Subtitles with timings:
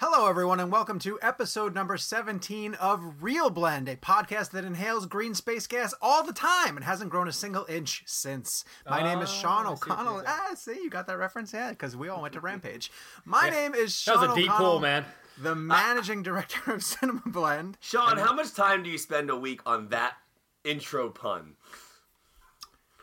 [0.00, 5.06] Hello, everyone, and welcome to episode number 17 of Reel Blend, a podcast that inhales
[5.06, 8.64] green space gas all the time and hasn't grown a single inch since.
[8.88, 10.22] My name is Sean Oh, I see what you O'Connell.
[10.24, 11.52] Ah, see, you got that reference?
[11.52, 12.92] Yeah, because we all went to Rampage.
[13.24, 15.04] My name is That Sean was a deep O'Connell, pull, man.
[15.42, 17.76] the managing director of Cinema Blend.
[17.80, 20.14] Sean, how much time do you spend a week on that
[20.62, 21.54] intro pun?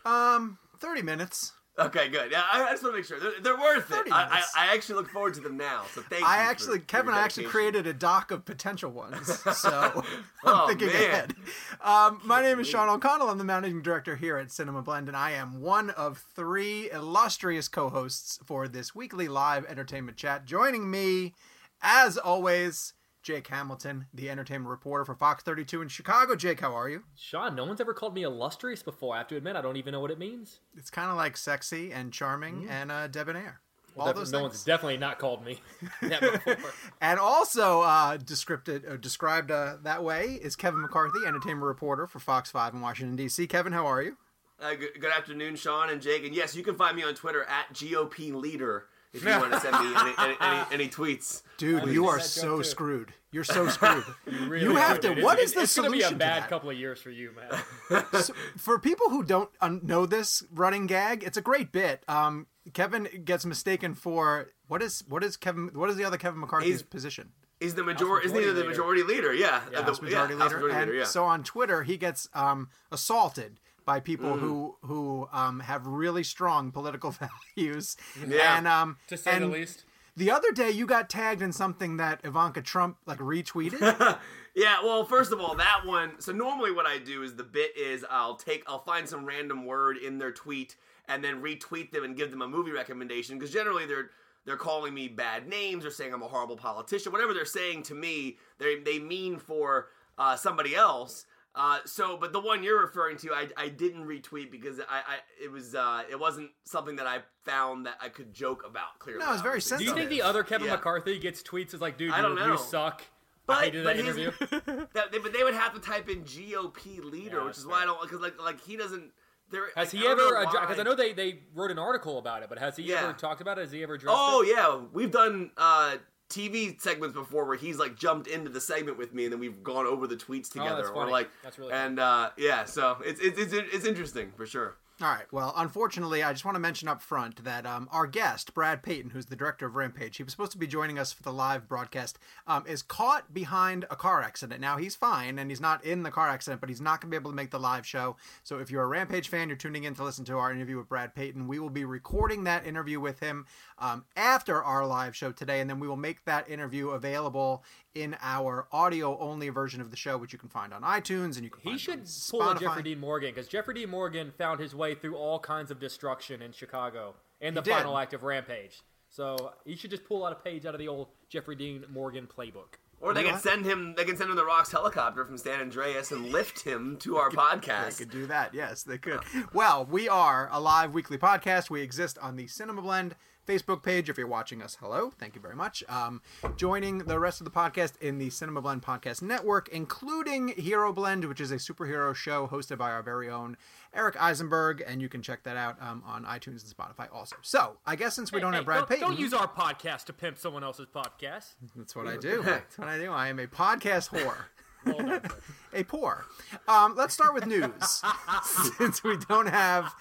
[0.05, 1.51] Um, 30 minutes.
[1.77, 2.31] Okay, good.
[2.31, 4.09] Yeah, I, I just want to make sure they're, they're worth it.
[4.11, 4.69] I, I.
[4.69, 5.83] I actually look forward to them now.
[5.93, 6.27] So thank you.
[6.27, 9.71] I for- actually, for Kevin, your I actually created a doc of potential ones, so
[10.03, 10.03] I'm
[10.45, 10.95] Oh, thinking man.
[10.95, 11.33] ahead.
[11.81, 13.29] Um, my name is Sean O'Connell.
[13.29, 17.67] I'm the managing director here at Cinema Blend, and I am one of three illustrious
[17.67, 20.45] co-hosts for this weekly live entertainment chat.
[20.45, 21.33] Joining me,
[21.81, 22.93] as always,
[23.25, 26.35] Jake Hamilton, the entertainment reporter for Fox 32 in Chicago.
[26.35, 27.01] Jake, how are you?
[27.17, 29.15] Sean, no one's ever called me illustrious before.
[29.15, 30.59] I have to admit, I don't even know what it means.
[30.77, 33.61] It's kind of like sexy and charming and uh, debonair.
[33.97, 34.49] All Def- those no things.
[34.49, 35.59] one's definitely not called me
[36.03, 36.57] that before.
[37.01, 42.19] And also uh, described, uh, described uh, that way is Kevin McCarthy, entertainment reporter for
[42.19, 43.47] Fox 5 in Washington, D.C.
[43.47, 44.17] Kevin, how are you?
[44.61, 46.23] Uh, good, good afternoon, Sean and Jake.
[46.25, 48.85] And yes, you can find me on Twitter at GOP Leader
[49.15, 51.41] if you want to send me any, any, any, any tweets.
[51.57, 52.63] Dude, I you are so too.
[52.63, 53.13] screwed.
[53.31, 54.03] You're so screwed.
[54.47, 55.15] Really you have to.
[55.15, 55.23] dude.
[55.23, 58.03] What It's- is the it's gonna be a bad couple of years for you, man.
[58.21, 62.03] So, for people who don't un- know this running gag, it's a great bit.
[62.07, 65.69] Um, Kevin gets mistaken for what is what is Kevin?
[65.73, 67.31] What is the other Kevin McCarthy's He's- position?
[67.61, 68.25] He's the majority.
[68.27, 69.33] Isn't he Majority the majority leader?
[69.33, 70.55] Yeah, Yeah, the, House Majority yeah, House Leader.
[70.57, 71.05] Majority and Leader, yeah.
[71.05, 74.39] so on Twitter, he gets um, assaulted by people Mm.
[74.39, 77.11] who who um, have really strong political
[77.55, 77.95] values.
[78.27, 78.57] Yeah.
[78.57, 79.83] And um, to say the least.
[80.17, 84.17] The other day, you got tagged in something that Ivanka Trump like retweeted.
[84.57, 86.11] Yeah, well, first of all, that one.
[86.21, 89.65] So normally, what I do is the bit is I'll take, I'll find some random
[89.65, 90.77] word in their tweet
[91.09, 94.11] and then retweet them and give them a movie recommendation because generally they're
[94.45, 97.95] they're calling me bad names or saying I'm a horrible politician, whatever they're saying to
[97.95, 101.25] me, they they mean for uh, somebody else.
[101.55, 105.15] Uh, so, but the one you're referring to, I, I didn't retweet because I, I
[105.41, 109.23] it was uh, it wasn't something that I found that I could joke about clearly.
[109.23, 109.77] No, it's very obviously.
[109.77, 110.73] Do you think the other Kevin Yeah.
[110.75, 112.65] McCarthy gets tweets as like, dude, I don't reviews know.
[112.65, 113.03] suck?
[113.47, 114.31] But, I hated but he's- interview.
[114.93, 117.67] that, they, but they would have to type in GOP leader, Yeah, which that's is
[117.67, 119.11] why I don't because like like he doesn't.
[119.51, 120.39] There Has like, he I don't ever?
[120.59, 120.81] Because why.
[120.81, 123.03] I know they, they wrote an article about it, but has he Yeah.
[123.03, 123.61] ever talked about it?
[123.61, 124.49] Has he ever addressed Oh it?
[124.49, 125.97] yeah, we've done uh,
[126.29, 129.63] TV segments before where he's like jumped into the segment with me, and then we've
[129.63, 130.71] gone over the tweets together.
[130.71, 134.31] Oh, that's Or like That's really and uh, yeah, so it's it's it's it's interesting
[134.35, 134.77] for sure.
[135.01, 135.25] All right.
[135.29, 139.09] Well, unfortunately, I just want to mention up front that um, our guest, Brad Peyton,
[139.09, 141.67] who's the director of Rampage, he was supposed to be joining us for the live
[141.67, 142.17] broadcast,
[142.47, 144.61] um, is caught behind a car accident.
[144.61, 147.13] Now, he's fine and he's not in the car accident, but he's not going to
[147.13, 148.15] be able to make the live show.
[148.43, 150.87] So, if you're a Rampage fan, you're tuning in to listen to our interview with
[150.87, 151.49] Brad Peyton.
[151.49, 153.47] We will be recording that interview with him
[153.79, 157.65] um, after our live show today, and then we will make that interview available
[157.95, 161.43] in our audio only version of the show, which you can find on iTunes and
[161.43, 164.31] you can He find should on pull a Jeffrey Dean Morgan because Jeffrey Dean Morgan
[164.37, 167.73] found his way through all kinds of destruction in Chicago in the did.
[167.73, 168.81] final act of Rampage.
[169.09, 172.27] So he should just pull out a page out of the old Jeffrey Dean Morgan
[172.27, 172.75] playbook.
[172.99, 173.93] Or they You know can send him.
[173.95, 177.29] They can send him the Rocks helicopter from San Andreas and lift him to our
[177.31, 177.97] They podcast.
[177.97, 178.53] They could do that.
[178.53, 179.19] Yes, they could.
[179.53, 181.69] Well, we are a live weekly podcast.
[181.69, 183.15] We exist on the Cinema Blend
[183.47, 184.09] Facebook page.
[184.09, 185.11] If you're watching us, hello.
[185.19, 185.83] Thank you very much.
[185.87, 186.21] Um,
[186.57, 191.25] joining the rest of the podcast in the Cinema Blend Podcast Network, including Hero Blend,
[191.25, 193.57] which is a superhero show hosted by our very own
[193.93, 194.83] Eric Eisenberg.
[194.85, 197.35] And you can check that out um, on iTunes and Spotify also.
[197.41, 199.07] So, I guess since we don't Hey, have Brad don't, Payton.
[199.09, 201.53] don't use our podcast to pimp someone else's podcast.
[201.75, 202.41] That's what I do.
[202.43, 203.11] That's what I do.
[203.11, 204.35] I am a podcast whore.
[204.85, 205.35] Well done, sir.
[205.73, 206.25] a poor.
[206.67, 208.03] Um, let's start with news,
[208.77, 209.91] since we don't have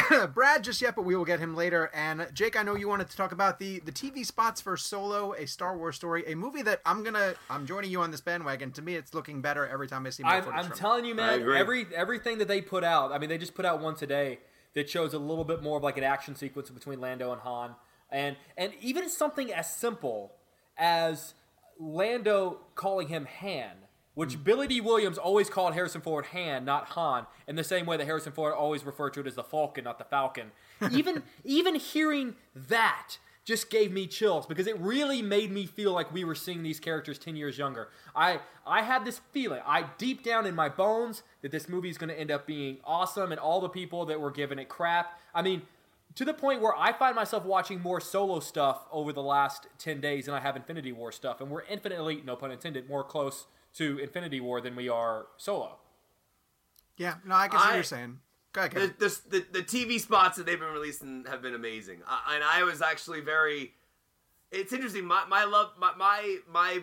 [0.34, 1.90] Brad just yet, but we will get him later.
[1.94, 5.34] And Jake, I know you wanted to talk about the the TV spots for Solo,
[5.34, 8.72] a Star Wars story, a movie that I'm gonna I'm joining you on this bandwagon.
[8.72, 10.78] To me, it's looking better every time I see more I'm, footage I'm from it.
[10.78, 11.42] telling you, man.
[11.42, 13.12] Every everything that they put out.
[13.12, 14.38] I mean, they just put out one today
[14.74, 17.74] that shows a little bit more of like an action sequence between Lando and Han,
[18.10, 20.32] and and even something as simple
[20.78, 21.34] as
[21.78, 23.81] Lando calling him Han.
[24.14, 27.96] Which Billy Dee Williams always called Harrison Ford Han, not Han, in the same way
[27.96, 30.52] that Harrison Ford always referred to it as the Falcon, not the Falcon.
[30.90, 36.12] Even even hearing that just gave me chills because it really made me feel like
[36.12, 37.88] we were seeing these characters 10 years younger.
[38.14, 41.98] I I had this feeling, I deep down in my bones that this movie is
[41.98, 45.18] going to end up being awesome and all the people that were giving it crap.
[45.34, 45.62] I mean,
[46.14, 50.00] to the point where I find myself watching more solo stuff over the last 10
[50.00, 53.46] days than I have Infinity War stuff and we're infinitely, no pun intended, more close
[53.74, 55.78] to Infinity War than we are solo.
[56.96, 58.18] Yeah, no, I can see what you're saying.
[58.52, 58.94] Go ahead, the, Kevin.
[58.98, 62.62] the, the, the TV spots that they've been releasing have been amazing, I, and I
[62.64, 63.72] was actually very.
[64.50, 65.06] It's interesting.
[65.06, 66.80] My my love, my, my my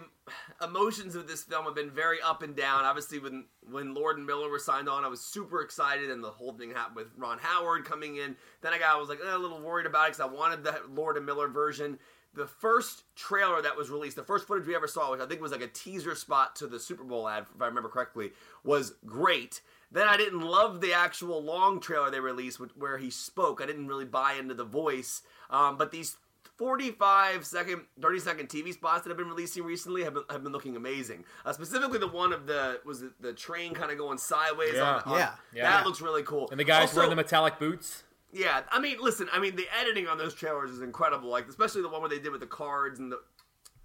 [0.63, 2.85] emotions with this film have been very up and down.
[2.85, 6.31] Obviously, when when Lord and Miller were signed on, I was super excited, and the
[6.31, 8.35] whole thing happened with Ron Howard coming in.
[8.61, 10.63] Then I got I was like eh, a little worried about it because I wanted
[10.63, 11.99] the Lord and Miller version.
[12.35, 15.41] The first trailer that was released, the first footage we ever saw, which I think
[15.41, 18.31] was like a teaser spot to the Super Bowl ad, if I remember correctly,
[18.63, 19.61] was great.
[19.91, 23.61] Then I didn't love the actual long trailer they released where he spoke.
[23.61, 25.23] I didn't really buy into the voice.
[25.49, 26.17] Um, but these
[26.59, 30.51] 45 second, 30 second TV spots that have been releasing recently have been, have been
[30.51, 31.23] looking amazing.
[31.45, 34.75] Uh, specifically, the one of the was it the train kind of going sideways.
[34.75, 34.81] Yeah.
[34.97, 35.31] on, on- Yeah.
[35.53, 35.71] Yeah.
[35.71, 36.47] that looks really cool.
[36.51, 38.03] And the guys Also- wearing the metallic boots.
[38.31, 41.29] yeah, I mean, listen, I mean, the editing on those trailers is incredible.
[41.29, 43.19] Like, especially the one where they did with the cards and the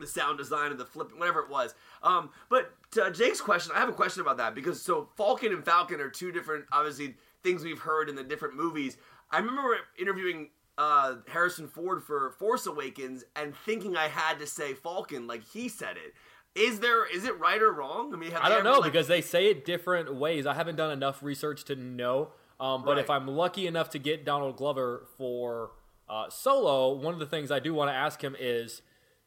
[0.01, 1.73] the sound design and the flip, whatever it was.
[2.03, 5.65] Um, but to Jake's question, I have a question about that because so Falcon and
[5.65, 8.97] Falcon are two different, obviously, things we've heard in the different movies.
[9.31, 14.75] I remember interviewing uh, Harrison Ford for Force Awakens and thinking I had to say
[14.75, 16.15] Falcon like he said it.
[16.59, 18.13] Is there is it right or wrong?
[18.15, 20.47] I mean, have I don't ever, know like- because they say it different ways.
[20.47, 22.31] I haven't done enough research to know.
[22.61, 25.73] Um, but if I'm lucky enough to get Donald Glover for
[26.09, 28.81] uh, Solo, one of the things I do want to ask him is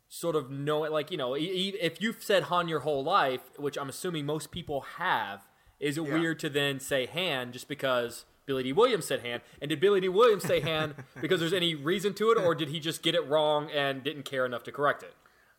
[0.07, 0.91] sort of know it.
[0.93, 4.81] Like you know, if you've said Han your whole life, which I'm assuming most people
[4.97, 5.45] have,
[5.79, 6.13] is it Yeah.
[6.13, 8.23] weird to then say Han just because?
[8.47, 11.75] Billy Dee Williams said Han, and did Billy Dee Williams say Han because there's any
[11.75, 14.71] reason to it, or did he just get it wrong and didn't care enough to
[14.71, 15.13] correct it?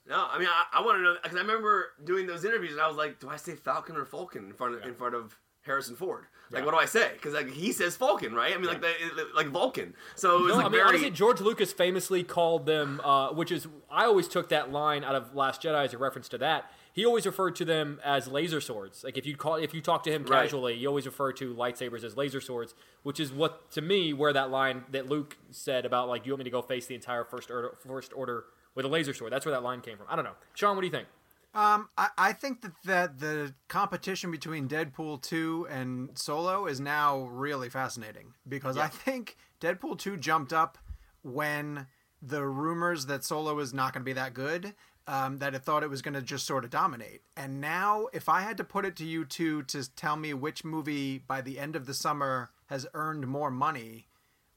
[0.08, 2.80] No, I mean I, I want to know because I remember doing those interviews and
[2.80, 5.38] I was like, do I say Falcon or Falcon in front of in front of
[5.62, 6.24] Harrison Ford?
[6.50, 6.64] Like, Yeah.
[6.64, 7.10] what do I say?
[7.12, 8.54] Because like he says Falcon, right?
[8.54, 8.90] I mean, like the,
[9.36, 9.92] like Vulcan.
[10.14, 10.88] So it was No, like I mean, very.
[10.88, 15.14] honestly, George Lucas famously called them, uh, which is I always took that line out
[15.14, 16.70] of Last Jedi as a reference to that.
[16.98, 19.04] He always referred to them as laser swords.
[19.04, 20.42] Like if you call, if you talk to him Right.
[20.42, 22.74] casually, he always referred to lightsabers as laser swords,
[23.04, 26.40] which is what to me where that line that Luke said about like you want
[26.40, 29.32] me to go face the entire first order, first order with a laser sword.
[29.32, 30.06] That's where that line came from.
[30.10, 30.74] I don't know, Sean.
[30.74, 31.06] What do you think?
[31.54, 37.26] Um, I, I think that, that the competition between Deadpool 2 and Solo is now
[37.26, 40.78] really fascinating because I think Deadpool 2 jumped up
[41.22, 41.86] when
[42.20, 44.74] the rumors that Solo is not going to be that good,
[45.08, 47.22] um, that it thought it was going to just sort of dominate.
[47.36, 50.64] And now, if I had to put it to you two to tell me which
[50.64, 54.06] movie by the end of the summer has earned more money,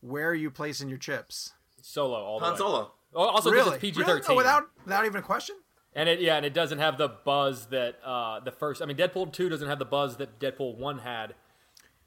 [0.02, 1.54] where are you placing your chips?
[1.82, 2.58] Solo all the Han way.
[2.60, 2.92] Solo.
[3.14, 3.76] Oh, Also, because really?
[3.78, 4.12] it's PG Really?
[4.14, 4.34] thirteen.
[4.34, 5.56] Oh, without without even a question.
[5.94, 8.82] And it yeah, and it doesn't have the buzz that uh, the first.
[8.82, 11.34] I mean, Deadpool two doesn't have the buzz that Deadpool one had.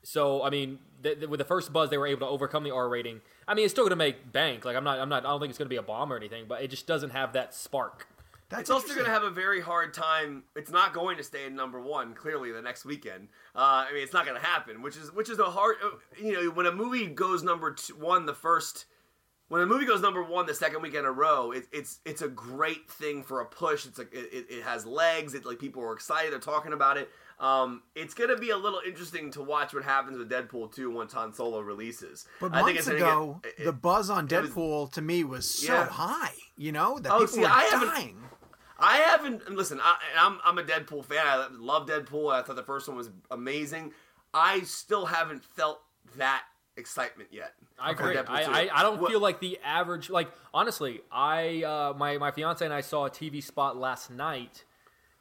[0.02, 2.70] So I mean, th- th- with the first buzz, they were able to overcome the
[2.70, 3.20] R rating.
[3.48, 4.64] I mean, it's still going to make bank.
[4.64, 6.16] Like I'm not, I'm not, I don't think it's going to be a bomb or
[6.16, 8.06] anything, but it just doesn't have that spark.
[8.56, 10.44] That's It's also going to have a very hard time.
[10.54, 13.28] It's not going to stay in number one clearly the next weekend.
[13.54, 15.76] Uh, I mean, it's not going to happen, which is which is a hard.
[15.84, 15.90] uh,
[16.22, 18.84] You know, when a movie goes number two, one the first,
[19.48, 22.22] when a movie goes number one the second weekend in a row, it, it's it's
[22.22, 23.86] a great thing for a push.
[23.86, 25.34] It's like it, it, has legs.
[25.34, 26.32] It like people are excited.
[26.32, 27.08] They're talking about it.
[27.40, 30.88] Um, it's going to be a little interesting to watch what happens with Deadpool 2
[30.92, 32.28] once Han Solo releases.
[32.40, 35.24] But I think months it's ago, get- it- the buzz on was- Deadpool to me
[35.24, 35.86] was so Yeah.
[35.86, 36.32] high.
[36.56, 38.24] You know that Oh, people see, were I haven't- dying.
[38.78, 39.48] I haven't.
[39.50, 41.24] Listen, I, I'm I'm a Deadpool fan.
[41.26, 42.32] I love Deadpool.
[42.32, 43.92] I thought the first one was amazing.
[44.32, 45.80] I still haven't felt
[46.16, 46.42] that
[46.76, 47.52] excitement yet.
[47.78, 48.16] I agree.
[48.18, 50.10] I, I, I don't What- feel like the average.
[50.10, 54.64] Like honestly, I uh, my my fiance and I saw a TV spot last night,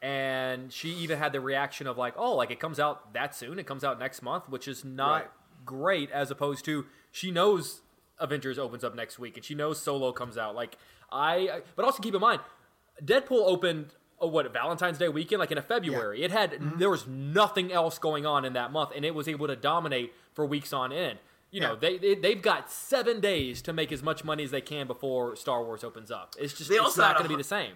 [0.01, 3.59] and she even had the reaction of like, oh, like it comes out that soon.
[3.59, 5.27] It comes out next month, which is not Right.
[5.65, 6.11] great.
[6.11, 7.81] As opposed to she knows
[8.19, 10.55] Avengers opens up next week, and she knows Solo comes out.
[10.55, 10.77] Like
[11.11, 12.41] I, I- but also keep in mind,
[13.03, 13.87] Deadpool opened.
[14.19, 15.39] Oh, what Valentine's Day weekend?
[15.39, 16.79] Like in a February, it had Mm-hmm.
[16.79, 20.13] there was nothing else going on in that month, and it was able to dominate
[20.33, 21.19] for weeks on end.
[21.51, 21.79] You know, Yeah.
[21.79, 25.35] they, they they've got seven days to make as much money as they can before
[25.35, 26.35] Star Wars opens up.
[26.39, 27.73] It's just They it's not going to be the same.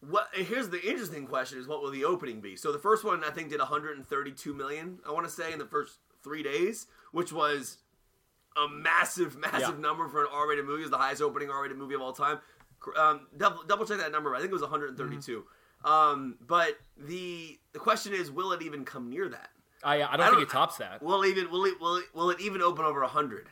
[0.00, 0.28] What?
[0.32, 2.54] Here's the interesting question: Is what will the opening be?
[2.54, 4.98] So the first one I think did 132 million.
[5.08, 7.78] I want to say in the first three days, which was
[8.56, 9.80] a massive, massive Yeah.
[9.80, 10.80] number for an R-rated movie.
[10.82, 12.38] It was the highest opening R-rated movie of all time.
[12.96, 14.34] Um, double, double check that number.
[14.34, 15.44] I think it was 132.
[15.84, 19.50] Um, but the the question is, will it even come near that?
[19.84, 21.02] I I don't I think don't- it tops that.
[21.02, 23.48] Will it even will it will it, will it even open over 100?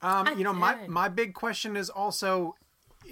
[0.00, 2.54] Um, you know, my my big question is also,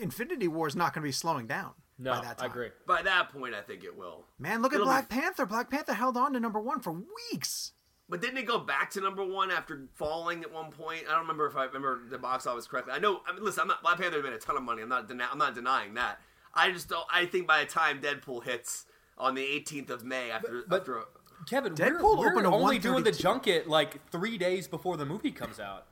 [0.00, 2.68] Infinity War is not going to be slowing down No, by that I agree.
[2.86, 4.24] By that point, I think it will.
[4.38, 5.46] Man, look at It'll be- Black Panther.
[5.46, 6.92] Black Panther held on to number one for
[7.32, 7.72] weeks.
[8.08, 11.02] But didn't it go back to number one after falling at one point?
[11.08, 12.92] I don't remember if I remember the box office correctly.
[12.92, 13.20] I know.
[13.26, 14.82] I mean, listen, I'm not Black Panther made a ton of money.
[14.82, 15.08] I'm not.
[15.08, 16.20] Deni- I'm not denying that.
[16.54, 17.04] I just don't.
[17.12, 18.86] I think by the time Deadpool hits
[19.18, 21.02] on the 18th of May, after but- after
[21.48, 25.30] Kevin, Deadpool we're, opened we're only doing the junket like three days before the movie
[25.32, 25.86] comes out.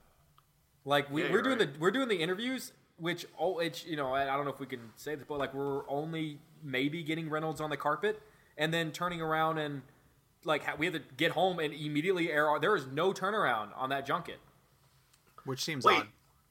[0.85, 1.73] Like we, Yeah, we're you're doing right.
[1.75, 4.61] the we're doing the interviews, which oh, it's you know I, I don't know if
[4.61, 8.23] we can say this, but like we're only maybe getting Reynolds on the carpet
[8.57, 9.83] and then turning around and
[10.45, 12.49] like we have to get home and immediately air.
[12.49, 14.39] our- There is no turnaround on that junket.
[15.45, 16.09] Which seems wait, odd.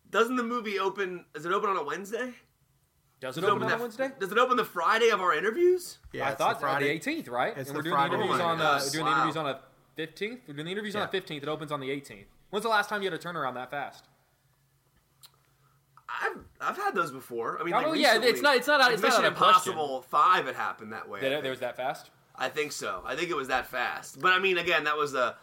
[0.10, 1.26] doesn't the movie open?
[1.36, 2.34] Is it open on a Wednesday?
[3.20, 4.12] Does it Does it open on that- Wednesday?
[4.20, 5.98] Does it open the Friday of our interviews?
[6.12, 6.86] Yeah, I it's thought the Friday.
[6.88, 7.58] the 18th, right?
[7.58, 8.10] It's and we're doing Friday.
[8.18, 9.12] the interviews Oh on the gosh, we're doing wow.
[9.12, 9.60] the interviews on the
[10.04, 10.40] 15th.
[10.48, 11.44] We're doing the interviews on the 15th.
[11.44, 12.26] It opens on the 18th.
[12.50, 14.06] When's the last time you had a turnaround that fast?
[16.10, 17.60] I've I've had those before.
[17.60, 19.36] I mean, Oh, like yeah, recently, it's not- it's not- like it's not Mission out
[19.36, 19.72] question.
[19.74, 20.48] Impossible Five.
[20.48, 21.20] It happened that way.
[21.20, 22.12] I That there was that fast?
[22.36, 23.02] I think so.
[23.06, 24.20] I think it was that fast.
[24.20, 25.36] But I mean, again, that was a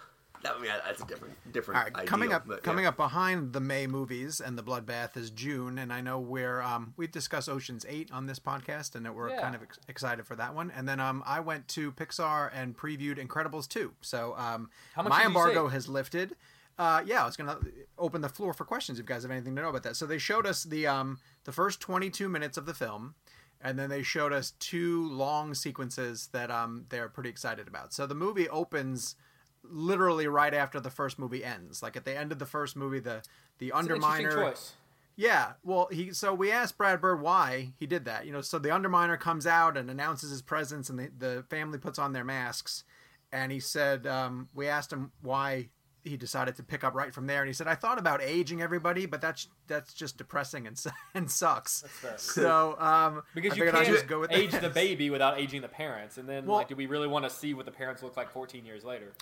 [0.42, 0.54] that.
[0.56, 1.78] I mean, that's a different different.
[1.78, 2.88] All right, ideal, coming up, but, coming yeah.
[2.88, 6.94] up behind the May movies and the Bloodbath is June, and I know we're um,
[6.96, 9.40] we've discussed Ocean's Eight on this podcast, and that we're Yeah.
[9.40, 10.72] kind of ex- excited for that one.
[10.74, 15.68] And then um, I went to Pixar and previewed Incredibles two, so um, my embargo
[15.68, 16.34] has lifted.
[16.78, 17.58] Uh, yeah, I was gonna
[17.98, 19.96] open the floor for questions if you guys have anything to know about that.
[19.96, 23.14] So they showed us the um, the first twenty two minutes of the film,
[23.60, 27.92] and then they showed us two long sequences that um, they're pretty excited about.
[27.92, 29.16] So the movie opens
[29.62, 31.82] literally right after the first movie ends.
[31.82, 33.22] Like at the end of the first movie, the
[33.58, 34.34] the It's underminer.
[34.34, 34.72] choice.
[35.16, 38.24] Yeah, well, he so we asked Brad Bird why he did that.
[38.24, 41.78] You know, so the underminer comes out and announces his presence, and the the family
[41.78, 42.84] puts on their masks,
[43.30, 45.68] and he said um, we asked him why
[46.04, 48.62] he decided to pick up right from there, and he said I thought about aging
[48.62, 50.82] everybody, but that's that's just depressing and
[51.14, 51.82] and sucks.
[51.88, 52.14] fair.
[52.18, 54.62] So um, Because I you figured I'd can't just go with age that.
[54.62, 57.30] the baby without aging the parents, and then Well- like, do we really want to
[57.30, 59.12] see what the parents look like 14 years later?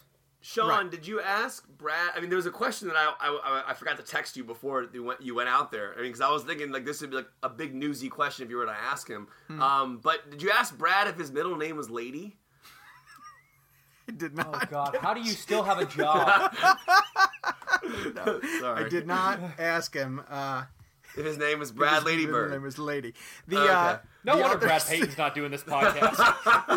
[0.41, 0.89] Sean, Right.
[0.91, 2.13] did you ask Brad?
[2.15, 4.45] I mean, there was a question that I I, I- I forgot to text you
[4.45, 5.93] before you went you went out there.
[5.95, 8.45] I mean, because I was thinking like this would be like a big newsy question
[8.45, 9.27] if you were to ask him.
[9.49, 9.61] Hmm.
[9.61, 12.37] Um, but did you ask Brad if his middle name was Lady?
[14.09, 14.49] I did not.
[14.53, 16.55] Oh God, how do you still have a job?
[18.61, 20.23] Sorry, I did not ask him.
[20.31, 20.65] Uh,
[21.19, 22.51] If his name was Brad his middle Ladybird.
[22.53, 23.15] name was Lady.
[23.47, 23.73] The Okay.
[23.73, 26.17] uh, No the wonder other Brad se- Peyton's not doing this podcast.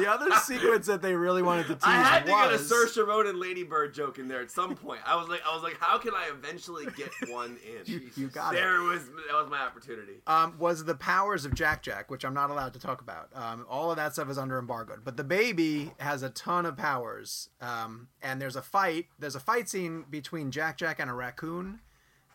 [0.01, 3.01] the other sequence that they really wanted to tease I had to was get a
[3.01, 5.01] Saoirse Ronan Ladybird joke in there at some point.
[5.05, 7.57] I was like, I was like, how can I eventually get one
[7.87, 8.09] in?
[8.15, 8.57] you got it.
[8.57, 10.21] there was that was my opportunity.
[10.27, 13.29] um, was the powers of Jack Jack, which I'm not allowed to talk about.
[13.35, 14.97] Um, all of that stuff is under embargo.
[15.03, 19.07] But the baby has a ton of powers, um, and there's a fight.
[19.19, 21.79] There's a fight scene between Jack Jack and a raccoon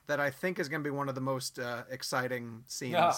[0.06, 2.92] that I think is going to be one of the most uh, exciting scenes.
[2.92, 3.12] Yeah.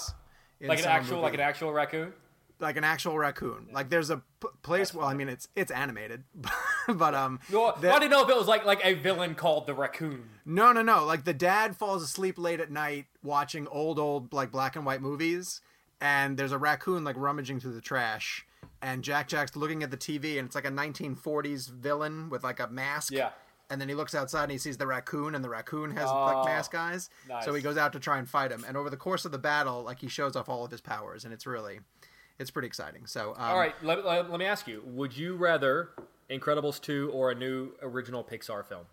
[0.68, 1.23] like an actual, movie.
[1.23, 2.12] like an actual raccoon.
[2.61, 3.68] like an actual raccoon.
[3.73, 4.92] Like there's a p- place.
[4.95, 6.25] Well, I mean, it's it's animated,
[6.88, 9.66] but um, Well, the- I didn't know if it was like like a villain called
[9.66, 10.28] the raccoon.
[10.45, 11.04] No, no, no.
[11.04, 15.02] Like the dad falls asleep late at night watching old, old like black and white
[15.02, 15.61] movies,
[16.00, 18.45] and there's a raccoon like rummaging through the trash,
[18.83, 22.59] and Jack Jack's looking at the TV, and it's like a 1940s villain with like
[22.61, 23.12] a mask.
[23.12, 23.30] Yeah.
[23.70, 26.25] And then he looks outside and he sees the raccoon, and the raccoon has Oh,
[26.25, 27.10] like mask eyes.
[27.28, 27.44] nice.
[27.44, 29.38] So he goes out to try and fight him, and over the course of the
[29.38, 31.80] battle, like he shows off all of his powers, and it's really,
[32.38, 33.06] it's pretty exciting.
[33.06, 35.90] So, um, All right, let, let, let me ask you: Would you rather
[36.30, 38.87] Incredibles two or a new original Pixar film?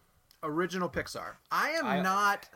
[0.43, 1.35] original Pixar.
[1.51, 2.49] I am I- not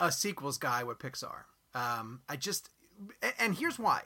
[0.00, 1.42] a sequels guy with Pixar.
[1.74, 2.70] Um, I just,
[3.38, 4.02] and here's why.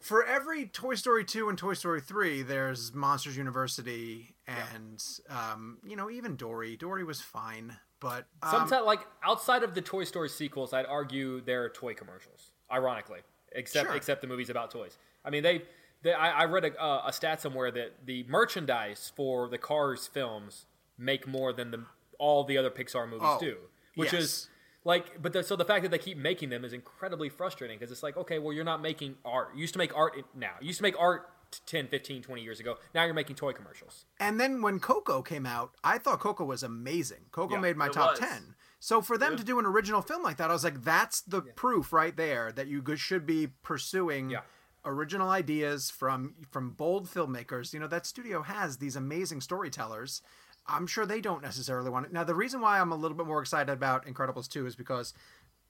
[0.00, 5.94] For every Toy Story 2 and Toy Story 3, there's Monsters University and, um, you
[5.96, 6.76] know, even Dory.
[6.76, 8.26] Dory was fine, but.
[8.42, 12.50] Um, Sometimes, like outside of the Toy Story sequels, I'd argue they're toy commercials.
[12.72, 13.20] Ironically,
[13.52, 13.96] except Sure.
[13.96, 14.98] except the movies about toys.
[15.24, 15.62] I mean, they.
[16.02, 20.06] they I, I read a, uh, a stat somewhere that the merchandise for the Cars
[20.06, 20.66] films
[20.98, 21.84] make more than the
[22.18, 23.56] all the other Pixar movies Oh, do,
[23.94, 24.22] which yes.
[24.22, 24.48] is
[24.84, 25.22] like.
[25.22, 28.02] But the, so the fact that they keep making them is incredibly frustrating because it's
[28.02, 29.50] like, okay, well, you're not making art.
[29.54, 30.52] You used to make art now.
[30.60, 31.30] You used to make art
[31.66, 32.76] 10, 15, 20 years ago.
[32.94, 34.04] Now you're making toy commercials.
[34.20, 37.26] And then when Coco came out, I thought Coco was amazing.
[37.32, 38.18] Coco Yeah, made my top was.
[38.20, 38.54] 10.
[38.80, 41.42] So for them to do an original film like that, I was like, that's the
[41.42, 44.40] proof right there that you should be pursuing Yeah.
[44.84, 47.72] original ideas from from bold filmmakers.
[47.72, 50.22] You know, that studio has these amazing storytellers.
[50.66, 52.12] I'm sure they don't necessarily want it.
[52.12, 55.14] Now, the reason why I'm a little bit more excited about Incredibles 2 is because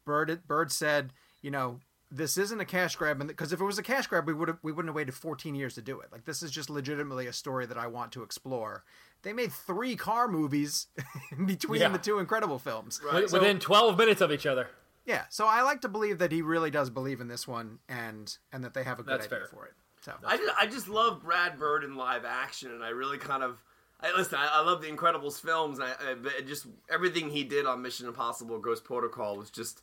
[0.05, 1.81] Bird Bird said, you know,
[2.11, 4.59] this isn't a cash grab, because if it was a cash grab, we would have
[4.63, 6.11] we wouldn't have waited 14 years to do it.
[6.11, 8.85] Like this is just legitimately a story that I want to explore.
[9.23, 10.87] They made three car movies
[11.47, 11.89] between Yeah.
[11.89, 12.99] the two Incredible films.
[13.01, 14.69] Wi- So- Within 12 minutes of each other.
[15.05, 18.37] Yeah, so I like to believe that he really does believe in this one, and
[18.53, 19.49] and that they have a good That's idea fair.
[19.49, 19.73] for it.
[20.03, 23.43] So I just, I just love Brad Bird in live action, and I really kind
[23.43, 23.63] of.
[24.01, 25.93] I, listen, I, I love the Incredibles films, and I,
[26.39, 29.81] I, just everything he did on Mission Impossible: Ghost Protocol was just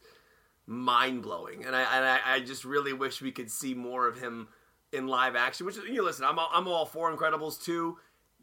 [0.67, 4.19] mind blowing, and I and I, I just really wish we could see more of
[4.19, 4.48] him
[4.91, 5.65] in live action.
[5.65, 7.98] Which you know, listen, I'm all, I'm all for Incredibles too.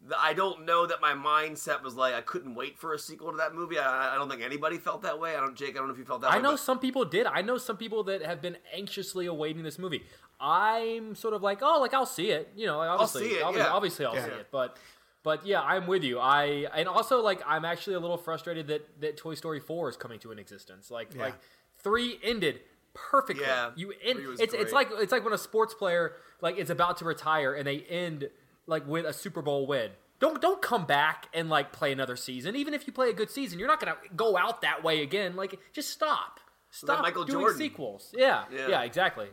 [0.06, 3.30] The- I don't know that my mindset was like I couldn't wait for a sequel
[3.30, 3.78] to that movie.
[3.78, 5.36] I, I don't think anybody felt that way.
[5.36, 5.70] I don't, Jake.
[5.70, 6.32] I don't know if you felt that.
[6.32, 7.26] I way, know but- some people did.
[7.26, 10.02] I know some people that have been anxiously awaiting this movie.
[10.40, 12.52] I'm sort of like, oh, like I'll see it.
[12.56, 13.72] You know, like, obviously, see it, obviously, yeah.
[13.72, 14.24] obviously I'll Yeah.
[14.24, 14.48] see it.
[14.50, 14.76] But,
[15.22, 16.18] but yeah, I'm with you.
[16.18, 19.96] I and also like I'm actually a little frustrated that that Toy Story Four is
[19.96, 20.90] coming to an existence.
[20.90, 21.22] Like Yeah.
[21.26, 21.34] like
[21.82, 22.60] three ended
[22.94, 23.44] perfectly.
[23.44, 24.18] Yeah, you end.
[24.18, 27.04] three was It's it's like it's like when a sports player like is about to
[27.04, 28.28] retire and they end
[28.66, 29.90] like with a Super Bowl win.
[30.20, 32.54] Don't don't come back and like play another season.
[32.56, 35.34] Even if you play a good season, you're not gonna go out that way again.
[35.36, 36.38] Like just stop.
[36.70, 37.58] Stop Michael doing Jordan.
[37.58, 38.14] sequels.
[38.16, 38.68] Yeah, Yeah.
[38.68, 39.28] yeah, exactly.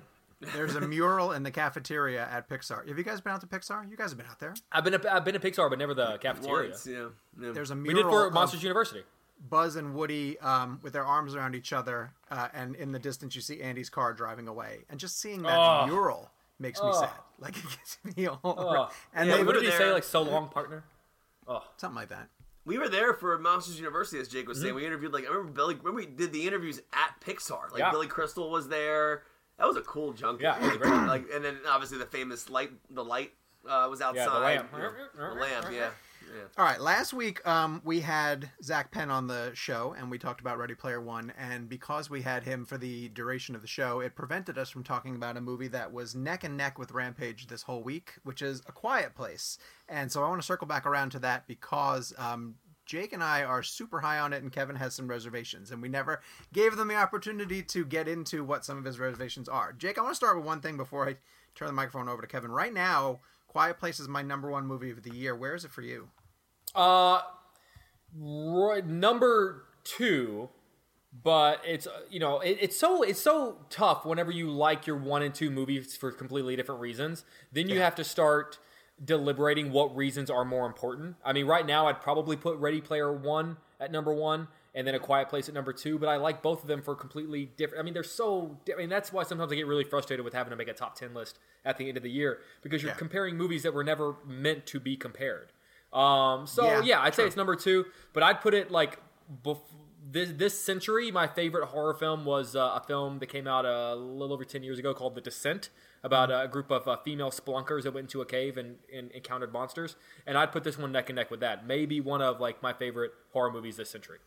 [0.56, 2.88] there's a mural in the cafeteria at Pixar.
[2.88, 3.89] Have you guys been out to Pixar?
[3.89, 4.53] You guys have been out there.
[4.72, 6.70] I've been a, I've been to Pixar, but never the cafeteria.
[6.70, 7.08] Once, yeah,
[7.39, 7.51] yeah.
[7.51, 7.96] There's a mural.
[7.98, 9.03] We did for of Monsters University.
[9.39, 13.36] Buzz and Woody um, with their arms around each other, uh, and in the distance
[13.36, 15.86] you see Andy's car driving away, and just seeing that Oh.
[15.86, 17.00] mural makes me Oh.
[17.01, 17.10] sad.
[17.39, 18.39] Like it gets me all.
[18.43, 18.91] Oh.
[19.13, 19.91] and yeah, they what were did he say?
[19.93, 20.84] Like so long, partner.
[21.48, 22.27] Oh, something like that.
[22.65, 24.63] We were there for Monsters University, as Jake was Mm-hmm.
[24.65, 24.75] saying.
[24.75, 25.75] We interviewed like I remember Billy.
[25.75, 27.72] Remember we did the interviews at Pixar.
[27.72, 27.91] Like Yeah.
[27.91, 29.24] Billy Crystal was there.
[29.58, 30.41] That was a cool junket.
[30.43, 32.72] Yeah, it was like, like, and then obviously the famous light.
[32.89, 33.31] The light
[33.67, 34.22] uh, was outside.
[34.25, 34.69] Yeah, the lamp.
[34.77, 34.89] Yeah.
[35.17, 35.65] The lamp.
[35.72, 35.89] Yeah.
[36.57, 40.41] All right, last week um, we had Zak Penn on the show, and we talked
[40.41, 41.33] about Ready Player One.
[41.38, 44.83] And because we had him for the duration of the show, it prevented us from
[44.83, 48.41] talking about a movie that was neck and neck with Rampage this whole week, which
[48.41, 49.57] is A Quiet Place.
[49.88, 52.55] And so I want to circle back around to that because um,
[52.86, 55.89] Jake and I are super high on it, and Kevin has some reservations, and we
[55.89, 56.21] never
[56.51, 59.74] gave them the opportunity to get into what some of his reservations are.
[59.74, 61.17] Jake, I want to start with one thing before I
[61.53, 62.51] turn the microphone over to Kevin.
[62.51, 65.36] Right now, Quiet Place is my number one movie of the year.
[65.36, 66.09] Where is it for you?
[66.75, 67.22] Uh,
[68.18, 70.50] Roy, number two,
[71.24, 74.98] but it's uh, you know it, it's so it's so tough whenever you like your
[74.98, 77.24] one and two movies for completely different reasons.
[77.51, 78.58] Then you have to start
[79.03, 81.16] deliberating what reasons are more important.
[81.24, 84.48] I mean, right now I'd probably put Ready Player One at number one.
[84.75, 86.94] And then a quiet place at number two, but I like both of them for
[86.96, 87.82] completely different.
[87.82, 88.60] I mean, they're so.
[88.72, 90.94] I mean, that's why sometimes I get really frustrated with having to make a top
[90.96, 92.98] ten list at the end of the year because you're Yeah.
[92.98, 95.51] comparing movies that were never meant to be compared.
[95.93, 98.99] Um, so Yeah, yeah, I'd say it's number two, but I'd put it like
[99.43, 99.59] bef-
[100.11, 101.11] this this century.
[101.11, 104.63] My favorite horror film was uh, a film that came out a little over ten
[104.63, 105.69] years ago called The Descent,
[106.03, 109.51] about a group of uh, female spelunkers that went into a cave and, and encountered
[109.51, 109.95] monsters.
[110.27, 111.65] And I'd put this one neck and neck with that.
[111.65, 114.19] Maybe one of like my favorite horror movies this century.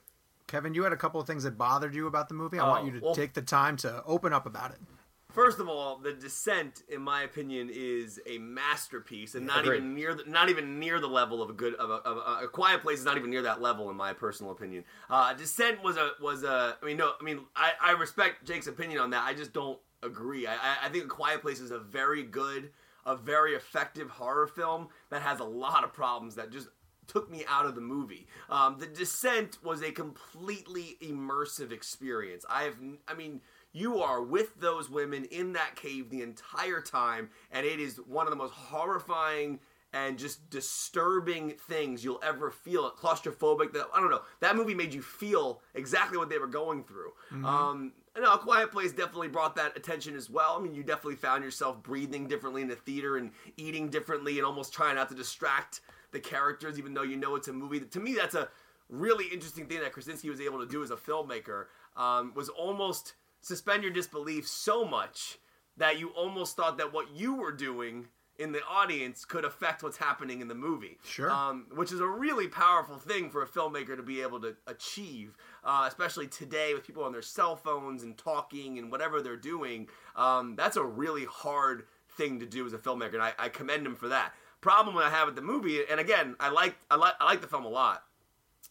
[0.48, 2.59] Kevin, you had a couple of things that bothered you about the movie.
[2.59, 4.79] I want Oh, you to well- take the time to open up about it.
[5.33, 9.79] First of all, The Descent, in my opinion, is a masterpiece, and not Agreed.
[9.79, 12.45] even near the, not even near the level of a good of a, of a,
[12.45, 14.85] a Quiet Place is not even near that level in my personal opinion.
[15.09, 18.66] Uh, Descent was a was a I mean no I mean I, I respect Jake's
[18.66, 19.25] opinion on that.
[19.25, 20.47] I just don't agree.
[20.47, 22.71] I, I, I think A Quiet Place is a very good,
[23.07, 26.68] a very effective horror film that has a lot of problems that just
[27.07, 28.27] took me out of the movie.
[28.49, 32.45] Um, the Descent was a completely immersive experience.
[32.49, 32.77] I have,
[33.09, 33.40] I mean,
[33.73, 38.27] you are with those women in that cave the entire time, and it is one
[38.27, 39.61] of the most horrifying
[39.95, 42.91] and just disturbing things you'll ever feel.
[42.91, 43.73] Claustrophobic.
[43.73, 44.23] That I don't know.
[44.41, 47.13] That movie made you feel exactly what they were going through.
[47.45, 50.57] Um, and A Quiet Place definitely brought that attention as well.
[50.59, 54.47] I mean, you definitely found yourself breathing differently in the theater and eating differently, and
[54.47, 55.81] almost trying not to distract
[56.11, 57.81] the characters, even though you know it's a movie.
[57.81, 58.49] To me, that's a
[58.89, 61.67] really interesting thing that Krasinski was able to do as a filmmaker.
[61.97, 65.39] Um, was almost suspend your disbelief so much
[65.77, 69.99] that you almost thought that what you were doing in the audience could affect what's
[69.99, 70.99] happening in the movie.
[71.05, 71.31] Sure.
[71.31, 75.37] Um, which is a really powerful thing for a filmmaker to be able to achieve,
[75.65, 79.89] uh, especially today with people on their cell phones and talking and whatever they're doing.
[80.17, 81.85] Um, that's a really hard
[82.17, 84.33] thing to do as a filmmaker, and I, I commend him for that.
[84.61, 87.49] Problem I have with the movie, and again, I like I like I like the
[87.49, 88.05] film a lot.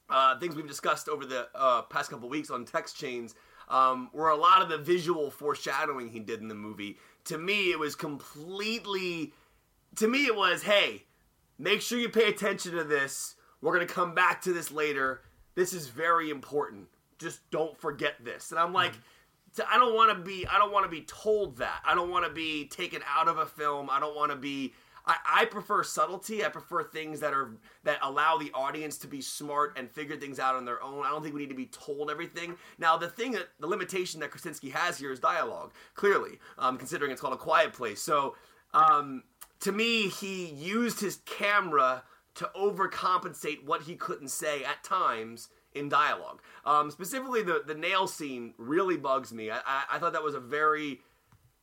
[0.09, 3.35] Uh, things we've discussed over the uh, past couple weeks on text chains
[3.71, 6.97] um, were a lot of the visual foreshadowing he did in the movie.
[7.25, 9.33] To me, it was completely.
[9.97, 11.03] To me, it was, hey,
[11.57, 13.35] make sure you pay attention to this.
[13.61, 15.21] We're gonna come back to this later.
[15.55, 16.87] This is very important.
[17.17, 18.51] Just don't forget this.
[18.51, 18.93] And I'm like,
[19.55, 20.45] to- I don't want to be.
[20.47, 21.81] I don't want to be told that.
[21.85, 23.89] I don't want to be taken out of a film.
[23.89, 24.73] I don't want to be.
[25.05, 26.45] I, I prefer subtlety.
[26.45, 27.51] I prefer things that are
[27.83, 31.05] that allow the audience to be smart and figure things out on their own.
[31.05, 32.55] I don't think we need to be told everything.
[32.77, 35.71] Now, the thing that the limitation that Krasinski has here is dialogue.
[35.95, 38.01] Clearly, um, considering it's called a quiet place.
[38.01, 38.35] So,
[38.73, 39.23] um,
[39.61, 42.03] to me, he used his camera
[42.35, 46.41] to overcompensate what he couldn't say at times in dialogue.
[46.65, 49.49] Um, specifically, the the nail scene really bugs me.
[49.51, 51.01] I, I, I thought that was a very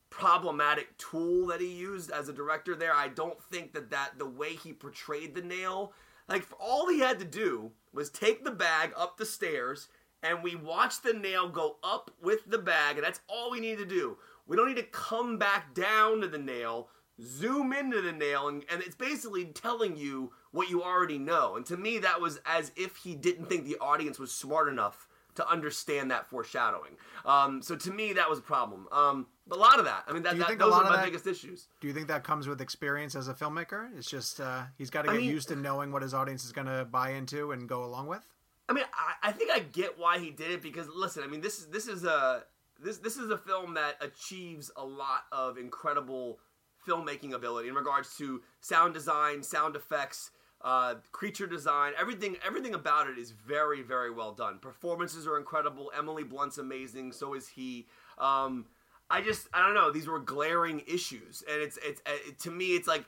[0.09, 2.93] problematic tool that he used as a director there.
[2.93, 5.93] I don't think that that the way he portrayed the nail,
[6.27, 9.89] like all he had to do was take the bag up the stairs
[10.21, 13.77] and we watched the nail go up with the bag and that's all we need
[13.77, 14.17] to do.
[14.47, 16.89] We don't need to come back down to the nail,
[17.21, 21.55] zoom into the nail and, and it's basically telling you what you already know.
[21.55, 25.07] And to me that was as if he didn't think the audience was smart enough
[25.39, 26.97] to understand that foreshadowing.
[27.25, 28.87] Um, so to me, that was a problem.
[28.91, 31.05] Um, a lot of that, I mean, that, that those lot are of my that-
[31.05, 31.67] biggest issues.
[31.81, 33.89] Do you think that comes with experience as a filmmaker?
[33.97, 36.43] It's just uh, he's got to I get mean- used to knowing what his audience
[36.45, 38.25] is going to buy into and go along with.
[38.67, 41.41] I mean, I, I think I get why he did it because listen, I mean,
[41.41, 42.43] this is this is a
[42.79, 46.39] this this is a film that achieves a lot of incredible
[46.87, 50.31] filmmaking ability in regards to sound design, sound effects,
[50.61, 54.59] uh, creature design, everything everything about it is very very well done.
[54.59, 55.91] Performances are incredible.
[55.97, 57.11] Emily Blunt's amazing.
[57.11, 57.87] So is he.
[58.19, 58.65] Um,
[59.09, 59.91] I just I don't know.
[59.91, 63.05] These were glaring issues, and it's it's uh, it, to me it's like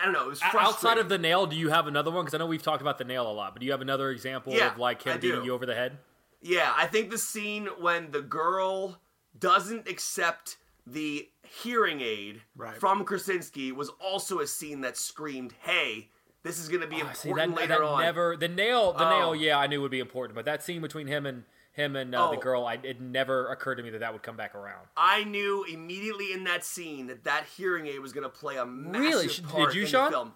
[0.00, 0.26] I don't know.
[0.26, 2.24] It was Outside of the nail, do you have another one?
[2.24, 4.10] Because I know we've talked about the nail a lot, but do you have another
[4.10, 5.98] example Yeah, of like him beating you over the head?
[6.40, 9.00] Yeah, I think the scene when the girl
[9.38, 12.76] doesn't accept the hearing aid Right.
[12.78, 16.08] from Krasinski was also a scene that screamed, "Hey,
[16.44, 18.92] this is going to be Oh, see, important that, later that on." never the nail
[18.92, 19.10] the Oh.
[19.10, 19.34] nail.
[19.34, 21.44] Yeah, I knew would be important, but that scene between him and
[21.80, 22.40] him and uh, the Oh.
[22.40, 24.86] girl, I, it never occurred to me that that would come back around.
[24.96, 28.66] I knew immediately in that scene that that hearing aid was going to play a
[28.66, 29.28] massive Really?
[29.28, 30.04] Sh- did part you, in Sean?
[30.04, 30.32] the film.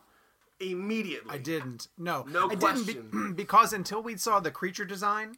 [0.61, 1.89] Immediately, I didn't.
[1.99, 3.33] No, No I didn't question.
[3.37, 5.35] because until we saw the creature design,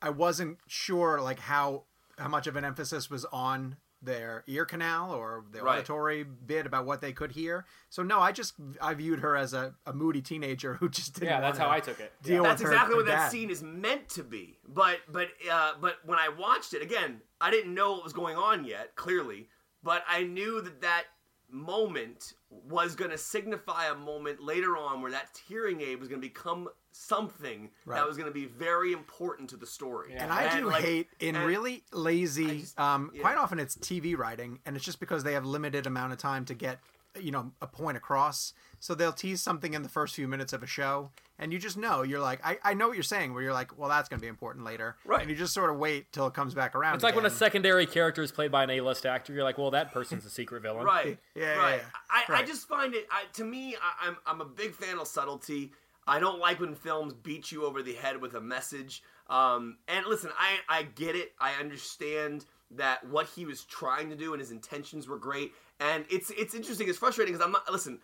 [0.00, 1.82] I wasn't sure like how
[2.16, 5.74] how much of an emphasis was on their ear canal or their Right.
[5.78, 7.66] auditory bit about what they could hear.
[7.90, 11.28] So no, I just I viewed her as a, a moody teenager who just didn't.
[11.28, 12.12] Yeah, that's how I took it.
[12.22, 13.30] Deal That's with her, exactly her what that dad.
[13.30, 14.58] scene is meant to be.
[14.66, 18.36] But but uh, but when I watched it again, I didn't know what was going
[18.36, 18.94] on yet.
[18.96, 19.48] Clearly,
[19.82, 21.04] but I knew that that
[21.50, 26.20] moment was going to signify a moment later on where that hearing aid was going
[26.20, 27.96] to become something Right.
[27.96, 30.14] that was going to be very important to the story.
[30.14, 32.60] And I do like- hate in really lazy.
[32.60, 33.20] just- um, yeah.
[33.22, 36.44] Quite often it's TV writing, and it's just because they have limited amount of time
[36.46, 36.80] to get
[37.18, 38.54] you know a point across.
[38.78, 41.76] So they'll tease something in the first few minutes of a show, and you just
[41.76, 43.34] know you're like, I, I know what you're saying.
[43.34, 45.20] Where you're like, well, that's going to be important later, Right.
[45.20, 46.94] And you just sort of wait till it comes back around.
[46.94, 49.32] It's like when a secondary character is played by an A-list actor.
[49.32, 50.84] You're like, well, that person's a secret villain.
[50.84, 51.18] Right.
[51.34, 51.80] Yeah, yeah, right.
[51.80, 51.86] yeah.
[52.10, 52.46] I, I Right.
[52.46, 53.08] just find it.
[53.10, 55.72] I, to me, I, I'm I'm a big fan of subtlety.
[56.10, 59.04] I don't like when films beat you over the head with a message.
[59.28, 61.32] Um, and listen, I I get it.
[61.38, 65.52] I understand that what he was trying to do and his intentions were great.
[65.78, 66.88] And it's it's interesting.
[66.88, 67.70] It's frustrating because I'm not.
[67.70, 68.00] Listen,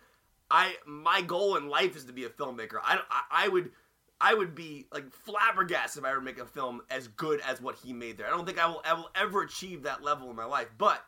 [0.49, 2.77] I my goal in life is to be a filmmaker.
[2.81, 3.71] I I, I would.
[4.19, 7.75] I would be like flabbergasted if I ever make a film as good as what
[7.75, 8.25] he made there.
[8.25, 10.69] I don't think I will, I will ever achieve that level in my life.
[10.79, 11.05] But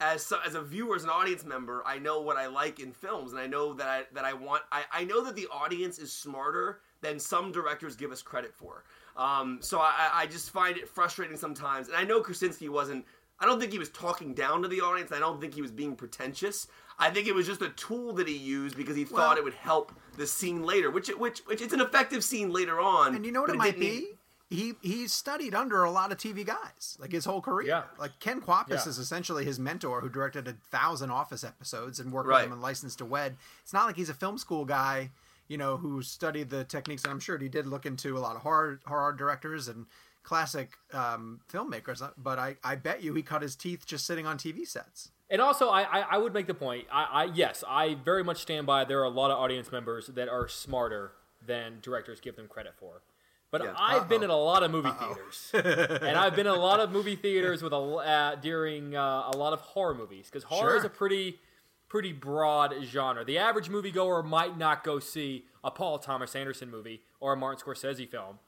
[0.00, 2.92] as so, as a viewer, as an audience member, I know what I like in
[2.92, 4.62] films, and I know that I that I want.
[4.72, 8.84] I, I know that the audience is smarter than some directors give us credit for.
[9.16, 13.04] Um, so I, I just find it frustrating sometimes, and I know Krasinski wasn't.
[13.38, 15.12] I don't think he was talking down to the audience.
[15.12, 16.66] I don't think he was being pretentious.
[16.98, 19.44] I think it was just a tool that he used because he Well- thought it
[19.44, 23.14] would help the scene later, which which which it's an effective scene later on.
[23.14, 24.18] And you know what it might be?
[24.50, 27.68] He he studied under a lot of TV guys, like his whole career.
[27.68, 27.82] Yeah.
[27.98, 28.88] Like Ken Kwapis Yeah.
[28.88, 32.38] is essentially his mentor, who directed a thousand Office episodes and worked Right.
[32.42, 33.36] with him in License to Wed.
[33.62, 35.12] It's not like he's a film school guy,
[35.46, 37.04] you know, who studied the techniques.
[37.04, 39.86] And I'm sure he did look into a lot of horror horror directors and
[40.24, 42.02] classic um, filmmakers.
[42.18, 45.12] But I I bet you he cut his teeth just sitting on TV sets.
[45.30, 46.88] And also, I, I, I would make the point.
[46.90, 48.84] I, I yes, I very much stand by.
[48.84, 51.12] There are a lot of audience members that are smarter
[51.46, 53.02] than directors give them credit for.
[53.50, 53.74] But Yeah.
[53.76, 55.50] I've been in a lot of movie theaters,
[56.02, 59.36] and I've been in a lot of movie theaters with a uh, during uh, a
[59.36, 61.40] lot of horror movies because horror is a pretty
[61.88, 63.24] pretty broad genre.
[63.24, 67.64] The average moviegoer might not go see a Paul Thomas Anderson movie or a Martin
[67.66, 68.38] Scorsese film,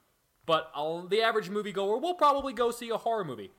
[0.46, 3.50] but i the average moviegoer will probably go see a horror movie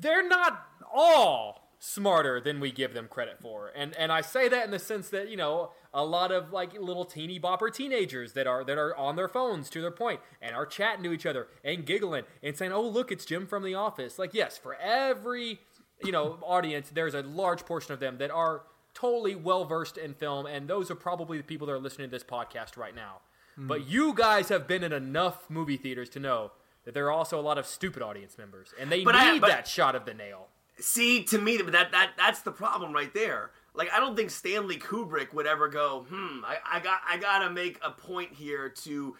[0.00, 3.70] they're not all smarter than we give them credit for.
[3.74, 6.78] And and I say that in the sense that, you know, a lot of like
[6.78, 10.54] little teeny bopper teenagers that are that are on their phones to their point and
[10.54, 13.74] are chatting to each other and giggling and saying, "Oh, look, it's Jim from the
[13.74, 15.60] office." Like, yes, for every,
[16.04, 18.62] you know, audience, there's a large portion of them that are
[18.94, 22.12] totally well versed in film, and those are probably the people that are listening to
[22.16, 23.20] this podcast right now.
[23.56, 23.66] Hmm.
[23.68, 26.52] But you guys have been in enough movie theaters to know
[26.84, 29.38] that there are also a lot of stupid audience members, and they But need I-
[29.38, 30.48] but- that shot of the nail.
[30.80, 33.50] See, to me, that that that's the problem right there.
[33.78, 37.48] Like, I don't think Stanley Kubrick would ever go, hmm, I, I got I gotta
[37.48, 39.16] make a point here to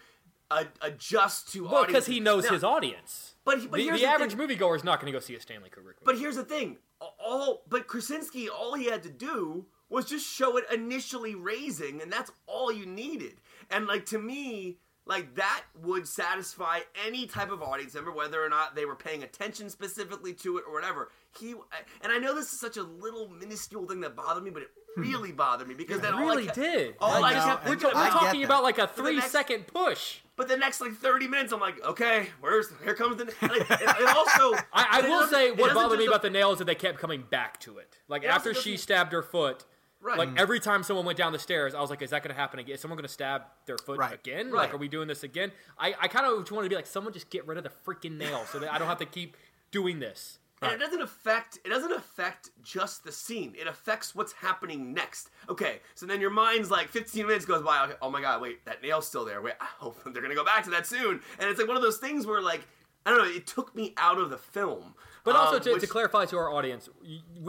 [0.51, 3.35] uh, adjust to Well, because he knows Now, his audience.
[3.45, 4.47] But- but the, here's the the average thing.
[4.47, 6.03] moviegoer is not going to go see a Stanley Kubrick movie.
[6.03, 6.77] But here's the thing:
[7.19, 12.11] all but Krasinski, all he had to do was just show it initially raising, and
[12.11, 13.37] that's all you needed.
[13.71, 14.77] And like to me,
[15.09, 19.23] like that would satisfy any type of audience member, whether or not they were paying
[19.23, 21.09] attention specifically to it or whatever.
[21.37, 21.55] He
[22.03, 24.69] and I know this is such a little minuscule thing that bothered me, but it
[24.95, 25.01] hmm.
[25.01, 26.95] really bothered me because then it all I really kept- did.
[27.01, 29.65] All I, I kept we're, we're I talking about like a the three next- second
[29.65, 30.19] push.
[30.35, 33.33] but the next like thirty minutes, I'm like, okay, where's here comes the.
[33.41, 36.65] And, and also, I, I will say what bothered me about the nail is that
[36.65, 37.97] they kept coming back to it.
[38.07, 39.65] Like It after she stabbed her foot,
[40.01, 40.17] Right.
[40.17, 40.39] like mm.
[40.39, 42.59] every time someone went down the stairs, I was like, "Is that going to happen
[42.59, 42.75] again?
[42.75, 44.13] Is someone going to stab their foot Right.
[44.13, 44.49] again?
[44.49, 44.61] Right.
[44.61, 46.87] Like, are we doing this again?" I, I kind of just wanted to be like,
[46.87, 49.35] "Someone just get rid of the freaking nail so that I don't have to keep
[49.71, 53.55] doing this." And it doesn't affect it doesn't affect just the scene.
[53.57, 55.29] It affects what's happening next.
[55.49, 57.85] Okay, so then your mind's like 15 minutes goes by.
[57.85, 59.41] Okay, oh my god, wait, that nail's still there.
[59.41, 61.21] Wait, I hope they're gonna go back to that soon.
[61.39, 62.61] And it's like one of those things where like
[63.05, 64.95] I don't know, it took me out of the film.
[65.23, 66.89] But also Um, to, which- to clarify to our audience,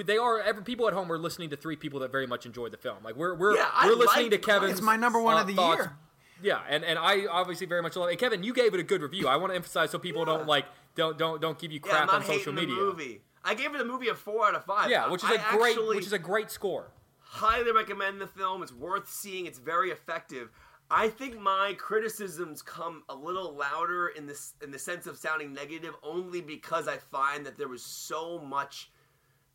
[0.05, 2.73] they are every people at home are listening to three people that very much enjoyed
[2.73, 2.99] the film.
[3.05, 4.73] Like we're we're Yeah, we're listening to Kevin's.
[4.73, 5.79] It's my number one uh, of the thoughts.
[5.79, 5.97] year.
[6.43, 8.17] Yeah, and, and I obviously very much love it.
[8.19, 9.29] Kevin, you gave it a good review.
[9.29, 10.65] I want to emphasize so people don't like
[10.97, 12.75] don't don't don't give you yeah, crap not on social media.
[12.75, 13.21] the movie.
[13.45, 14.91] I gave it a movie a four out of five.
[14.91, 16.91] Yeah, which is a a great which is a great score.
[17.21, 18.63] highly recommend the film.
[18.63, 19.47] It's worth seeing.
[19.47, 20.51] It's very effective.
[20.91, 25.53] I think my criticisms come a little louder in this in the sense of sounding
[25.53, 28.91] negative only because I find that there was so much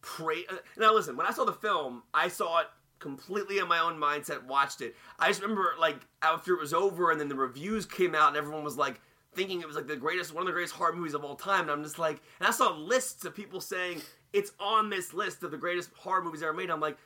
[0.01, 0.45] praise.
[0.77, 2.67] Now listen, when I saw the film, I saw it
[2.99, 4.95] completely in my own mindset, watched it.
[5.19, 8.37] I just remember like after it was over and then the reviews came out and
[8.37, 9.01] everyone was like
[9.33, 11.63] thinking it was like the greatest one of the greatest horror movies of all time
[11.63, 15.43] and I'm just like and I saw lists of people saying it's on this list
[15.43, 16.69] of the greatest horror movies ever made.
[16.69, 16.97] I'm like,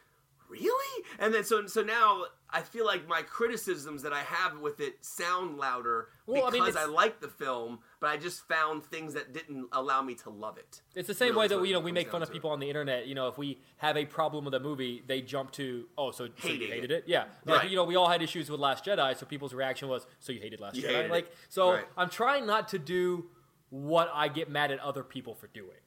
[0.49, 1.05] really?
[1.19, 5.05] And then so so now I feel like my criticisms that I have with it
[5.05, 9.13] sound louder Well, I because mean, I, like the film, but I just found things
[9.13, 10.81] that didn't allow me to love it.
[10.95, 12.59] It's the same Really way that we, you know we make fun of people on
[12.59, 13.05] the internet.
[13.07, 16.27] You know, if we have a problem with a movie, they jump to oh, so,
[16.41, 16.97] so you hated it.
[16.99, 17.03] it?
[17.07, 17.69] Yeah, like Right.
[17.69, 20.39] you know, we all had issues with Last Jedi, so people's reaction was, so you
[20.41, 20.87] hated Last You Jedi?
[20.87, 21.11] hated it.
[21.11, 21.85] like, so Right.
[21.95, 23.29] I'm trying not to do
[23.69, 25.77] what I get mad at other people for doing.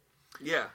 [0.40, 0.66] Yeah,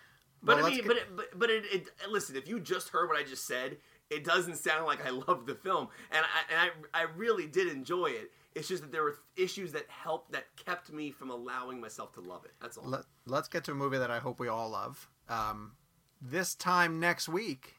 [0.44, 1.90] but Well, I mean, get- but it, but but it, it.
[2.10, 3.78] Listen, if you just heard what I just said,
[4.10, 7.68] it doesn't sound like I love the film, and I and I, I really did
[7.68, 8.32] enjoy it.
[8.56, 12.22] It's just that there were issues that helped that kept me from allowing myself to
[12.22, 12.52] love it.
[12.62, 12.86] That's all.
[12.88, 15.08] Let, let's get to a movie that I hope we all love.
[15.30, 15.74] Um,
[16.22, 17.76] this time next week,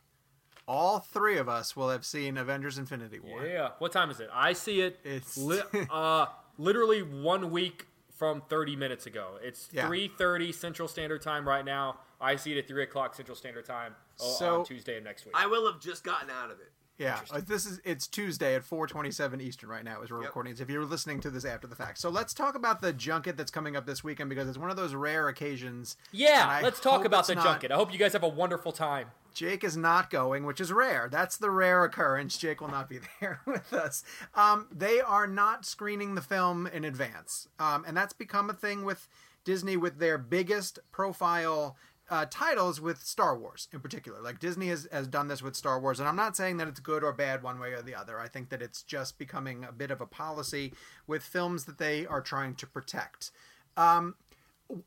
[0.69, 3.45] all three of us will have seen Avengers: Infinity War.
[3.47, 3.71] Yeah.
[3.79, 4.29] What time is it?
[4.33, 5.01] I see it.
[5.05, 6.27] It's- li- uh,
[6.59, 9.39] literally one week from 30 minutes ago.
[9.43, 9.89] It's Yeah.
[9.89, 11.99] 3:30 Central Standard Time right now.
[12.21, 15.25] I see it at three o'clock Central Standard Time uh, So- on Tuesday of next
[15.25, 15.35] week.
[15.37, 16.73] I will have just gotten out of it.
[16.99, 20.27] Yeah, uh, this is it's Tuesday at 4:27 Eastern right now as we're Yep.
[20.31, 20.57] recording.
[20.57, 23.37] So if you're listening to this after the fact, so let's talk about the junket
[23.37, 25.97] that's coming up this weekend because it's one of those rare occasions.
[26.11, 27.71] yeah, let's talk about the not- junket.
[27.71, 29.13] I hope you guys have a wonderful time.
[29.33, 31.09] Jake is not going, which is rare.
[31.09, 32.37] That's the rare occurrence.
[32.37, 34.03] Jake will not be there with us.
[34.35, 38.85] Um, they are not screening the film in advance, um, and that's become a thing
[38.85, 39.07] with
[39.45, 41.77] Disney with their biggest profile
[42.11, 44.21] uh, titles with Star Wars in particular.
[44.21, 46.81] Like Disney has, has done this with Star Wars, and I'm not saying that it's
[46.81, 48.19] good or bad one way or the other.
[48.19, 50.73] I think that it's just becoming a bit of a policy
[51.07, 53.31] with films that they are trying to protect.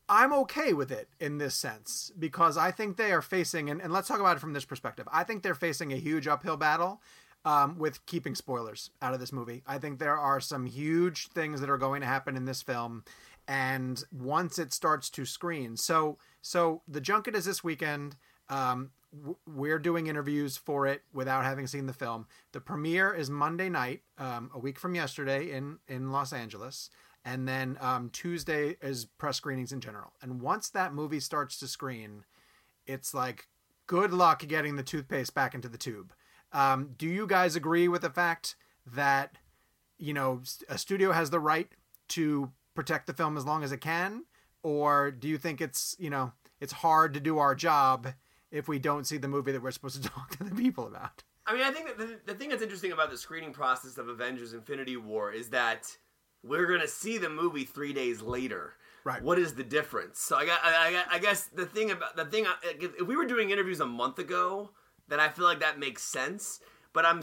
[0.08, 3.92] I'm okay with it in this sense because I think they are facing, and, and
[3.92, 5.08] let's talk about it from this perspective.
[5.12, 7.00] I think they're facing a huge uphill battle
[7.44, 9.62] um, with keeping spoilers out of this movie.
[9.66, 13.02] I think there are some huge things that are going to happen in this film,
[13.48, 18.16] and once it starts to screen, so so the junket is this weekend.
[18.48, 18.90] Um,
[19.46, 22.26] we're doing interviews for it without having seen the film.
[22.52, 26.90] The premiere is Monday night, um, a week from yesterday in in Los Angeles
[27.24, 30.12] and then um, Tuesday is press screenings in general.
[30.20, 32.24] And once that movie starts to screen,
[32.86, 33.46] it's like
[33.86, 36.12] good luck getting the toothpaste back into the tube.
[36.52, 39.36] Um, do you guys agree with the fact that
[39.98, 41.68] you know a studio has the right
[42.08, 44.24] to protect the film as long as it can,
[44.62, 48.08] or do you think it's you know it's hard to do our job
[48.50, 51.22] if we don't see the movie that we're supposed to talk to the people about?
[51.46, 54.08] I mean, I think that the, the thing that's interesting about the screening process of
[54.08, 55.96] Avengers: Infinity War is that
[56.44, 58.74] we're gonna see the movie three days later.
[59.04, 59.22] Right.
[59.22, 60.20] What is the difference?
[60.20, 63.16] So I got, I, I, I guess the thing about the thing, if if we
[63.16, 64.70] were doing interviews a month ago,
[65.08, 66.60] then I feel like that makes sense.
[66.92, 67.22] But I'm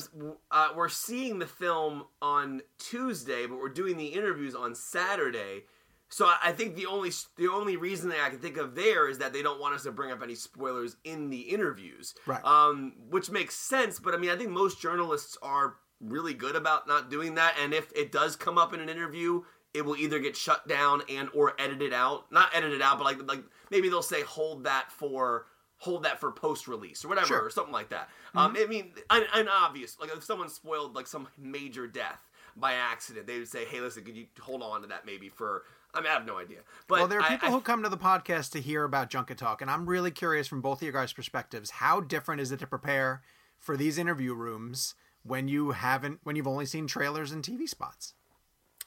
[0.52, 5.64] uh, we're seeing the film on Tuesday, but we're doing the interviews on Saturday.
[6.12, 9.20] So I think the only the only reason that I can think of there is
[9.20, 12.44] that they don't want us to bring up any spoilers in the interviews, Right.
[12.44, 14.00] Um, which makes sense.
[14.00, 17.56] But I mean, I think most journalists are really good about not doing that.
[17.62, 19.44] And if it does come up in an interview,
[19.74, 22.32] it will either get shut down and or edited out.
[22.32, 25.46] Not edited out, but like like maybe they'll say hold that for
[25.78, 27.46] hold that for post release or whatever Sure.
[27.46, 28.10] or something like that.
[28.36, 32.20] Um, I mean, an, an obvious like if someone spoiled like some major death
[32.58, 35.64] by accident, they would say, "Hey, listen, could you hold on to that maybe for?"
[35.94, 36.60] I mean, I have no idea.
[36.88, 39.38] But well, there are people I- who come to the podcast to hear about Junket
[39.38, 41.72] Talk, and I'm really curious from both of your guys' perspectives.
[41.72, 43.22] How different is it to prepare
[43.58, 48.14] for these interview rooms when you haven't, when you've only seen trailers and TV spots?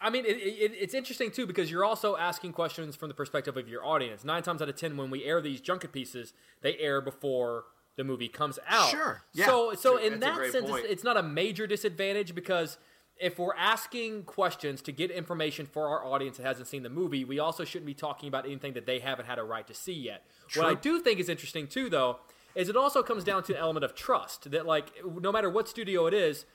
[0.00, 3.56] I mean, it, it, it's interesting too because you're also asking questions from the perspective
[3.56, 4.24] of your audience.
[4.24, 7.64] Nine times out of ten, when we air these junket pieces, they air before
[7.96, 8.90] the movie comes out.
[8.90, 9.46] Sure, yeah.
[9.46, 12.78] So, so in That's that sense, it's, it's not a major disadvantage because
[13.16, 17.24] if we're asking questions to get information for our audience that hasn't seen the movie,
[17.24, 19.92] we also shouldn't be talking about anything that they haven't had a right to see
[19.92, 20.24] yet.
[20.54, 22.18] What I do think is interesting too, though,
[22.54, 24.50] is it also comes down to an element of trust.
[24.50, 26.46] That like, no matter what studio it is,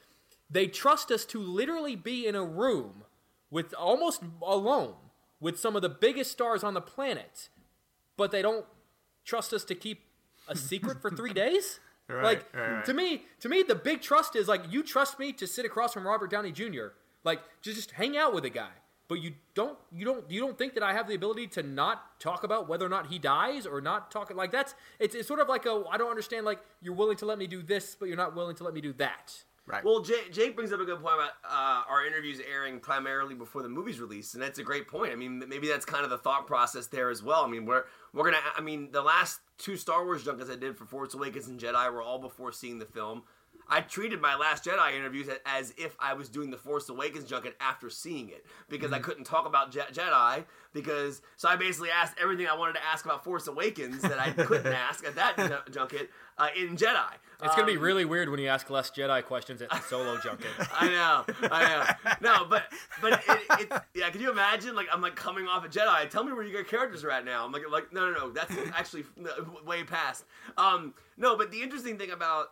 [0.50, 3.04] they trust us to literally be in a room
[3.50, 4.96] with almost alone
[5.40, 7.50] with some of the biggest stars on the planet,
[8.16, 8.66] but they don't
[9.24, 10.04] trust us to keep
[10.48, 11.80] a secret for three days.
[12.10, 15.34] Right, like right, to me, to me, the big trust is like you trust me
[15.34, 16.88] to sit across from Robert Downey Jr.
[17.26, 18.72] Like just just hang out with a guy,
[19.10, 22.18] but you don't you don't you don't think that I have the ability to not
[22.22, 25.42] talk about whether or not he dies or not talk like that's it's, it's sort
[25.42, 28.08] of like a I don't understand like you're willing to let me do this, but
[28.08, 29.44] you're not willing to let me do that.
[29.68, 29.84] Right.
[29.84, 33.64] Well, Jake, Jake brings up a good point about uh, our interviews airing primarily before
[33.64, 35.12] the movie's released, and that's a great point.
[35.12, 37.44] I mean, maybe that's kind of the thought process there as well.
[37.44, 38.42] I mean, we're we're gonna.
[38.56, 41.92] I mean, the last two Star Wars junkets I did for Force Awakens and Jedi
[41.92, 43.24] were all before seeing the film.
[43.70, 47.56] I treated my Last Jedi interviews as if I was doing the Force Awakens junket
[47.60, 52.16] after seeing it because I couldn't talk about Je- Jedi because so I basically asked
[52.22, 55.72] everything I wanted to ask about Force Awakens that I couldn't ask at that ju-
[55.72, 57.06] junket uh, in Jedi.
[57.44, 60.18] It's gonna be Um, really weird when you ask less Jedi questions at the solo
[60.18, 60.48] junket.
[60.74, 62.16] I know, I know.
[62.22, 62.64] No, but
[63.00, 64.10] but it, it, yeah.
[64.10, 64.76] Can you imagine?
[64.76, 66.10] Like I'm like coming off a Jedi.
[66.10, 67.46] Tell me where your characters are at now.
[67.46, 68.30] I'm like like no no no.
[68.32, 69.04] That's actually
[69.66, 70.26] way past.
[70.58, 72.48] Um no, but the interesting thing about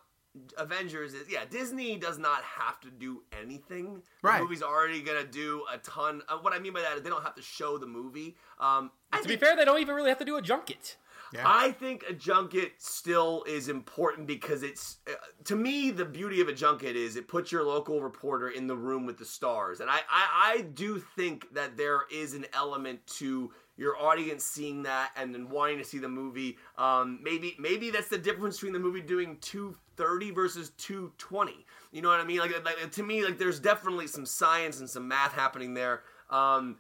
[0.58, 3.95] Avengers is yeah, Disney does not have to do anything.
[4.21, 4.41] The Right.
[4.41, 6.21] movie's already gonna do a ton.
[6.28, 8.38] Uh, what I mean by that is they don't have to show the movie.
[8.60, 10.98] Um, I to be fair, they don't even really have to do a junket.
[11.34, 11.43] yeah.
[11.45, 15.13] I think a junket still is important because it's uh,
[15.45, 18.76] to me the beauty of a junket is it puts your local reporter in the
[18.76, 23.06] room with the stars, and I I, I do think that there is an element
[23.19, 26.58] to your audience seeing that and then wanting to see the movie.
[26.78, 31.65] Um, maybe maybe that's the difference between the movie doing two thirty versus two twenty.
[31.91, 32.39] You know what I mean?
[32.39, 36.01] Like, like to me, like there's definitely some science and some math happening there.
[36.29, 36.77] Um,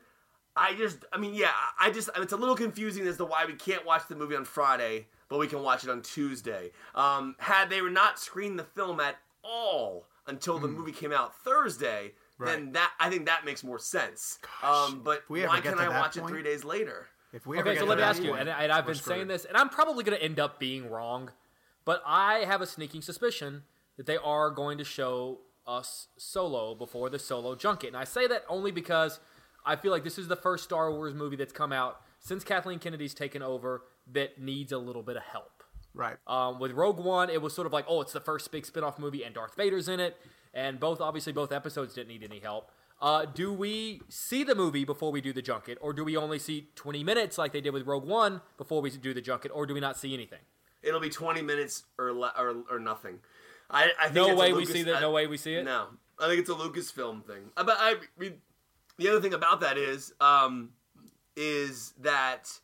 [0.57, 3.53] I just, I mean, yeah, I just, it's a little confusing as to why we
[3.55, 6.71] can't watch the movie on Friday, but we can watch it on Tuesday.
[6.95, 12.13] Um, had they not screened the film at all until the movie came out Thursday,
[12.39, 14.39] then that, I think that makes more sense.
[14.63, 17.07] um, but we why can to I that watch it point- three days later?
[17.33, 19.01] if we Okay, so let me that ask you, point, and, and I've we're been
[19.01, 21.31] saying this, and I'm probably going to end up being wrong,
[21.85, 23.63] but I have a sneaking suspicion
[23.97, 28.27] that they are going to show us Solo before the Solo junket, and I say
[28.27, 29.19] that only because
[29.65, 32.79] I feel like this is the first Star Wars movie that's come out since Kathleen
[32.79, 35.63] Kennedy's taken over that needs a little bit of help.
[35.93, 36.17] Right.
[36.27, 38.99] Um, with Rogue One, it was sort of like, oh, it's the first big spin-off
[38.99, 40.17] movie, and Darth Vader's in it,
[40.53, 42.71] and both obviously both episodes didn't need any help.
[43.01, 46.39] Uh, do we see the movie before we do the junket, or do we only
[46.39, 49.65] see 20 minutes like they did with Rogue One before we do the junket, or
[49.65, 50.39] do we not see anything?
[50.85, 53.19] It'll be 20 minutes or le- or, or nothing.
[53.69, 54.95] I, I think No it's a way we Lucas- see that.
[54.97, 55.63] I- No way we see it.
[55.65, 55.87] No,
[56.19, 57.51] I think it's a Lucasfilm thing.
[57.57, 58.35] Uh, But I mean,
[58.97, 60.69] the other thing about that is, um,
[61.35, 62.59] is that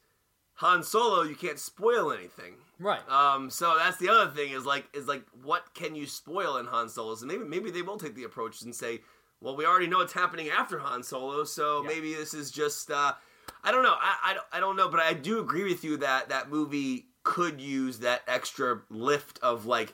[0.56, 2.54] Han Solo, you can't spoil anything.
[2.80, 3.08] Right.
[3.10, 6.66] Um, so that's the other thing is like is like what can you spoil in
[6.68, 7.16] Han Solo?
[7.16, 9.02] So maybe maybe they will take the approach and say,
[9.40, 11.88] well, we already know what's happening after Han Solo, so Yeah.
[11.90, 13.14] maybe this is just uh,
[13.64, 13.96] I don't know.
[14.00, 17.62] I, I I don't know, but I do agree with you that that movie could
[17.62, 19.94] use that extra lift of like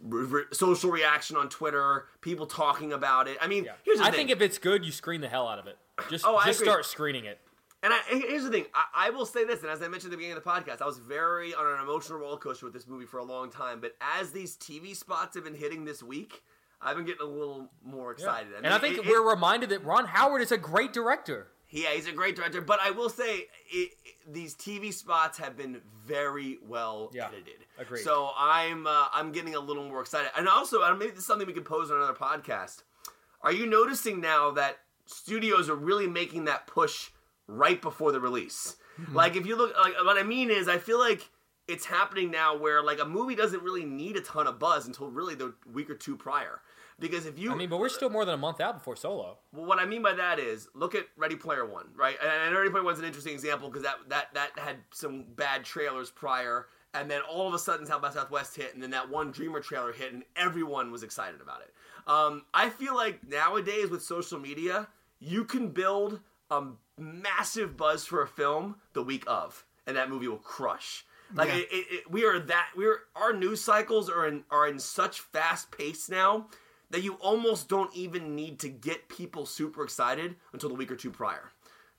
[0.00, 3.38] re- social reaction on Twitter, people talking about it.
[3.40, 3.72] I mean, Yeah.
[3.84, 4.28] here's the I thing.
[4.28, 5.78] think if it's good, you screen the hell out of it.
[6.10, 7.40] Just, Oh, just start screening it.
[7.82, 10.12] And I, here's the thing, I, I will say this, and as I mentioned at
[10.12, 12.86] the beginning of the podcast, I was very on an emotional roller coaster with this
[12.86, 13.80] movie for a long time.
[13.80, 16.42] But as these TV spots have been hitting this week,
[16.80, 18.48] I've been getting a little more excited.
[18.56, 21.48] and I mean, think it- we're reminded that Ron Howard is a great director.
[21.74, 25.56] Yeah, he's a great director, but I will say it, it, these TV spots have
[25.56, 27.66] been very well Yeah, edited.
[27.78, 28.02] agreed.
[28.04, 31.26] So I'm uh, I'm getting a little more excited, and also uh, maybe this is
[31.26, 32.84] something we could pose on another podcast.
[33.42, 37.10] Are you noticing now that studios are really making that push
[37.48, 38.76] right before the release?
[39.00, 39.14] Mm-hmm.
[39.16, 41.28] Like if you look, like what I mean is, I feel like
[41.66, 45.10] it's happening now where like a movie doesn't really need a ton of buzz until
[45.10, 46.60] really the week or two prior.
[47.00, 49.38] Because if you, I mean, but we're still more than a month out before Solo.
[49.52, 52.16] well, what I mean by that is, look at Ready Player One, right?
[52.22, 55.64] And, and Ready Player One's an interesting example because that that that had some bad
[55.64, 59.10] trailers prior, and then all of a sudden South by Southwest hit, and then that
[59.10, 61.72] one Dreamer trailer hit, and everyone was excited about it.
[62.06, 64.86] Um, I feel like nowadays with social media,
[65.18, 66.20] you can build
[66.50, 66.62] a
[66.98, 71.04] massive buzz for a film the week of, and that movie will crush.
[71.34, 71.54] Like Yeah.
[71.56, 75.20] it, it, it, we are that we're our news cycles are in are in such
[75.20, 76.46] fast pace now
[76.94, 80.96] that you almost don't even need to get people super excited until the week or
[80.96, 81.50] two prior.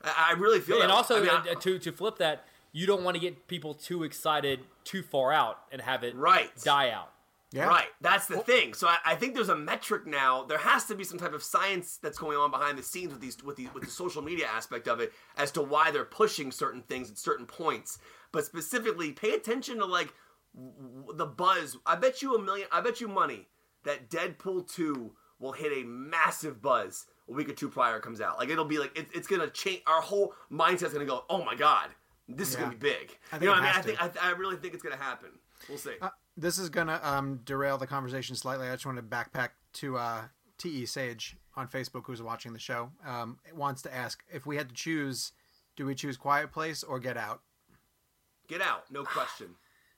[0.04, 0.84] I, I really feel that.
[0.84, 0.96] and way.
[0.98, 3.74] also I mean, uh, I- to to flip that, you don't want to get people
[3.74, 6.50] too excited too far out and have it Right.
[6.64, 7.12] die out.
[7.52, 7.68] Yeah.
[7.68, 8.74] Right, that's the thing.
[8.74, 10.44] So I, I think there's a metric now.
[10.44, 13.22] There has to be some type of science that's going on behind the scenes with
[13.22, 16.52] these, with these, with the social media aspect of it, as to why they're pushing
[16.52, 17.98] certain things at certain points.
[18.34, 20.14] But specifically, pay attention to like
[20.54, 21.78] w- the buzz.
[21.86, 22.68] I bet you a million.
[22.74, 23.48] I bet you money
[23.86, 28.38] that Deadpool two will hit a massive buzz a week or two prior comes out.
[28.38, 29.82] Like it'll be like it, it's gonna change.
[29.88, 31.24] Our whole mindset's gonna go.
[31.30, 31.90] Oh my god,
[32.28, 32.62] this is Yeah.
[32.62, 33.18] gonna be big.
[33.32, 33.74] I think you know what I mean?
[33.76, 34.24] I think.
[34.24, 35.30] I, I really think it's gonna happen.
[35.70, 35.94] We'll see.
[36.02, 38.68] Uh, this is gonna um, derail the conversation slightly.
[38.68, 40.22] I just want to backpack to uh,
[40.58, 42.92] Te Sage on Facebook, who's watching the show.
[43.06, 45.32] Um, wants to ask if we had to choose,
[45.78, 47.42] do we choose Quiet Place or Get Out?
[48.48, 49.56] Get out, no question.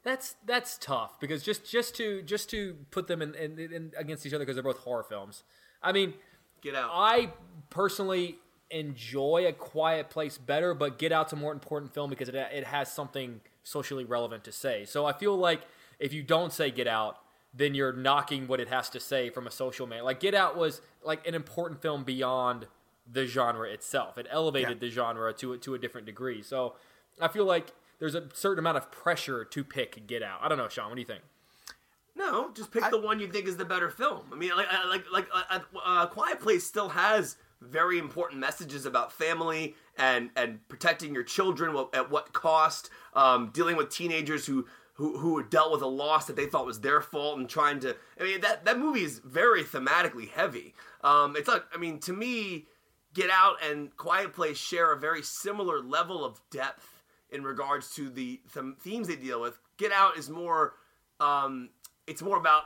[0.07, 4.25] That's that's tough because just just to just to put them in, in, in against
[4.25, 5.43] each other because they're both horror films.
[5.83, 6.13] I mean,
[6.61, 6.89] Get out.
[6.93, 7.31] I
[7.69, 8.37] personally
[8.71, 12.63] enjoy A Quiet Place better, but Get Out's a more important film because it it
[12.63, 14.85] has something socially relevant to say.
[14.85, 15.59] So I feel like
[15.99, 17.17] if you don't say Get Out,
[17.53, 20.05] then you're knocking what it has to say from a social man.
[20.05, 22.67] Like Get Out was like an important film beyond
[23.11, 24.17] the genre itself.
[24.17, 24.87] It elevated Yeah.
[24.87, 26.41] the genre to to a different degree.
[26.43, 26.75] So
[27.19, 30.39] I feel like there's a certain amount of pressure to pick Get Out.
[30.41, 30.89] I don't know, Sean.
[30.89, 31.23] What do you think?
[32.15, 34.23] No, just pick the one you think is the better film.
[34.31, 39.11] I mean, like, like, like, uh, uh, Quiet Place still has very important messages about
[39.11, 42.89] family and and protecting your children at what cost.
[43.13, 44.65] Um, dealing with teenagers who.
[44.99, 47.95] Who, who dealt with a loss that they thought was their fault and trying to
[48.19, 50.73] I mean that that movie is very thematically heavy.
[51.03, 52.65] Um, it's like I mean to me,
[53.13, 56.96] Get Out and Quiet Place share a very similar level of depth
[57.29, 59.59] in regards to the them- themes they deal with.
[59.77, 60.73] Get Out is more
[61.19, 61.69] um,
[62.05, 62.63] it's more about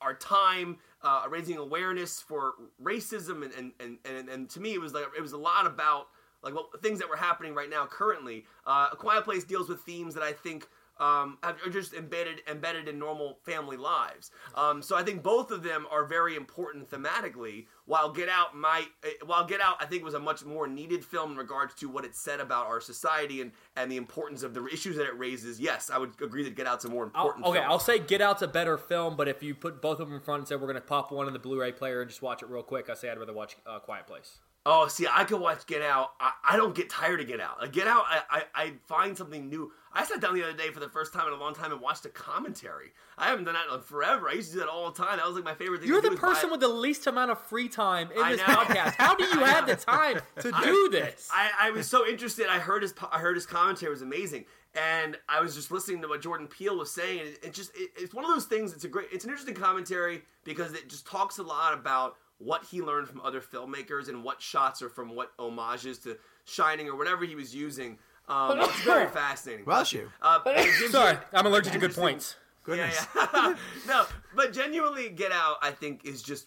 [0.00, 4.80] our time, uh, raising awareness for racism, and and, and, and and to me, it
[4.80, 6.08] was like it was a lot about
[6.42, 8.44] like what things that were happening right now currently.
[8.66, 10.66] Uh, a Quiet Place deals with themes that I think.
[11.00, 14.30] Um, are just embedded embedded in normal family lives.
[14.54, 17.66] Um, so I think both of them are very important thematically.
[17.86, 21.04] While Get Out might, eh, while Get Out, I think was a much more needed
[21.04, 24.54] film in regards to what it said about our society and and the importance of
[24.54, 25.60] the issues that it raises.
[25.60, 27.46] Yes, I would agree that Get Out's a more I'll- important.
[27.46, 27.70] okay, film.
[27.70, 30.22] I'll say Get Out's a better film, but if you put both of them in
[30.22, 32.42] front and said we're going to pop one in the Blu-ray player and just watch
[32.42, 34.38] it real quick, I say I'd rather watch uh, Quiet Place.
[34.66, 36.12] Oh, see, I could watch Get Out.
[36.18, 37.60] I, I don't get tired of Get Out.
[37.60, 39.70] Like, Get Out, I, I, I find something new.
[39.92, 41.80] I sat down the other day for the first time in a long time and
[41.82, 42.92] watched a commentary.
[43.18, 44.28] I haven't done that in forever.
[44.28, 45.18] I used to do that all the time.
[45.18, 45.88] That was like my favorite thing.
[45.88, 48.54] You're the person with the least amount of free time in I this know.
[48.54, 48.94] podcast.
[48.94, 51.28] How do you have the time to do this?
[51.32, 52.46] I, I was so interested.
[52.48, 56.08] I heard his I heard his commentary was amazing, and I was just listening to
[56.08, 57.20] what Jordan Peele was saying.
[57.20, 58.72] And it, it just it, it's one of those things.
[58.72, 59.08] It's a great.
[59.12, 63.20] It's an interesting commentary because it just talks a lot about what he learned from
[63.20, 66.16] other filmmakers and what shots are from what homages to
[66.46, 67.98] Shining or whatever he was using.
[68.28, 69.64] Um, it's very fascinating.
[69.64, 70.10] Bless you.
[70.20, 72.36] Uh, it gives you- Sorry, I'm allergic to good points.
[72.64, 73.06] Goodness.
[73.14, 73.54] Yeah, yeah.
[73.86, 74.04] no,
[74.34, 76.46] but genuinely, Get Out, I think, is just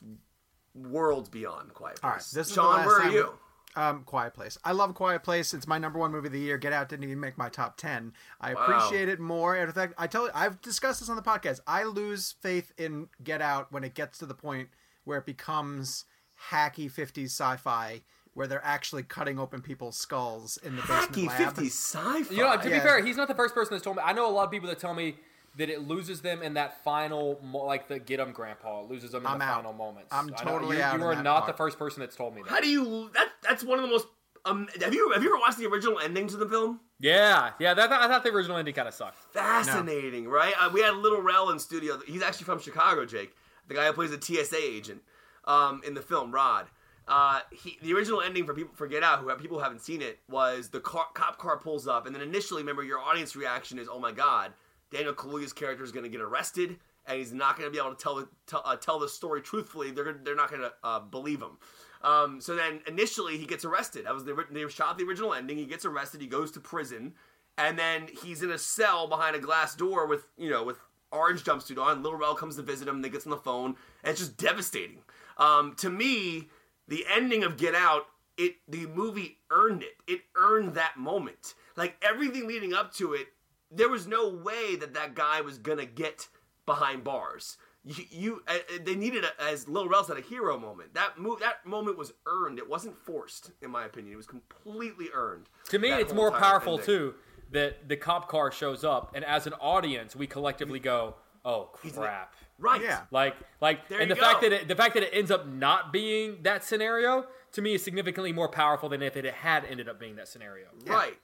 [0.76, 2.04] worlds beyond Quiet Place.
[2.04, 3.34] All right, this is the Sean, last where time- are you?
[3.76, 4.58] Um, Quiet Place.
[4.64, 5.54] I love Quiet Place.
[5.54, 6.58] It's my number one movie of the year.
[6.58, 8.14] Get Out didn't even make my top ten.
[8.42, 8.62] I Wow.
[8.64, 9.56] appreciate it more.
[9.56, 11.60] In fact, I tell you, I've discussed this on the podcast.
[11.68, 14.70] I lose faith in Get Out when it gets to the point
[15.08, 16.06] where it becomes
[16.52, 18.02] hacky '50s sci-fi,
[18.34, 21.56] where they're actually cutting open people's skulls in the basement Hacky lab.
[21.56, 22.36] 50s sci-fi.
[22.36, 22.84] You know, to be Yeah.
[22.84, 24.04] fair, he's not the first person that's told me.
[24.06, 25.18] I know a lot of people that tell me
[25.56, 29.12] that it loses them in that final, like the get get 'em grandpa it loses
[29.12, 29.56] them in I'm the out.
[29.56, 30.10] final moments.
[30.12, 30.52] I'm I know.
[30.52, 31.48] totally you, out You on are that not part.
[31.54, 32.50] the first person that's told me that.
[32.52, 33.10] How do you?
[33.16, 34.06] That that's one of the most.
[34.46, 36.80] Um, have you have you ever watched the original ending to the film?
[37.00, 37.74] yeah, yeah.
[37.74, 39.18] That, I thought the original ending kind of sucked.
[39.34, 40.54] Fascinating, right?
[40.60, 42.00] Uh, we had Lil Rel in studio.
[42.06, 43.36] He's actually from Chicago, Jake,
[43.68, 45.02] the guy who plays the TSA agent
[45.46, 46.68] um, in the film, Rod.
[47.08, 49.82] uh, he, the original ending for people for Get Out, who have, people who haven't
[49.82, 53.36] seen it, was the car, cop car pulls up, and then initially, remember, your audience
[53.36, 54.54] reaction is, "Oh my god,
[54.92, 57.96] Daniel Kaluuya's character is going to get arrested, and he's not going to be able
[57.96, 59.92] to tell the tell, uh, tell the story truthfully.
[59.92, 61.58] They're they're not going to uh, believe him."
[62.04, 64.06] Um, so then, initially, he gets arrested.
[64.06, 65.58] That was the they shot the original ending.
[65.58, 66.22] He gets arrested.
[66.22, 67.14] He goes to prison,
[67.58, 70.78] and then he's in a cell behind a glass door with you know with
[71.12, 72.04] orange jumpsuit on.
[72.04, 73.02] Lil Rel comes to visit him.
[73.02, 75.00] They gets on the phone, and it's just devastating.
[75.38, 76.50] Um, to me,
[76.88, 78.06] the ending of Get Out,
[78.38, 79.96] it the movie earned it.
[80.08, 81.56] It earned that moment.
[81.76, 83.28] Like everything leading up to it,
[83.72, 86.28] there was no way that that guy was gonna get
[86.66, 87.58] behind bars.
[87.84, 90.94] You, you uh, they needed a, as Lil Rel said a hero moment.
[90.94, 92.60] That move, that moment was earned.
[92.60, 94.14] It wasn't forced, in my opinion.
[94.14, 95.48] It was completely earned.
[95.70, 96.86] To me, it's more powerful ending.
[96.86, 97.14] too
[97.52, 102.34] that the cop car shows up, and as an audience, we collectively go, "Oh crap!"
[102.60, 102.82] Right.
[102.82, 103.02] Yeah.
[103.12, 105.46] Like, like, There and you the fact that it, the fact that it ends up
[105.48, 109.88] not being that scenario to me is significantly more powerful than if it had ended
[109.88, 110.66] up being that scenario.
[110.88, 111.18] Right.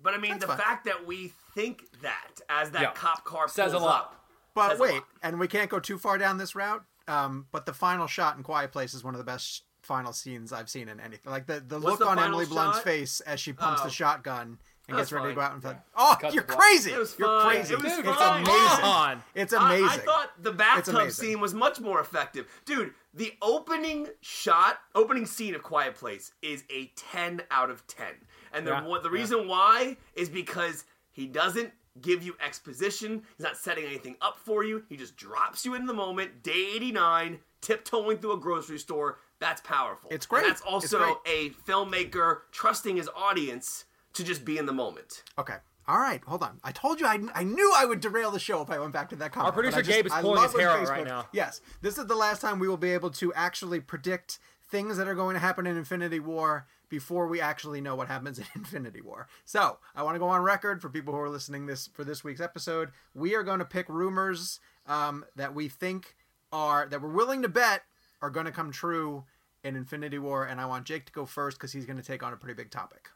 [0.00, 0.58] But I mean, That's the fine.
[0.58, 2.92] fact that we think that as that Yeah.
[2.92, 4.00] cop car Says a lot.
[4.04, 4.24] up,
[4.54, 5.04] But wait, lot.
[5.22, 6.84] and we can't go too far down this route.
[7.08, 10.52] Um, but the final shot in Quiet Place is one of the best final scenes
[10.52, 11.30] I've seen in anything.
[11.32, 12.84] Like the, the What's look the on final Emily Blunt's shot?
[12.84, 13.86] face as she pumps Oh.
[13.86, 14.58] the shotgun
[14.88, 15.76] and gets ready to go out and fight.
[15.96, 16.58] Oh, Cut you're the block.
[16.60, 16.92] crazy!
[16.92, 17.56] It was You're fine.
[17.56, 17.74] crazy.
[17.74, 18.42] It was it's fine.
[18.42, 18.56] amazing.
[18.68, 19.22] Come on.
[19.34, 19.86] It's amazing.
[19.88, 21.24] I, thought the bathtub amazing.
[21.24, 22.46] scene was much more effective.
[22.64, 28.06] Dude, the opening shot, opening scene of Quiet Place is a 10 out of 10.
[28.52, 29.14] And the, Yeah, what, the yeah.
[29.20, 31.72] reason why is because he doesn't
[32.02, 33.22] give you exposition.
[33.36, 34.84] He's not setting anything up for you.
[34.88, 39.18] He just drops you in the moment, day 89, tiptoeing through a grocery store.
[39.38, 40.10] That's powerful.
[40.12, 40.42] It's great.
[40.44, 43.86] And that's It's also a filmmaker trusting his audience
[44.16, 45.22] to just be in the moment.
[45.38, 45.56] Okay.
[45.88, 46.58] All right, hold on.
[46.64, 49.08] I told you I, I knew I would derail the show if I went back
[49.10, 49.54] to that comment.
[49.54, 51.28] but producer I just- Gabe is pulling love his when hair out right now.
[51.32, 55.06] Yes, this is the last time we will be able to actually predict things that
[55.06, 59.00] are going to happen in Infinity War before we actually know what happens in Infinity
[59.00, 59.28] War.
[59.44, 62.24] So I want to go on record for people who are listening this for this
[62.24, 62.90] week's episode.
[63.14, 66.16] We are going to pick rumors um, that we think
[66.52, 67.82] are that we're willing to bet
[68.22, 69.24] are going to come true
[69.62, 72.22] in Infinity War, and I want Jake to go first because he's going to take
[72.24, 73.08] on a pretty big topic.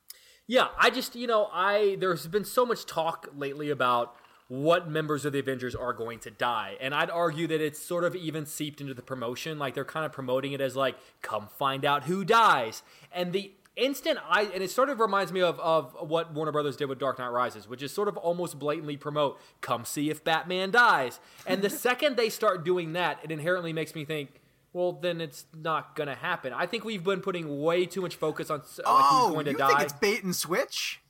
[0.51, 4.17] Yeah, I just you know I there's been so much talk lately about
[4.49, 8.03] what members of the Avengers are going to die, and I'd argue that it's sort
[8.03, 9.61] of even seeped into the promotion.
[9.61, 12.83] Like they're kind of promoting it as like, come find out who dies,
[13.13, 16.75] and the instant I and it sort of reminds me of of what Warner Brothers
[16.77, 20.25] did with Dark Knight Rises, which is sort of almost blatantly promote, come see if
[20.25, 24.40] Batman dies, and the second they start doing that, it inherently makes me think.
[24.73, 26.53] Well, then it's not gonna happen.
[26.53, 29.51] I think we've been putting way too much focus on, like oh, who's going to
[29.53, 29.69] you die.
[29.69, 31.01] think it's bait and switch?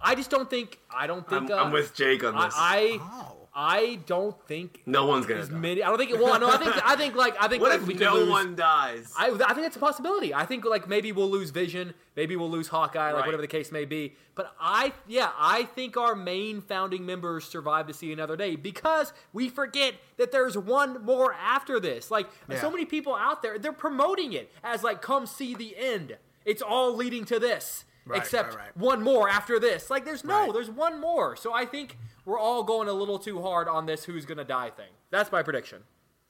[0.00, 0.78] I just don't think.
[0.94, 1.50] I don't think.
[1.50, 2.54] I'm, uh, I'm with Jake on this.
[2.56, 3.39] I, Oh.
[3.60, 4.82] I, I don't think.
[4.86, 5.44] no one's gonna.
[5.46, 5.52] die.
[5.54, 5.82] many.
[5.82, 6.10] I don't think.
[6.10, 6.48] It well, no.
[6.50, 6.86] I think.
[6.88, 7.34] I think like.
[7.40, 9.12] I think What like if we no lose, one dies?
[9.18, 10.32] I, I think it's a possibility.
[10.32, 13.26] I think like maybe we'll lose Vision, maybe we'll lose Hawkeye, like Right.
[13.26, 14.14] whatever the case may be.
[14.34, 19.12] But I, yeah, I think our main founding members survive to see another day because
[19.32, 22.10] we forget that there's one more after this.
[22.10, 22.60] Like Yeah.
[22.60, 26.16] so many people out there, they're promoting it as like, come see the end.
[26.46, 27.84] It's all leading to this.
[28.06, 28.76] Right, except right, right.
[28.76, 29.90] one more after this.
[29.90, 30.52] Like there's no, Right.
[30.54, 31.36] there's one more.
[31.36, 31.98] So I think
[32.30, 34.90] we're all going a little too hard on this who's gonna die thing.
[35.10, 35.82] That's my prediction.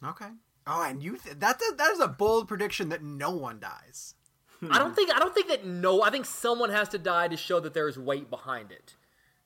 [0.05, 0.29] Okay.
[0.67, 4.15] Oh, and you th- that's a, that is a bold prediction that no one dies.
[4.71, 6.03] I don't think I don't think that no.
[6.03, 8.95] I think someone has to die to show that there is weight behind it.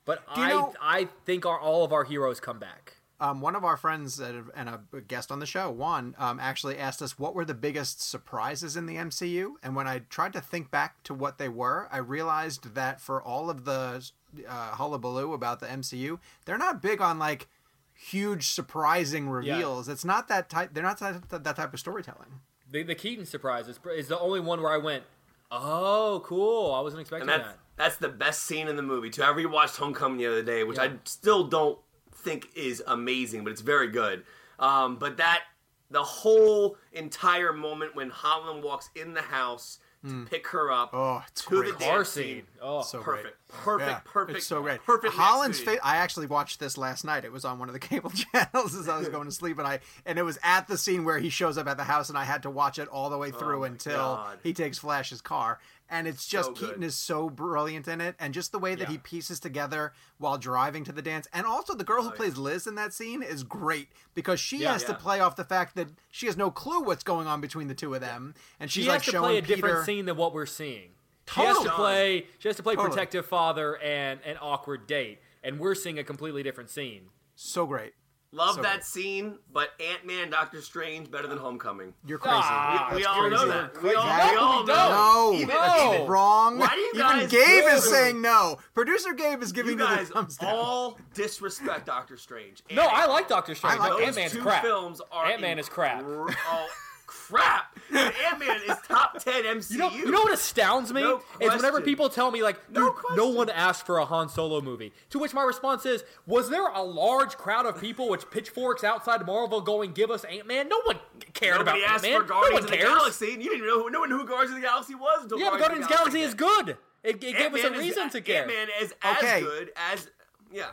[0.05, 2.94] But I know- I think our all of our heroes come back.
[3.25, 7.01] Um, one of our friends and a, guest on the show, Juan, um, actually asked
[7.01, 9.53] us what were the biggest surprises in the MCU.
[9.63, 13.23] And when I tried to think back to what they were, I realized that for
[13.23, 14.11] all of the
[14.47, 17.49] uh, hullabaloo about the MCU, they're not big on like
[17.95, 19.89] huge surprising reveals.
[19.89, 20.75] It's not that type.
[20.75, 22.41] They're not that, that type of storytelling.
[22.71, 25.05] The the Keaton surprise is, is the only one where I went,
[25.51, 26.75] oh cool.
[26.75, 27.59] I wasn't expecting and that's that.
[27.77, 29.23] that's the best scene in the movie too.
[29.23, 31.79] I rewatched Homecoming the other day, which I still don't
[32.25, 34.25] think is amazing, but it's very good.
[34.59, 35.43] Um, but that
[35.91, 41.23] the whole entire moment when Holland walks in the house to pick her up, Oh,
[41.29, 41.73] it's to great.
[41.73, 42.43] the Car dance scene.
[42.61, 43.23] Oh, So great.
[43.23, 44.83] perfect, perfect, Yeah, perfect, It's so great.
[44.85, 45.15] perfect.
[45.15, 45.79] Holland's face.
[45.83, 47.25] I actually watched this last night.
[47.25, 49.67] It was on one of the cable channels as I was going to sleep, and
[49.67, 52.19] I and it was at the scene where he shows up at the house, and
[52.19, 54.39] I had to watch it all the way through Oh until God.
[54.43, 55.59] he takes Flash's car.
[55.89, 56.53] And it's just So.
[56.55, 60.39] Keaton is so brilliant in it, and just the way that he pieces together while
[60.39, 62.17] driving to the dance, and also the girl who Oh, yeah.
[62.17, 64.73] plays Liz in that scene is great because she Yeah.
[64.73, 67.69] has to play off the fact that she has no clue what's going on between
[67.69, 69.55] the two of them, and she's she like has to showing play a Peter.
[69.57, 70.91] different scene than what we're seeing.
[71.33, 72.27] She has to play.
[72.39, 72.91] She has to play Totally.
[72.91, 77.11] protective father and an awkward date, and we're seeing a completely different scene.
[77.35, 77.93] So great.
[78.35, 78.85] Love So that good.
[78.85, 81.95] scene, but Ant Man, Doctor Strange, better than Homecoming.
[82.05, 82.37] You're crazy.
[82.43, 83.81] Ah, we that's all know that.
[83.81, 85.31] We all, No, we all we know.
[85.33, 85.95] No, Even, No.
[85.95, 86.59] even- wrong.
[86.59, 88.59] Why do you Even guys Gabe is saying no.
[88.75, 90.53] Producer Gabe is giving you you the thumbs down.
[90.53, 92.65] all disrespect Doctor Strange.
[92.73, 93.79] No, I like Doctor Strange.
[93.81, 94.63] I like Ant Man's two crap.
[94.65, 96.03] films are Ant-Man is crap.
[96.05, 96.27] Oh,
[97.07, 97.79] crap!
[97.93, 99.71] Ant Man is top ten MCU.
[99.73, 102.87] You know, you know what astounds me No is whenever people tell me like, No
[102.87, 103.35] dude, no, question.
[103.37, 104.93] one asked for a Han Solo movie.
[105.11, 109.27] To which my response is, was there a large crowd of people with pitchforks outside
[109.27, 110.69] Marvel going, "Give us Ant Man"?
[110.69, 110.99] No one
[111.35, 112.21] cared Nobody about Ant-Man.
[112.23, 112.99] for Guardians no of one the cares.
[112.99, 115.39] Galaxy, you didn't know who, no one knew who Guardians of the Galaxy was until
[115.39, 116.77] Yeah, but Guardians of the Galaxy is good.
[117.03, 118.43] It, it gave us a Ant-Man is- reason to care.
[118.43, 119.41] Ant-Man is as Okay.
[119.43, 120.09] good as
[120.53, 120.71] yeah.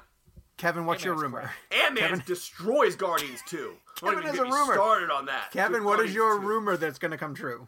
[0.62, 1.51] Kevin, what's your Ant-Man's rumor?
[1.70, 1.84] crap.
[1.86, 3.74] Ant Man destroys Guardians too.
[3.95, 4.74] Kevin has a rumor.
[4.74, 5.51] Started on that.
[5.51, 6.47] Kevin, what is Guardians your 2.
[6.47, 7.68] rumor that's going to come true?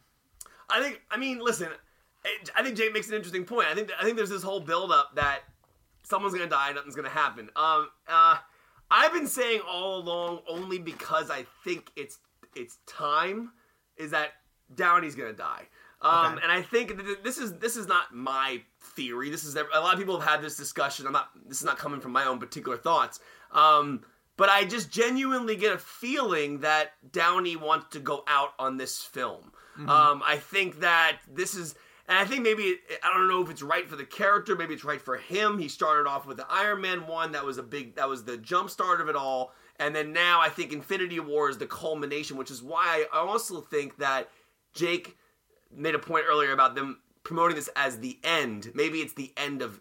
[0.69, 1.01] I think.
[1.09, 1.69] I mean, listen.
[2.55, 3.67] I think Jake makes an interesting point.
[3.67, 3.89] I think.
[3.99, 5.39] I think there's this whole buildup that
[6.03, 7.49] someone's gonna die, nothing's gonna happen.
[7.55, 7.89] Um.
[8.07, 8.37] Uh.
[8.91, 12.19] I've been saying all along, only because I think it's
[12.55, 13.51] it's time,
[13.97, 14.29] is that
[14.75, 15.67] Downey's gonna die.
[16.01, 16.43] Um, Okay.
[16.43, 18.61] and I think th- this is this is not my
[18.95, 19.29] theory.
[19.29, 21.05] This is a lot of people have had this discussion.
[21.05, 21.29] I'm not.
[21.47, 23.19] This is not coming from my own particular thoughts.
[23.51, 24.03] Um,
[24.35, 28.99] but I just genuinely get a feeling that Downey wants to go out on this
[28.99, 29.51] film.
[29.89, 31.75] Um, I think that this is,
[32.07, 34.55] and I think maybe I don't know if it's right for the character.
[34.55, 35.57] Maybe it's right for him.
[35.57, 37.31] He started off with the Iron Man one.
[37.31, 37.95] That was a big.
[37.95, 39.53] That was the jump start of it all.
[39.79, 43.61] And then now I think Infinity War is the culmination, which is why I also
[43.61, 44.29] think that
[44.73, 45.17] Jake
[45.75, 48.71] made a point earlier about them promoting this as the end.
[48.73, 49.79] Maybe it's the end of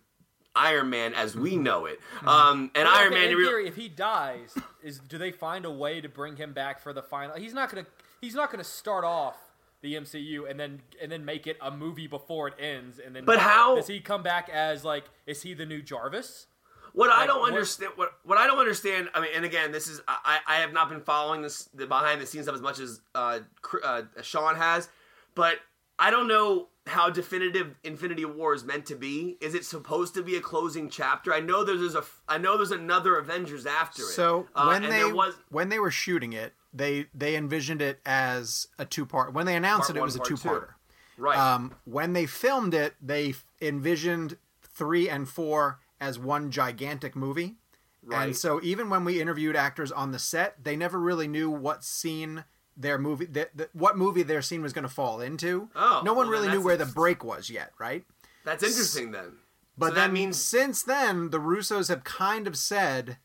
[0.55, 1.99] Iron Man as we know it.
[2.27, 5.71] Um, and Well, Iron Man, in theory, if he dies, is do they find a
[5.71, 7.37] way to bring him back for the final?
[7.37, 7.87] He's not gonna.
[8.21, 9.37] He's not gonna start off
[9.81, 13.25] the MCU and then and then make it a movie before it ends, and then.
[13.25, 15.05] But how- does he come back as like?
[15.27, 16.47] Is he the new Jarvis?
[16.93, 19.89] What I don't what- understand, what what I don't understand, I mean, and again, this
[19.89, 22.79] is I, I have not been following this the behind the scenes stuff as much
[22.79, 23.39] as uh,
[23.83, 24.91] uh, Sean has,
[25.35, 25.57] but
[25.99, 29.37] I don't know how definitive Infinity War is meant to be.
[29.41, 31.33] Is it supposed to be a closing chapter?
[31.33, 34.07] I know there's a I know there's another Avengers after it.
[34.07, 38.67] So Uh, when they was when they were shooting it, they they envisioned it as
[38.79, 39.33] a two part.
[39.33, 40.49] When they announced it, it was a two two.
[40.49, 40.69] parter.
[41.17, 47.57] right, Um, when they filmed it, they envisioned three and four as one gigantic movie.
[48.05, 48.25] Right.
[48.25, 51.85] And so even when we interviewed actors on the set, they never really knew what
[51.85, 52.45] scene
[52.77, 55.69] their movie, th- th- what movie their scene was going to fall into.
[55.75, 58.05] Oh, no one well, really knew where the break was yet, right?
[58.45, 59.37] that's interesting then.
[59.79, 63.19] But So then that means since then, the Russos have kind of said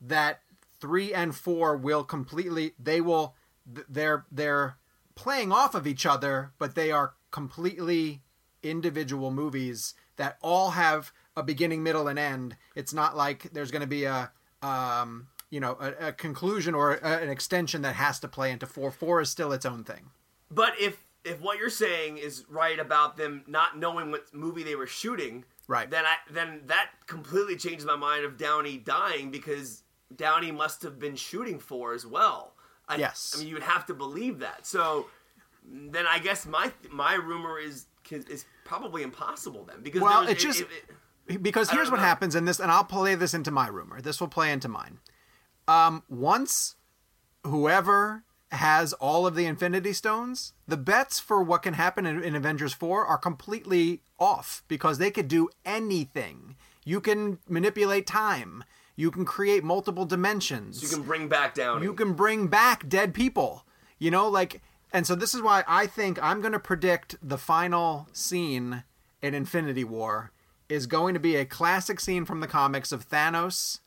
[0.00, 0.40] that
[0.80, 3.34] three and four will completely they will
[3.72, 4.76] th- they're they're
[5.14, 8.22] playing off of each other, but they are completely
[8.62, 12.56] individual movies that all have a beginning, middle, and end.
[12.74, 14.30] It's not like there's going to be a
[14.62, 18.66] um, you know a, a conclusion or a, an extension that has to play into
[18.66, 18.90] four.
[18.90, 20.10] Four is still its own thing.
[20.50, 24.74] But if if what you're saying is right about them not knowing what movie they
[24.74, 25.88] were shooting, Right.
[25.88, 29.82] Then I then that completely changes my mind of Downey dying because
[30.16, 32.54] Downey must have been shooting for as well.
[32.88, 33.32] I, Yes.
[33.34, 34.66] I mean you would have to believe that.
[34.66, 35.06] So
[35.64, 40.42] then I guess my my rumor is is probably impossible then because Well, was- it's
[40.42, 40.68] just- it-
[41.28, 42.02] it- because here's what know.
[42.02, 44.00] happens in this, and I'll play this into my rumor.
[44.00, 44.98] This will play into mine.
[45.68, 46.76] Um, once
[47.44, 52.34] whoever has all of the Infinity Stones, the bets for what can happen in, in
[52.34, 56.56] Avengers Four are completely off because they could do anything.
[56.84, 58.64] You can manipulate time.
[58.94, 60.82] You can create multiple dimensions.
[60.82, 61.82] you can bring back down.
[61.82, 63.64] You can bring back dead people.
[63.98, 64.60] You know, like,
[64.92, 68.84] and so this is why I think I'm going to predict the final scene
[69.22, 70.32] in Infinity War
[70.68, 73.80] is going to be a classic scene from the comics of Thanos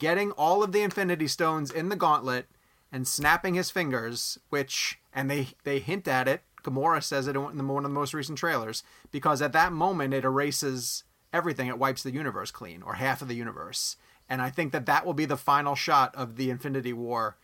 [0.00, 2.46] getting all of the Infinity Stones in the gauntlet
[2.90, 6.42] and snapping his fingers, which, and they, they hint at it.
[6.64, 8.82] Gamora says it in the- one of the most recent trailers
[9.12, 11.68] because at that moment it erases everything.
[11.68, 13.96] It wipes the universe clean or half of the universe.
[14.28, 17.36] And I think that that will be the final shot of the Infinity War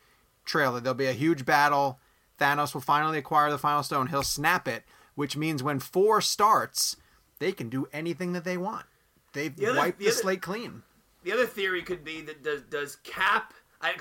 [0.45, 0.81] trailer.
[0.81, 1.99] There'll be a huge battle.
[2.41, 4.09] Thanos will finally acquire the final stone.
[4.09, 4.85] He'll snap it,
[5.15, 6.97] which means when four starts,
[7.39, 8.85] they can do anything that they want.
[9.33, 10.83] They've The other- wiped the the, other- slate clean.
[11.27, 13.53] The other theory could be that does does Cap?
[13.83, 13.95] I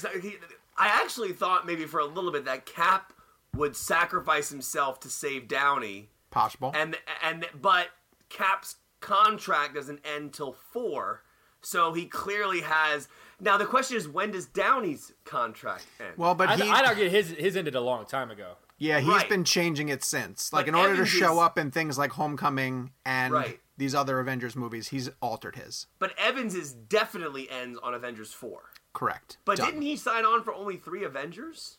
[0.78, 3.14] I actually thought maybe for a little bit that Cap
[3.56, 6.72] would sacrifice himself to save Downey, Possible.
[6.76, 7.88] and and but
[8.30, 11.24] Cap's contract doesn't end till four,
[11.62, 13.08] so he clearly has.
[13.40, 16.18] Now the question is, when does Downey's contract end?
[16.18, 18.54] well, but I, he, I'd argue his his ended a long time ago.
[18.78, 19.30] yeah, he's Right.
[19.30, 20.54] been changing it since.
[20.54, 23.60] Like But in order to show is- up in things like Homecoming and Right.
[23.78, 25.88] These other Avengers movies, he's altered his.
[26.00, 28.62] But Evans is definitely ends on Avengers four.
[28.94, 29.38] Correct.
[29.46, 29.68] But Done.
[29.68, 31.78] didn't he sign on for only three Avengers?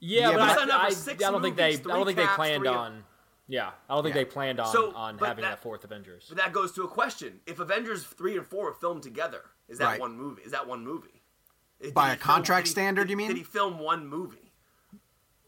[0.00, 1.64] Yeah, Yeah, but, but I, signed up for I, six I don't think they.
[1.64, 3.04] I don't three think they planned on.
[3.48, 4.22] Yeah, I don't think Yeah.
[4.22, 6.26] they planned on So, on having that- that, fourth Avengers.
[6.28, 9.78] But that goes to a question: If Avengers three and four are filmed together, is
[9.78, 10.00] that Right.
[10.00, 10.42] one movie?
[10.42, 11.22] Is that one movie?
[11.80, 13.28] Did By a contract did he- standard, did- you mean?
[13.28, 14.52] Did he film one movie?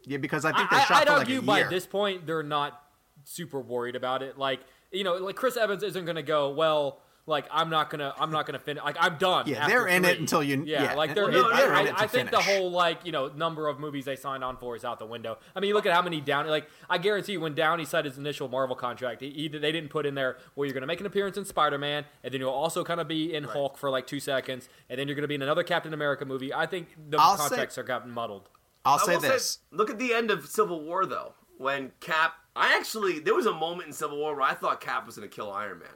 [0.04, 2.24] Yeah, because I think they I, shot I'd for like argue a by this point
[2.26, 2.82] they're not
[3.24, 4.38] super worried about it.
[4.38, 4.60] Like
[4.92, 7.00] you know, like Chris Evans isn't going to go well.
[7.26, 8.82] Like I'm not gonna, I'm not gonna finish.
[8.82, 9.46] Like I'm done.
[9.46, 10.94] Yeah, they're in it until you- Yeah, yeah.
[10.94, 11.24] like they're.
[11.24, 13.28] Well, no, in, they're I, in it to I think the whole like you know
[13.28, 15.36] number of movies they signed on for is out the window.
[15.54, 16.48] I mean, you look at how many Downey.
[16.48, 19.90] Like I guarantee you, when Downey signed his initial Marvel contract, he, he- they didn't
[19.90, 22.48] put in there well you're gonna make an appearance in Spider Man, and then you'll
[22.48, 25.34] also kind of be in Hulk for like two seconds, and then you're gonna be
[25.34, 26.54] in another Captain America movie.
[26.54, 28.48] I think the I'll say- contracts are gotten muddled.
[28.86, 29.58] I'll say will this.
[29.70, 32.32] look at the end of Civil War though, when Cap.
[32.58, 35.28] I actually there was a moment in Civil War where I thought Cap was going
[35.28, 35.88] to kill Iron Man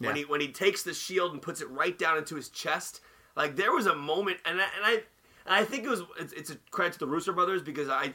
[0.00, 0.22] when Yeah.
[0.22, 3.00] he when he takes the shield and puts it right down into his chest.
[3.36, 4.92] Like there was a moment, and I, and I
[5.46, 8.14] and I think it was it's, it's a credit to the Russo brothers because I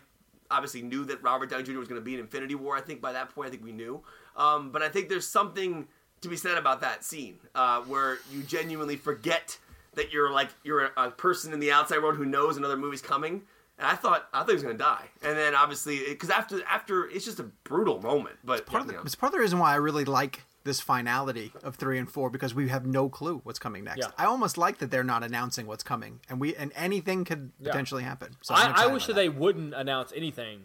[0.51, 1.80] obviously knew that Robert Downey Jr.
[1.80, 2.76] was going to be in Infinity War.
[2.76, 4.04] I think by that point, I think we knew.
[4.36, 5.88] Um, but I think there's something
[6.22, 9.58] to be said about that scene uh, where you genuinely forget
[9.95, 13.01] that you're like you're a, a person in the outside world who knows another movie's
[13.01, 13.43] coming.
[13.78, 16.64] And I thought I thought he was going to die, and then obviously because after
[16.66, 18.38] after it's just a brutal moment.
[18.44, 21.52] But part of the, it's part of the reason why I really like this finality
[21.64, 23.98] of three and four because we have no clue what's coming next.
[23.98, 24.12] Yeah.
[24.18, 27.72] I almost like that they're not announcing what's coming, and we and anything could Yeah.
[27.72, 28.36] potentially happen.
[28.42, 30.62] So I'm I, I wish by that they wouldn't announce anything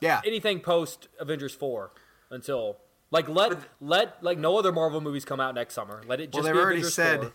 [0.00, 1.90] yeah anything post Avengers four
[2.30, 2.78] until
[3.10, 6.00] like let let like no other Marvel movies come out next summer.
[6.06, 7.32] Let it just Well, they've be already Avengers said 4.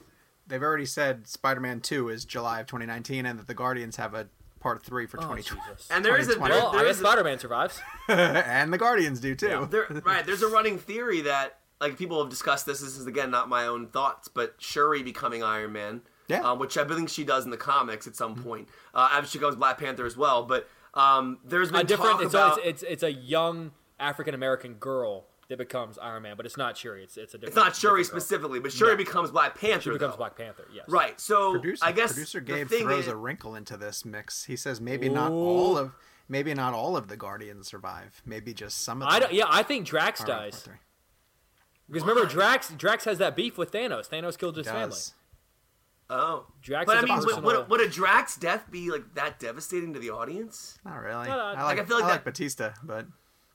[0.48, 4.28] they've already said Spider-Man Two is July of 2019, and that the Guardians have a
[4.68, 5.88] part three for Oh, 2020, Jesus.
[5.89, 7.80] and there is a well, there I guess Spider Man survives.
[8.09, 9.47] and the Guardians do too.
[9.47, 9.68] Yeah.
[9.70, 10.26] there, right.
[10.26, 12.82] There's a running theory that like people have discussed this.
[12.82, 16.41] This is again not my own thoughts, but Shuri becoming Iron Man, Yeah.
[16.41, 18.68] um, which I believe she does in the comics at some point.
[18.93, 22.11] Uh, after she becomes Black Panther as well, but um, there's been A different.
[22.13, 26.36] talk It's, about it's it's it's a young African American girl that becomes Iron Man,
[26.36, 27.04] but it's not Shuri.
[27.04, 27.50] It's it's a different.
[27.50, 28.98] it's not Shuri specifically, but Shuri No.
[28.98, 29.82] becomes Black Panther.
[29.82, 30.18] She becomes though.
[30.18, 30.66] Black Panther.
[30.74, 30.86] Yes.
[30.89, 31.20] Right.
[31.20, 34.43] So producer, I guess producer the Gabe thing throws is, a wrinkle into this mix.
[34.45, 35.91] He says maybe not all of
[36.28, 38.22] maybe not all of the Guardians survive.
[38.26, 39.16] Maybe just some of them.
[39.16, 39.34] I don't.
[39.34, 40.76] Yeah, I think Drax All right, dies three.
[41.88, 42.70] because remember Drax.
[42.72, 44.10] Drax has that beef with Thanos.
[44.10, 44.95] Thanos killed his family.
[46.10, 48.89] Oh, Drax but is I a mean, would, personal- would, would a Drax death be
[48.91, 50.80] like that devastating to the audience?
[50.86, 51.28] Not really.
[51.28, 53.08] No, no, I like, like, I feel like I like that- Bautista, but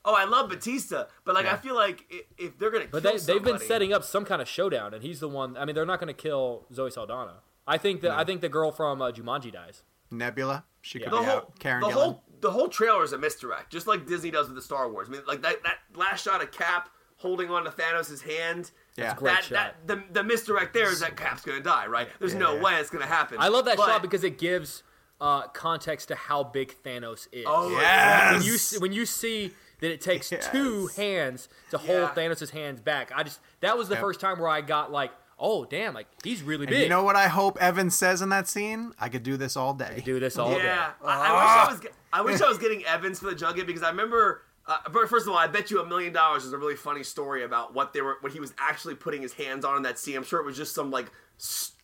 [0.05, 1.53] Oh, I love Bautista, but like Yeah.
[1.53, 4.25] I feel like i- if they're gonna, But kill they, they've been setting up some
[4.25, 5.55] kind of showdown, and he's the one.
[5.57, 7.41] I mean, they're not going to kill Zoe Saldana.
[7.65, 9.83] I think that I think the girl from uh, Jumanji dies.
[10.11, 11.19] Nebula, she could Yeah.
[11.19, 11.59] be the whole, out.
[11.59, 11.93] Karen the Gillan.
[11.93, 15.07] whole, the whole trailer is a misdirect, just like Disney does with the Star Wars.
[15.07, 18.71] I mean, like that, that last shot of Cap holding on to Thanos' hand.
[18.97, 19.15] Yeah.
[19.15, 19.51] great that, shot.
[19.53, 22.09] that the, the misdirect there is that Cap's gonna die, right?
[22.19, 22.61] There's Yeah, no yeah.
[22.61, 23.37] way it's gonna happen.
[23.39, 24.83] I love that But- shot because it gives
[25.21, 27.45] uh, context to how big Thanos is.
[27.47, 28.33] Oh, Yes!
[28.33, 29.53] when you see- when you see
[29.83, 30.49] that it takes Yes.
[30.51, 32.13] two hands to hold Yeah.
[32.15, 34.01] Thanos' hands back, I just that was the Yep.
[34.01, 36.81] first time where I got like, oh damn, like he's really And big.
[36.83, 38.93] you know what I hope Evan says in that scene?
[38.99, 40.01] I could do this all day.
[40.03, 40.63] do this all day.
[40.63, 41.93] Yeah, I, I wish I was.
[42.13, 44.41] I wish I was getting Evans for the junket because I remember.
[44.65, 47.03] Uh, but first of all, I bet you a million dollars is a really funny
[47.03, 49.99] story about what they were, what he was actually putting his hands on in that
[49.99, 50.15] scene.
[50.15, 51.11] I'm sure it was just some like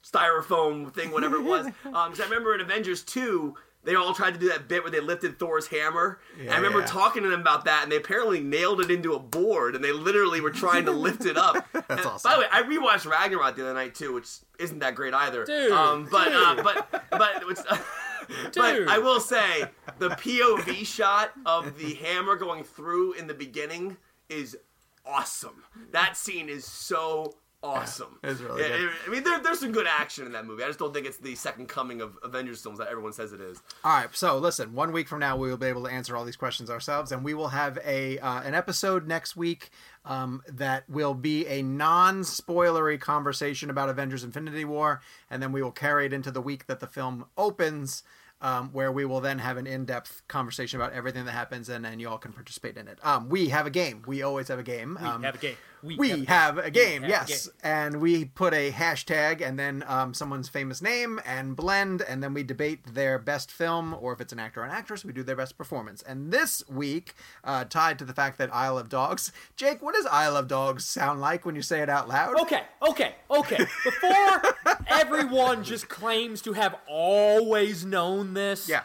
[0.03, 1.65] styrofoam thing, whatever it was.
[1.85, 3.55] Um, because I remember in Avengers two,
[3.89, 6.19] they all tried to do that bit where they lifted Thor's hammer.
[6.39, 6.85] Yeah, I remember yeah.
[6.85, 9.91] talking to them about that, and they apparently nailed it into a board, and they
[9.91, 11.67] literally were trying to lift it up.
[11.73, 12.29] That's And awesome.
[12.29, 14.27] By the way, I rewatched Ragnarok the other night too, which
[14.59, 15.43] isn't that great either.
[15.43, 16.33] Dude, um, but dude.
[16.33, 17.57] Uh, but but which,
[18.53, 18.87] but.
[18.87, 19.63] I will say
[19.97, 23.97] the POV shot of the hammer going through in the beginning
[24.29, 24.55] is
[25.03, 25.63] awesome.
[25.93, 28.19] That scene is so awesome.
[28.23, 28.89] Yeah, it's really Yeah, good.
[29.05, 30.63] I mean, there, there's some good action in that movie.
[30.63, 33.41] I just don't think it's the second coming of Avengers films that everyone says it
[33.41, 33.61] is.
[33.83, 36.25] All right, so listen, one week from now we will be able to answer all
[36.25, 39.69] these questions ourselves, and we will have a uh, an episode next week
[40.05, 45.71] um, that will be a non-spoilery conversation about Avengers: Infinity War, and then we will
[45.71, 48.03] carry it into the week that the film opens.
[48.41, 51.99] Um, where we will then have an in-depth conversation about everything that happens, and then
[51.99, 52.97] you all can participate in it.
[53.03, 54.01] Um, we have a game.
[54.07, 54.97] We always have a game.
[54.97, 55.57] We Um, have a game.
[55.83, 57.47] We, we have have a game, have a yes.
[57.47, 57.55] game.
[57.63, 62.33] And we put a hashtag and then um, someone's famous name and blend, and then
[62.33, 65.23] we debate their best film, or if it's an actor or an actress, we do
[65.23, 66.01] their best performance.
[66.01, 67.13] And this week,
[67.43, 70.85] uh, tied to the fact that Isle of Dogs, Jake, what does Isle of Dogs
[70.85, 72.39] sound like when you say it out loud?
[72.41, 73.65] Okay, okay, okay.
[73.83, 74.41] Before
[74.87, 78.83] everyone just claims to have always known this, Yeah.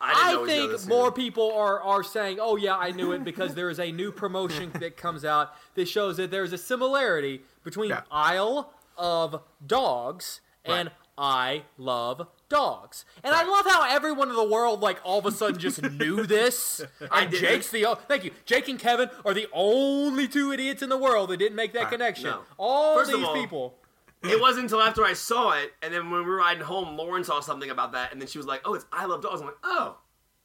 [0.00, 1.12] I I think more either.
[1.12, 4.70] people are, are saying, "Oh yeah, I knew it," because there is a new promotion
[4.80, 8.02] that comes out that shows that there is a similarity between Yeah.
[8.10, 10.96] Isle of Dogs and Right.
[11.18, 13.04] I Love Dogs.
[13.22, 16.24] And I love how everyone in the world, like, all of a sudden just knew
[16.26, 16.82] this.
[17.10, 17.42] I And didn't.
[17.48, 18.30] Jake's the o- thank you.
[18.46, 21.90] Jake and Kevin are the only two idiots in the world that didn't make that
[21.90, 22.30] connection.
[22.30, 22.40] no.
[22.56, 23.74] All First of these all, people.
[24.22, 27.24] It wasn't until after I saw it, and then when we were riding home, Lauren
[27.24, 29.46] saw something about that, and then she was like, "Oh, it's I Love Dogs." I'm
[29.46, 29.96] like, "Oh,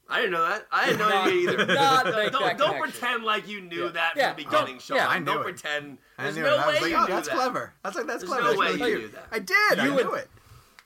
[0.10, 0.66] I didn't know that.
[0.72, 3.86] I didn't know Not- that either." not don't make that don't pretend like you knew
[3.86, 3.92] Yeah.
[3.92, 4.28] that Yeah.
[4.34, 4.98] from the beginning, Don't- Sean.
[4.98, 5.44] yeah, I knew don't it.
[5.44, 5.98] pretend.
[6.18, 6.60] I There's knew no it.
[6.60, 7.36] I way was like, you oh, knew that's that.
[7.36, 7.74] clever.
[7.84, 8.44] That's like that's There's clever.
[8.44, 9.02] no That's way really you cute.
[9.02, 9.28] knew that.
[9.32, 9.80] I did.
[9.80, 10.30] I You knew and- it.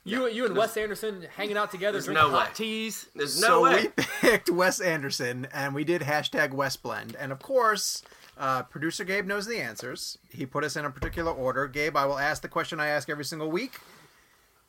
[0.02, 2.44] You, you and Wes Anderson hanging out together, There's drinking no way.
[2.44, 3.06] hot teas.
[3.14, 3.92] There's no so way.
[3.96, 8.02] we picked Wes Anderson, and we did hashtag WesBlend, and of course,
[8.40, 10.18] uh, producer Gabe knows the answers.
[10.30, 11.68] He put us in a particular order.
[11.68, 13.78] Gabe, I will ask the question I ask every single week.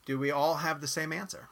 [0.06, 1.48] Do we all have the same answer?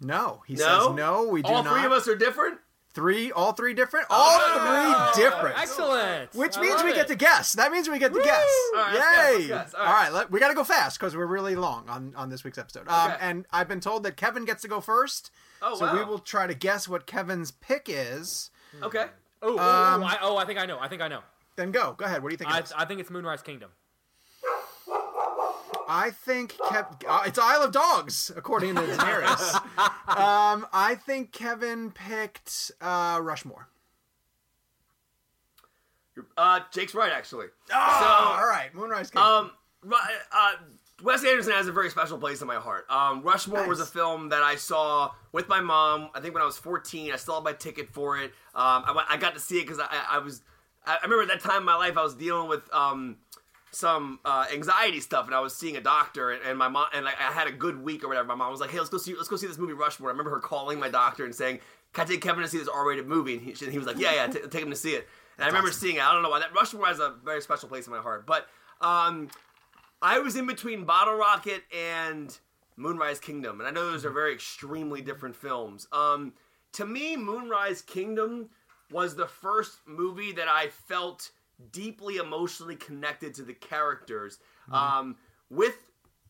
[0.00, 0.86] No, he No?
[0.88, 1.24] says no.
[1.28, 1.74] We do All not.
[1.74, 2.58] three of us are different.
[2.94, 4.06] Three, all three different.
[4.10, 5.58] All Oh, three different.
[5.58, 6.34] Excellent.
[6.34, 6.94] Which I means we it.
[6.94, 7.54] get to guess.
[7.54, 8.46] That means we get to guess.
[8.74, 9.34] All right, let's guess, Yay!
[9.54, 9.74] let's guess.
[9.74, 10.02] All All right.
[10.04, 12.58] right, let, we got to go fast because we're really long on, on this week's
[12.58, 12.86] episode.
[12.88, 13.18] Um, Okay.
[13.22, 15.30] and I've been told that Kevin gets to go first.
[15.62, 18.50] Oh, so we will try to guess what Kevin's pick is.
[18.82, 19.06] Okay.
[19.42, 20.78] Oh, oh, Um, oh, I, oh, I think I know.
[20.80, 21.20] I think I know.
[21.56, 21.94] Then go.
[21.98, 22.22] Go ahead.
[22.22, 22.50] What do you think?
[22.50, 22.62] I.
[22.76, 23.70] I think it's Moonrise Kingdom.
[25.88, 29.54] I think Kev- uh, it's Isle of Dogs, according to Daenerys.
[30.08, 33.68] um, I think Kevin picked uh, Rushmore.
[36.36, 37.46] Uh, Jake's right, actually.
[37.72, 39.50] Oh, all right, Moonrise Kingdom.
[39.84, 39.92] Um,
[40.32, 40.52] uh,
[41.02, 42.86] Wes Anderson has a very special place in my heart.
[42.90, 46.10] Um, Rushmore was a film that I saw with my mom.
[46.14, 48.32] I think when I was 14, I still had my ticket for it.
[48.54, 50.42] Um, I, I got to see it because I, I was.
[50.84, 53.18] I remember at that time in my life I was dealing with um,
[53.70, 57.04] some uh, anxiety stuff, and I was seeing a doctor, and, and my mom and
[57.04, 58.28] like, I had a good week or whatever.
[58.28, 60.12] My mom was like, "Hey, let's go see let's go see this movie Rushmore." I
[60.12, 61.60] remember her calling my doctor and saying,
[61.92, 63.98] "Can I take Kevin to see this R-rated movie?" And he, and he was like,
[63.98, 65.80] "Yeah, yeah, t- take him to see it." And I remember awesome.
[65.80, 66.02] seeing it.
[66.02, 68.48] I don't know why that Rushmore has a very special place in my heart, but
[68.80, 69.28] um,
[70.02, 72.36] I was in between Bottle Rocket and
[72.76, 75.86] Moonrise Kingdom, and I know those are very extremely different films.
[75.92, 76.32] Um,
[76.72, 78.50] to me, Moonrise Kingdom
[78.90, 81.30] was the first movie that I felt
[81.70, 84.40] deeply emotionally connected to the characters.
[84.72, 85.16] Um,
[85.50, 85.76] with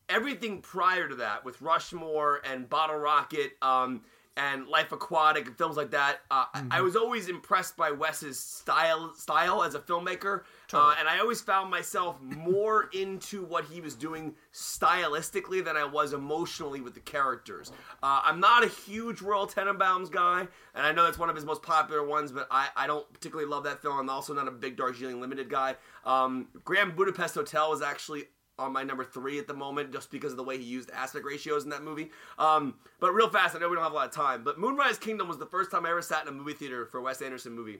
[0.07, 4.01] everything prior to that, with Rushmore and Bottle Rocket um,
[4.35, 8.39] and Life Aquatic and films like that, uh, I- I was always impressed by Wes's
[8.39, 13.79] style style as a filmmaker, uh, and I always found myself more into what he
[13.81, 17.71] was doing stylistically than I was emotionally with the characters.
[18.01, 21.45] Uh, I'm not a huge Royal Tenenbaums guy, and I know that's one of his
[21.45, 23.97] most popular ones, but I, I don't particularly love that film.
[23.99, 25.75] I'm also not a big Darjeeling Limited guy.
[26.05, 28.25] Um, Grand Budapest Hotel is actually
[28.59, 31.25] on my number three at the moment, just because of the way he used aspect
[31.25, 32.11] ratios in that movie.
[32.37, 34.97] Um, but real fast, I know we don't have a lot of time, but Moonrise
[34.97, 37.21] Kingdom was the first time I ever sat in a movie theater for a Wes
[37.21, 37.79] Anderson movie.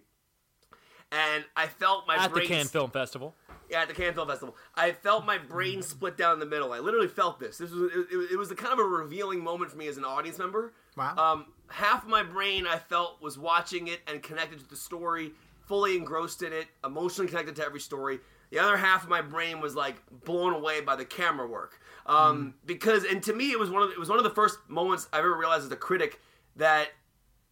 [1.11, 3.36] And I felt my At the brain Cannes Film Festival.
[3.69, 4.55] yeah, at the Cannes Film Festival.
[4.76, 6.74] I felt my brain split down the middle.
[6.74, 7.59] I literally felt this.
[7.59, 9.97] This was it, it, it was a kind of a revealing moment for me as
[9.97, 10.74] an audience member.
[10.97, 11.15] Wow.
[11.17, 15.34] Um, half my brain I felt was watching it and connected to the story,
[15.67, 18.19] fully engrossed in it, emotionally connected to every story.
[18.54, 19.95] The other half of my brain was like
[20.26, 21.80] blown away by the camera work.
[22.06, 24.30] Um, Because and to me it was one of the, it was one of the
[24.30, 26.22] first moments I ever realized as a critic
[26.56, 26.89] that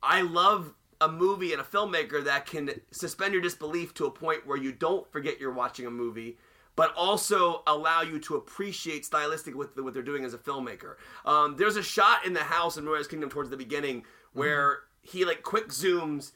[0.03, 4.45] I love a movie and a filmmaker that can suspend your disbelief to a point
[4.45, 6.37] where you don't forget you're watching a movie,
[6.75, 10.97] but also allow you to appreciate stylistic with what they're doing as a filmmaker.
[11.25, 15.25] Um, there's a shot in the house in Moonrise Kingdom towards the beginning where he
[15.25, 16.33] like quick zooms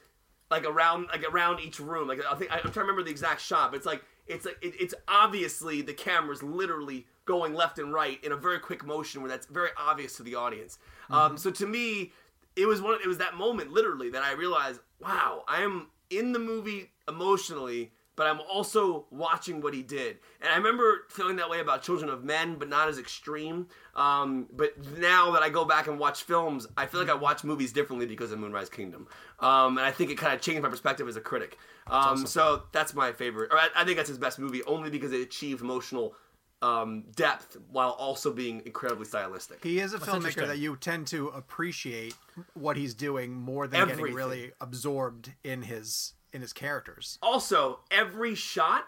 [0.50, 2.08] like around like around each room.
[2.08, 4.58] Like I think I'm trying to remember the exact shot, but it's like it's like
[4.62, 9.22] it, it's obviously the camera's literally going left and right in a very quick motion
[9.22, 10.78] where that's very obvious to the audience.
[11.10, 12.12] Um, so to me,
[12.56, 13.00] it was one.
[13.04, 17.92] It was that moment literally that I realized, wow, I am in the movie emotionally.
[18.16, 22.10] But I'm also watching what he did, and I remember feeling that way about Children
[22.10, 23.68] of Men, but not as extreme.
[23.96, 27.44] Um, but now that I go back and watch films, I feel like I watch
[27.44, 29.08] movies differently because of Moonrise Kingdom,
[29.40, 31.58] um, and I think it kind of changed my perspective as a critic.
[31.88, 35.12] Um, so that's my favorite, or I, I think that's his best movie, only because
[35.12, 36.16] it achieved emotional
[36.62, 39.64] um, depth while also being incredibly stylistic.
[39.64, 42.16] He is a filmmaker that you tend to appreciate
[42.54, 44.06] what he's doing more than Everything.
[44.06, 47.18] getting really absorbed in his in his characters.
[47.24, 48.84] also every shot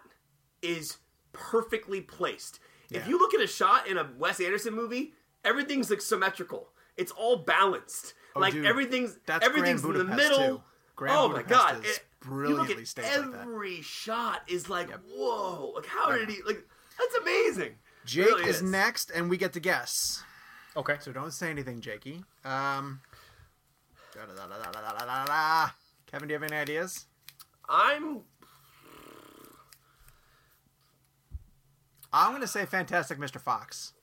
[0.61, 0.97] is
[1.33, 2.59] perfectly placed
[2.91, 3.09] if Yeah.
[3.09, 5.13] you look at a shot in a wes anderson movie
[5.45, 10.15] everything's like symmetrical it's all balanced like Oh, dude, everything's that's everything's Grand in the
[10.15, 10.63] middle too.
[10.95, 14.69] Grand oh my god is it- you look brilliantly at staged like every shot is
[14.69, 16.65] like whoa like how did he like
[16.97, 17.75] that's amazing
[18.05, 20.23] Jake Really is next, and we get to guess.
[20.77, 20.95] Okay.
[21.01, 22.23] So don't say anything, Jakey.
[22.45, 23.01] Um.
[24.13, 24.29] Kevin,
[26.27, 27.05] do you have any ideas?
[27.69, 28.21] I'm
[32.13, 33.39] I'm going to say Fantastic Mr.
[33.39, 33.93] Fox.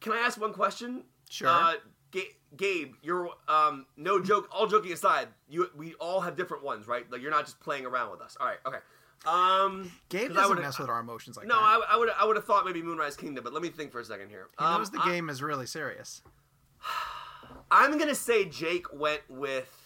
[0.00, 1.02] Can I ask one question?
[1.28, 1.48] Sure.
[1.48, 1.74] Uh,
[2.12, 4.48] Ga- Gabe, you're um, no joke.
[4.52, 7.10] All joking aside, you we all have different ones, right?
[7.10, 8.36] Like you're not just playing around with us.
[8.40, 8.78] All right, okay.
[9.26, 11.62] Um, Gabe doesn't mess with our emotions like No, that.
[11.62, 14.00] I, I would I would have thought maybe Moonrise Kingdom, but let me think for
[14.00, 14.48] a second here.
[14.58, 16.22] he Um, knows the I- game is really serious.
[17.70, 19.79] I'm gonna say Jake went with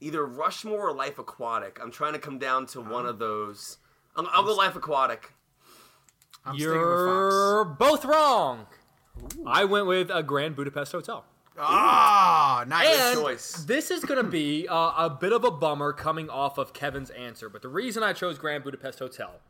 [0.00, 1.78] either Rushmore or Life Aquatic.
[1.82, 3.78] I'm trying to come down to one of those.
[4.16, 5.32] I'll, I'll go Life Aquatic.
[6.44, 7.78] I'm You're Fox.
[7.78, 8.66] both wrong.
[9.46, 11.24] I went with a Grand Budapest Hotel.
[11.58, 12.98] Ah, nice.
[13.00, 13.64] And choice.
[13.64, 17.10] this is going to be uh, a bit of a bummer coming off of Kevin's
[17.10, 19.40] answer, but the reason I chose Grand Budapest Hotel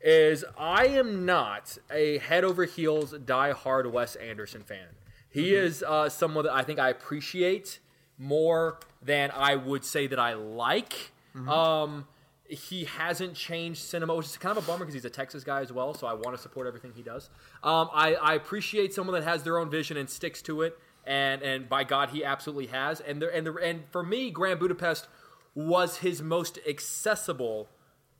[0.00, 4.86] is I am not a head over heels die-hard Wes Anderson fan.
[5.28, 7.78] He is uh, someone that I think I appreciate
[8.20, 11.10] more than I would say that I like.
[11.48, 12.06] Um,
[12.48, 15.60] he hasn't changed cinema, which is kind of a bummer because he's a Texas guy
[15.60, 15.94] as well.
[15.94, 17.30] So I want to support everything he does.
[17.62, 21.42] Um, I, I appreciate someone that has their own vision and sticks to it, and
[21.42, 23.00] and by God, he absolutely has.
[23.00, 25.06] And there and the and for me, Grand Budapest
[25.54, 27.68] was his most accessible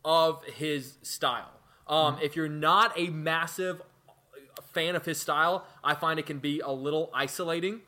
[0.05, 1.51] of his style.
[1.87, 3.83] Um, If you're not a massive
[4.73, 7.81] fan of his style, I find it can be a little isolating.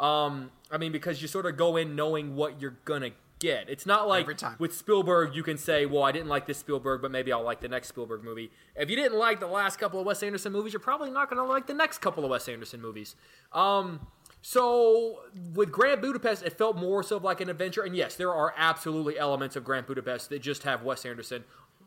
[0.00, 3.68] Um, I mean, because you sort of go in knowing what you're gonna get.
[3.68, 4.28] It's not like
[4.58, 7.60] with Spielberg, you can say, "Well, I didn't like this Spielberg, but maybe I'll like
[7.60, 10.72] the next Spielberg movie." If you didn't like the last couple of Wes Anderson movies,
[10.72, 13.16] you're probably not gonna like the next couple of Wes Anderson movies.
[13.52, 14.06] Um,
[14.42, 15.20] so
[15.54, 17.82] with Grand Budapest, it felt more so like an adventure.
[17.82, 21.44] And yes, there are absolutely elements of Grand Budapest that just have Wes Anderson.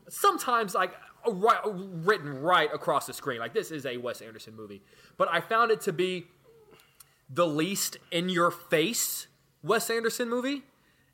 [0.09, 0.93] Sometimes like
[1.27, 4.81] right, written right across the screen, like this is a Wes Anderson movie.
[5.17, 6.27] But I found it to be
[7.33, 9.27] the least in your face
[9.63, 10.63] Wes Anderson movie,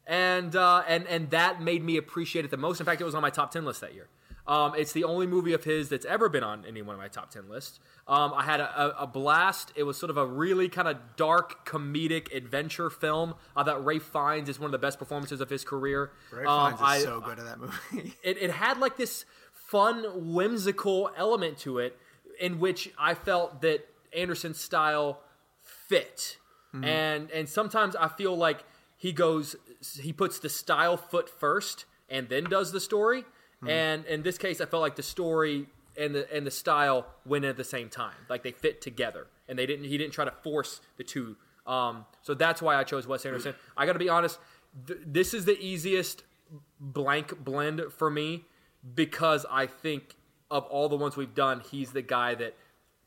[0.07, 2.79] and uh, and and that made me appreciate it the most.
[2.79, 4.07] In fact, it was on my top ten list that year.
[4.47, 7.07] Um, it's the only movie of his that's ever been on any one of my
[7.07, 7.79] top ten lists.
[8.07, 9.71] Um, I had a, a, a blast.
[9.75, 13.35] It was sort of a really kind of dark comedic adventure film.
[13.55, 16.11] I thought Ralph Fiennes is one of the best performances of his career.
[16.31, 18.15] Ralph Um, Fiennes is I- so good at that movie.
[18.23, 20.03] it, it had like this fun,
[20.33, 21.95] whimsical element to it,
[22.39, 25.21] in which I felt that Anderson's style
[25.89, 26.37] fit.
[26.83, 28.63] And and sometimes I feel like
[28.95, 29.55] he goes,
[29.99, 33.25] he puts the style foot first and then does the story.
[33.67, 35.67] And in this case, I felt like the story
[35.97, 39.59] and the and the style went at the same time, like they fit together, and
[39.59, 39.85] they didn't.
[39.85, 41.35] He didn't try to force the two.
[41.67, 43.53] Um, so that's why I chose Wes Anderson.
[43.77, 44.39] I got to be honest.
[44.87, 46.23] Th- this is the easiest
[46.79, 48.45] blank blend for me
[48.95, 50.15] because I think
[50.49, 52.55] of all the ones we've done, he's the guy that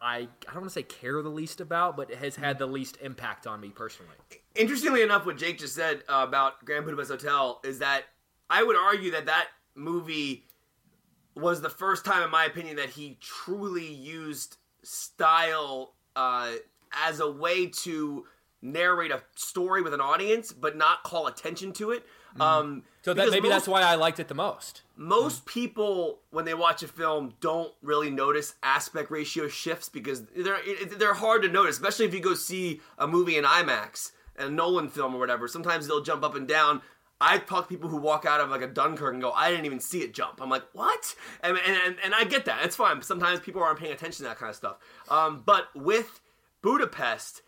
[0.03, 2.67] I I don't want to say care the least about, but it has had the
[2.67, 4.15] least impact on me personally.
[4.55, 8.05] Interestingly enough, what Jake just said uh, about Grand Budapest Hotel is that
[8.51, 10.45] I would argue that that movie
[11.35, 16.53] was the first time, in my opinion, that he truly used style uh,
[16.93, 18.27] as a way to
[18.61, 22.05] narrate a story with an audience, but not call attention to it.
[22.39, 24.83] Um, So that maybe most- that's why I liked it the most.
[24.97, 30.61] most people when they watch a film don't really notice aspect ratio shifts because they're
[30.97, 34.89] they're hard to notice especially if you go see a movie in IMAX a Nolan
[34.89, 36.81] film or whatever sometimes they'll jump up and down
[37.21, 39.65] I've talked to people who walk out of like a Dunkirk and go, I didn't
[39.67, 40.43] even see it jump.
[40.43, 41.15] I'm like, what?
[41.41, 42.65] And and, and, and I get that.
[42.65, 43.01] It's fine.
[43.03, 44.79] Sometimes people aren't paying attention to that kind of stuff.
[45.09, 46.21] Um, but with
[46.63, 47.43] Budapest,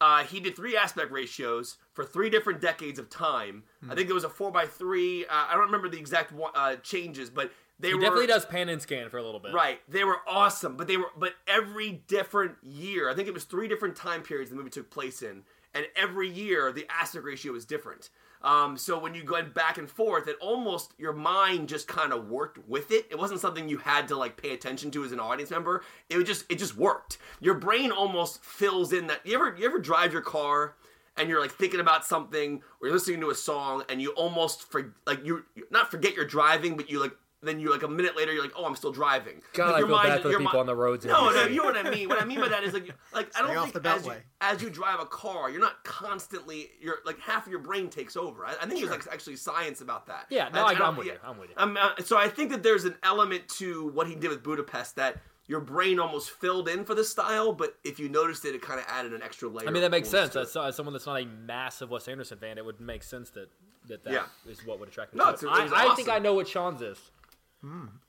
[0.00, 3.64] uh, he did three aspect ratios for three different decades of time.
[3.90, 5.24] I think there was a four by three.
[5.24, 8.44] Uh, I don't remember the exact one, uh, changes, but they He were definitely does
[8.44, 9.54] pan and scan for a little bit.
[9.54, 9.80] Right.
[9.88, 13.68] They were awesome, but they were but every different year, I think it was three
[13.68, 15.42] different time periods the movie took place in,
[15.74, 18.10] and every year the aspect ratio was different.
[18.42, 22.28] Um, so when you went back and forth, it almost your mind just kind of
[22.28, 23.06] worked with it.
[23.10, 25.82] It wasn't something you had to like pay attention to as an audience member.
[26.08, 27.18] It just it just worked.
[27.40, 29.20] Your brain almost fills in that.
[29.24, 30.76] You ever you ever drive your car
[31.16, 34.70] and you're like thinking about something or you're listening to a song and you almost
[34.70, 37.16] for like you not forget you're driving, but you like
[37.46, 39.40] then you like a minute later you're like, oh, I'm still driving.
[39.54, 41.10] God, Like, I your feel bad mind- for the people mi- on the roads in
[41.10, 42.08] No, no, you know what I mean.
[42.08, 44.12] What I mean by that is like, like I don't off think the as you,
[44.40, 46.70] as you drive a car, you're not constantly.
[46.80, 48.44] You're like half of your brain takes over.
[48.46, 50.26] I, I think there's like actually science about that.
[50.30, 51.54] Yeah, no, I- I- I don't- I'm with you, I'm with you.
[51.58, 54.96] Um, uh, so I think that there's an element to what he did with Budapest
[54.96, 55.18] that
[55.48, 58.80] your brain almost filled in for the style, but if you noticed it, it kind
[58.80, 59.68] of added an extra layer.
[59.68, 60.32] I mean, that makes sense.
[60.32, 60.42] to it.
[60.42, 63.48] As, as someone that's not a massive Wes Anderson fan, it would make sense that
[63.86, 64.24] that, that Yeah.
[64.50, 65.18] is what would attract me.
[65.18, 65.46] No, to it's- it.
[65.46, 66.08] it I, was I think.
[66.08, 66.98] I know what Sean's is.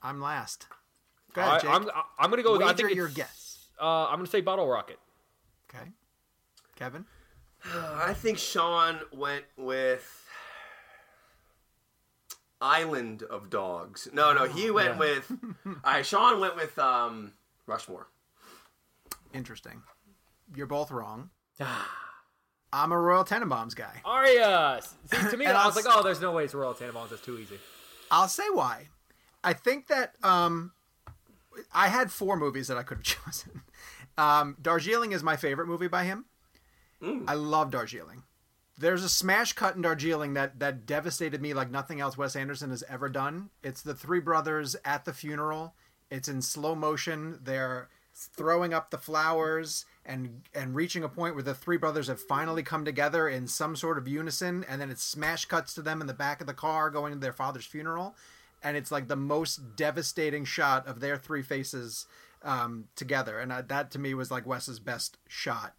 [0.02, 0.66] I'm last.
[1.32, 1.70] Go I, ahead, Jake.
[1.70, 1.88] I'm
[2.18, 2.62] I'm gonna go with.
[2.62, 3.66] I think your guess.
[3.80, 4.98] Uh, I'm gonna say Bottle Rocket.
[5.68, 5.84] Okay.
[6.76, 7.04] Kevin?
[7.74, 10.26] I think Sean went with
[12.60, 14.08] Island of Dogs.
[14.12, 14.98] No, no, he went Yeah.
[14.98, 15.32] with.
[15.66, 17.32] All right, Sean went with um,
[17.66, 18.08] Rushmore.
[19.34, 19.82] Interesting.
[20.54, 21.30] You're both wrong.
[22.72, 24.02] I'm a Royal Tenenbaums guy.
[24.04, 24.80] Aria.
[25.06, 27.10] See, to me, I was like, oh, there's no way it's Royal Tenenbaums.
[27.10, 27.58] That's too easy.
[28.10, 28.88] I'll say why.
[29.48, 30.72] I think that um,
[31.72, 33.62] I had four movies that I could have chosen.
[34.18, 36.26] Um, Darjeeling is my favorite movie by him.
[37.26, 38.24] I love Darjeeling.
[38.76, 42.68] There's a smash cut in Darjeeling that that devastated me like nothing else Wes Anderson
[42.68, 43.48] has ever done.
[43.62, 45.74] It's the three brothers at the funeral.
[46.10, 47.38] It's in slow motion.
[47.42, 52.20] They're throwing up the flowers and and reaching a point where the three brothers have
[52.20, 56.02] finally come together in some sort of unison and then it smash cuts to them
[56.02, 58.14] in the back of the car going to their father's funeral
[58.62, 62.06] and it's like the most devastating shot of their three faces
[62.42, 63.38] um, together.
[63.38, 65.74] And uh, that to me was like Wes's best shot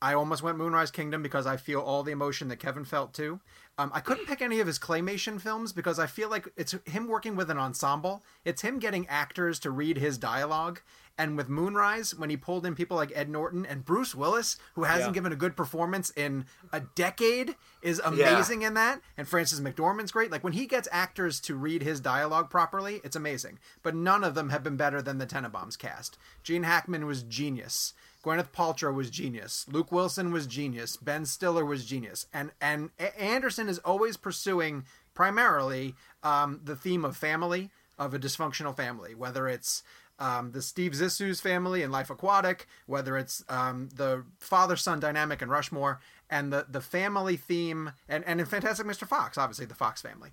[0.00, 3.40] I almost went Moonrise Kingdom because I feel all the emotion that Kevin felt too.
[3.78, 7.06] Um, I couldn't pick any of his claymation films because I feel like it's him
[7.08, 8.22] working with an ensemble.
[8.44, 10.80] It's him getting actors to read his dialogue.
[11.20, 14.84] And with Moonrise, when he pulled in people like Ed Norton and Bruce Willis, who
[14.84, 15.14] hasn't Yeah.
[15.14, 19.00] given a good performance in a decade, is amazing in that.
[19.16, 20.30] And Frances McDormand's great.
[20.30, 23.58] Like when he gets actors to read his dialogue properly, it's amazing.
[23.82, 26.18] But none of them have been better than the Tenenbaums cast.
[26.44, 27.94] Gene Hackman was genius.
[28.24, 29.66] Gwyneth Paltrow was genius.
[29.70, 30.96] Luke Wilson was genius.
[30.96, 32.26] Ben Stiller was genius.
[32.32, 38.76] And and Anderson is always pursuing primarily um, the theme of family, of a dysfunctional
[38.76, 39.82] family, whether it's
[40.18, 45.48] um, the Steve Zissou's family in Life Aquatic, whether it's um, the father-son dynamic in
[45.48, 49.06] Rushmore, and the the family theme, and and in Fantastic Mr.
[49.06, 50.30] Fox, obviously the Fox family.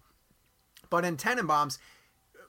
[0.89, 1.77] But in Tenenbaums,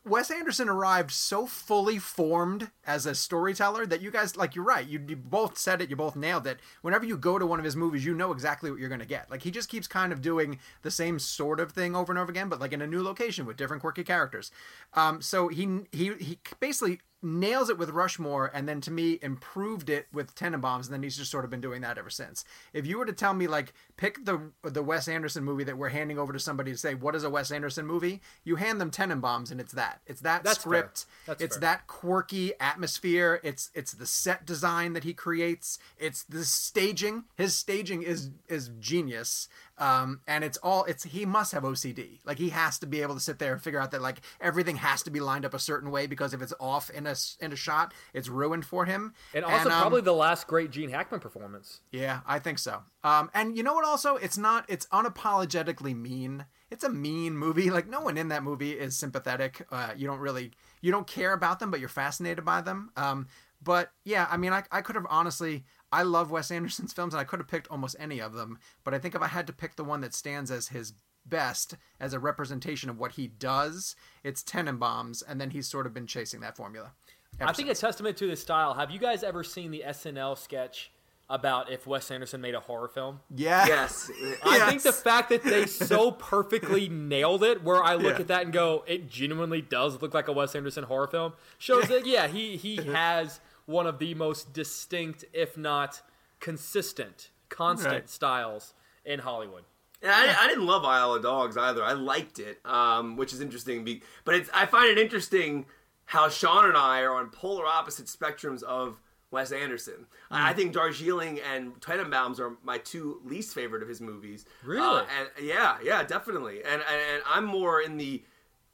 [0.06, 4.86] Wes Anderson arrived so fully formed as a storyteller that you guys, like, you're right.
[4.86, 5.90] You, you both said it.
[5.90, 6.60] You both nailed it.
[6.82, 9.06] Whenever you go to one of his movies, you know exactly what you're going to
[9.06, 9.28] get.
[9.30, 12.30] Like, he just keeps kind of doing the same sort of thing over and over
[12.30, 14.52] again, but like in a new location with different quirky characters.
[14.94, 19.90] Um, so he he he basically nails it with Rushmore, and then to me improved
[19.90, 22.44] it with Tenenbaums, and then he's just sort of been doing that ever since.
[22.72, 25.88] If you were to tell me like pick the the Wes Anderson movie that we're
[25.88, 28.90] handing over to somebody to say what is a Wes Anderson movie, you hand them
[28.90, 30.00] Tenenbaums, and it's that.
[30.06, 31.06] It's that That's script.
[31.28, 31.60] It's fair.
[31.60, 33.40] that quirky atmosphere.
[33.42, 35.78] It's it's the set design that he creates.
[35.98, 37.24] It's the staging.
[37.36, 39.48] His staging is is genius.
[39.78, 42.20] Um, and it's all it's he must have OCD.
[42.24, 44.76] Like he has to be able to sit there and figure out that like everything
[44.76, 47.36] has to be lined up a certain way because if it's off in a s-
[47.40, 49.14] in a shot, it's ruined for him.
[49.34, 51.80] And also, um, probably the last great Gene Hackman performance.
[51.90, 52.82] yeah, I think so.
[53.04, 53.84] Um, and you know what?
[53.84, 54.64] Also, it's not.
[54.68, 56.46] It's unapologetically mean.
[56.70, 57.70] It's a mean movie.
[57.76, 59.66] Like no one in that movie is sympathetic.
[59.70, 62.90] Uh, you don't really, you don't care about them, but you're fascinated by them.
[62.96, 63.26] Um,
[63.62, 65.64] but yeah, I mean, I, I could have honestly.
[65.92, 68.58] I love Wes Anderson's films, and I could have picked almost any of them.
[68.84, 70.92] But I think if I had to pick the one that stands as his
[71.28, 75.92] best as a representation of what he does, it's Tenenbaums, and then he's sort of
[75.94, 76.92] been chasing that formula.
[77.40, 78.74] I think a testament to his style.
[78.74, 80.90] Have you guys ever seen the SNL sketch
[81.28, 83.20] about if Wes Anderson made a horror film?
[83.34, 84.10] yeah, Yes.
[84.44, 88.20] I think the fact that they so perfectly nailed it, where I look Yeah.
[88.20, 91.88] at that and go, it genuinely does look like a Wes Anderson horror film, shows
[91.88, 96.00] that yeah, he he has one of the most distinct, if not
[96.40, 98.08] consistent, constant Right.
[98.08, 98.72] styles
[99.04, 99.64] in Hollywood.
[100.06, 101.82] And I, I didn't love Isle of Dogs either.
[101.82, 103.84] I liked it, um, which is interesting.
[104.24, 105.66] But it's, I find it interesting
[106.06, 109.00] how Sean and I are on polar opposite spectrums of
[109.32, 110.06] Wes Anderson.
[110.30, 114.44] I I think Darjeeling and Tenenbaums are my two least favorite of his movies.
[114.64, 114.86] Really?
[115.00, 116.58] Uh, and yeah, yeah, definitely.
[116.62, 118.22] And, and and I'm more in the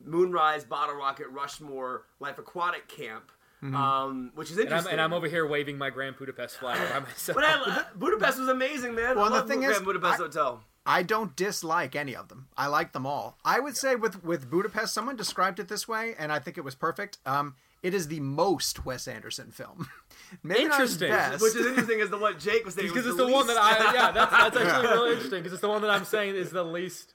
[0.05, 3.31] Moonrise, Bottle Rocket, Rushmore, Life Aquatic camp,
[3.63, 4.93] um, which is And I'm, interesting.
[4.93, 7.37] and I'm over here waving my Grand Budapest flag by myself.
[7.37, 9.17] But I, Budapest was amazing, man.
[9.17, 10.63] Well, I the love thing Grand is, Budapest I- Hotel.
[10.85, 12.49] I don't dislike any of them.
[12.57, 13.39] I like them all.
[13.45, 16.65] I would say with with Budapest, someone described it this way, and I think it
[16.65, 17.19] was perfect.
[17.25, 19.89] Um, it is the most Wes Anderson film.
[20.43, 21.11] Maybe not Interesting.
[21.11, 21.43] best.
[21.43, 22.89] Which is interesting as to what Jake was saying.
[22.89, 25.69] because it's the one that I yeah that's, that's actually really interesting because it's the
[25.69, 27.15] one that I'm saying is the least.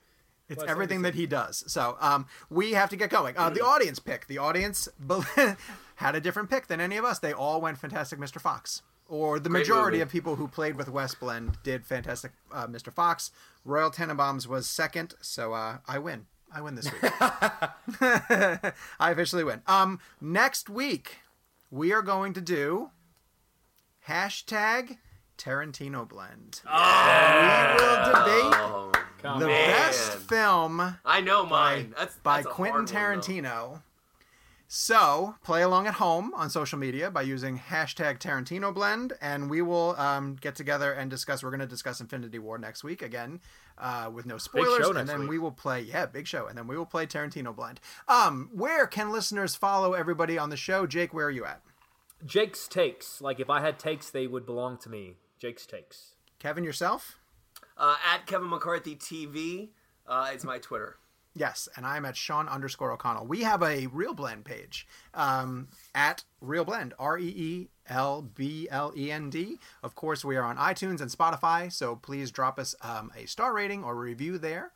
[0.50, 1.64] It's Wes everything that he does.
[1.68, 3.36] So um, we have to get going.
[3.38, 4.28] Uh, the audience pick.
[4.28, 4.88] The audience
[5.96, 7.20] had a different pick than any of us.
[7.20, 8.40] They all went Fantastic Mr.
[8.40, 8.82] Fox.
[9.10, 10.02] Or the Great majority movie.
[10.04, 12.92] of people who played with WesBlend did Fantastic uh, Mr.
[12.92, 13.32] Fox.
[13.64, 16.26] Royal Tenenbaums was second, so uh, I win.
[16.54, 17.02] I win this week.
[18.02, 18.74] I
[19.12, 19.62] officially win.
[19.68, 21.18] Um, next week
[21.72, 22.90] we are going to do
[24.08, 24.98] hashtag
[25.38, 26.62] Tarantino Blend.
[26.68, 29.70] Oh, We will debate Oh, the man.
[29.72, 31.94] best film I know by, mine.
[31.98, 33.22] That's by that's a Quentin hard one.
[33.24, 33.82] Tarantino
[34.70, 39.62] So play along at home on social media by using hashtag Tarantino Blend, and we
[39.62, 41.42] will um, get together and discuss.
[41.42, 43.40] We're going to discuss Infinity War next week again,
[43.78, 45.30] uh, with no spoilers, show and then week.
[45.30, 45.82] we will play.
[45.82, 47.80] Yeah, big show, and then we will play Tarantino Blend.
[48.10, 50.86] Um, where can listeners follow everybody on the show?
[50.86, 51.62] Jake, where are you at?
[52.26, 53.22] Jake's takes.
[53.22, 55.14] Like if I had takes, they would belong to me.
[55.40, 56.16] Jake's takes.
[56.40, 57.20] Kevin, yourself?
[57.78, 59.70] Uh, at Kevin McCarthy TV,
[60.06, 60.98] uh, it's my Twitter.
[61.38, 63.28] Yes, and I'm at Sean underscore O'Connell.
[63.28, 68.68] We have a Reel Blend page um, at Reel Blend, R E E L B
[68.72, 69.60] L E N D.
[69.84, 73.54] Of course, we are on iTunes and Spotify, so please drop us um, a star
[73.54, 74.72] rating or review there.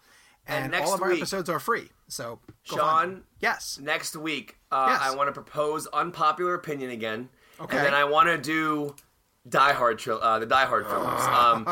[0.47, 1.89] And, And next all of our week- episodes are free.
[2.07, 3.23] So, Sean?
[3.39, 3.79] Yes.
[3.81, 5.01] Next week, uh, Yes.
[5.03, 7.29] I want to propose unpopular opinion again.
[7.59, 7.77] Okay.
[7.77, 8.95] And then I want to do
[9.49, 11.07] Die Hard, tril- uh, the Die Hard films.
[11.41, 11.63] Um,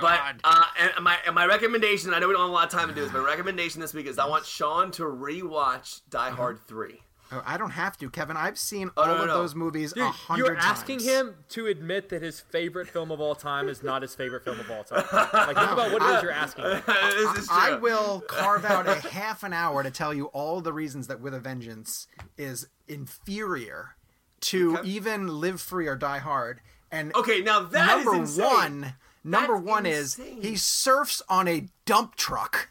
[0.00, 0.64] but uh,
[0.96, 2.94] and my and my recommendation, I know we don't have a lot of time to
[2.94, 6.58] do this, but my recommendation this week is I want Sean to rewatch Die Hard
[6.66, 7.02] Three.
[7.34, 8.36] Oh, I don't have to, Kevin.
[8.36, 9.34] I've seen Oh, all no, no, of no.
[9.38, 11.08] those movies a Dude, hundred you're asking times.
[11.10, 14.60] him to admit that his favorite film of all time is not his favorite film
[14.60, 15.04] of all time.
[15.12, 16.64] Like think about what it is you're asking.
[16.64, 16.82] him.
[17.34, 17.48] this.
[17.50, 21.20] I will carve out a half an hour to tell you all the reasons that
[21.20, 23.96] With a Vengeance is inferior
[24.40, 24.88] to Okay.
[24.88, 26.60] even Live Free or Die Hard.
[26.92, 28.44] And Okay, now that is number insane.
[28.44, 28.94] one,
[29.24, 32.68] number That's one is he surfs on a dump truck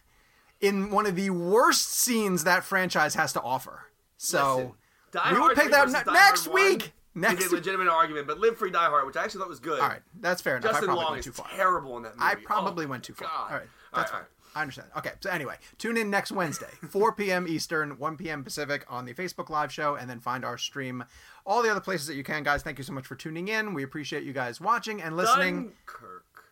[0.62, 3.88] in one of the worst scenes that franchise has to offer.
[4.18, 4.76] So
[5.14, 6.94] Listen, we will pick that ne- next 1 week.
[7.16, 9.60] Next is a legitimate argument, but Live Free Die Hard, which I actually thought was
[9.60, 9.82] good.
[9.82, 10.70] All right, that's fair enough.
[10.70, 11.48] I Justin probably Long went too far.
[11.56, 12.24] terrible in that movie.
[12.32, 13.28] I probably Oh, went too far.
[13.28, 13.52] God.
[13.52, 14.22] All right, that's All fine.
[14.22, 14.88] right, I understand.
[14.98, 17.48] Okay, so anyway, tune in next Wednesday, 4 p.m.
[17.50, 18.44] Eastern, 1 p.m.
[18.46, 21.04] Pacific on the Facebook Live show, and then find our stream
[21.46, 22.64] all the other places that you can, guys.
[22.64, 23.74] Thank you so much for tuning in.
[23.74, 25.64] We appreciate you guys watching and listening.
[25.64, 26.44] Dunkirk.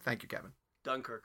[0.00, 0.52] Thank you, Kevin.
[0.84, 1.24] Dunkirk.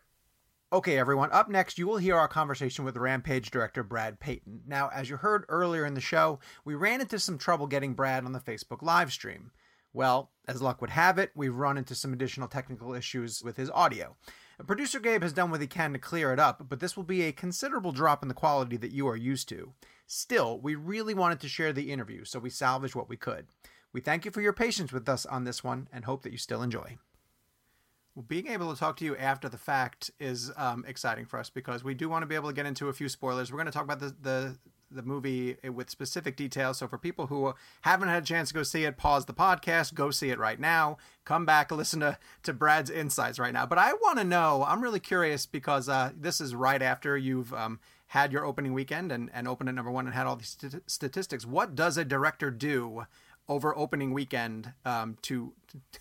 [0.74, 1.32] Okay, everyone.
[1.34, 4.62] Up next, you will hear our conversation with Rampage director Brad Peyton.
[4.66, 8.24] Now, as you heard earlier in the show, we ran into some trouble getting Brad
[8.24, 9.52] on the Facebook live stream.
[9.92, 13.70] Well, as luck would have it, we've run into some additional technical issues with his
[13.72, 14.16] audio.
[14.66, 17.24] Producer Gabe has done what he can to clear it up, but this will be
[17.24, 19.74] a considerable drop in the quality that you are used to.
[20.14, 23.48] Still, we really wanted to share the interview, so we salvaged what we could.
[23.94, 26.38] We thank you for your patience with us on this one and hope that you
[26.38, 26.98] still enjoy.
[28.14, 31.50] Well, being able to talk to you after the fact is um, exciting for us
[31.50, 33.54] because we do want to be able to get into a few spoilers.
[33.54, 34.58] We're going to talk about the, the
[34.94, 36.78] the movie with specific details.
[36.78, 39.94] So for people who haven't had a chance to go see it, pause the podcast,
[39.94, 40.98] go see it right now.
[41.24, 43.66] Come back, listen to to Brad's insights right now.
[43.66, 44.66] But I want to know.
[44.68, 47.80] I'm really curious because uh, this is right after you've um,
[48.12, 50.84] had your opening weekend and and opened at number one and had all these st-
[50.86, 51.46] statistics.
[51.46, 53.06] What does a director do?
[53.50, 55.52] over opening weekend um, to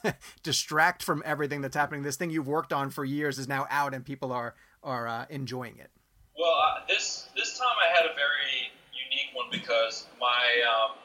[0.45, 2.03] distract from everything that's happening.
[2.03, 4.55] This thing you've worked on for years is now out, and people are
[4.85, 5.91] are uh, enjoying it.
[6.39, 10.97] Well, uh, this this time I had a very unique one because my um,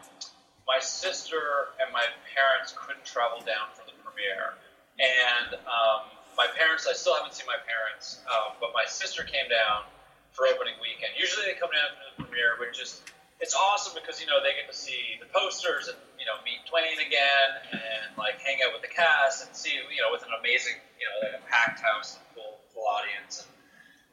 [0.68, 1.40] my sister
[1.82, 2.06] and my
[2.36, 4.54] parents couldn't travel down for the premiere,
[5.00, 9.50] and um, my parents I still haven't seen my parents, um, but my sister came
[9.50, 9.88] down
[10.36, 11.16] for opening weekend.
[11.16, 13.00] Usually they come down for the premiere, which is
[13.40, 16.64] it's awesome because you know they get to see the posters and you know meet
[16.68, 20.36] Dwayne again and like hang out with the cast and see you know with an
[20.40, 23.48] amazing you know like a packed house and full full audience.
[23.48, 23.52] And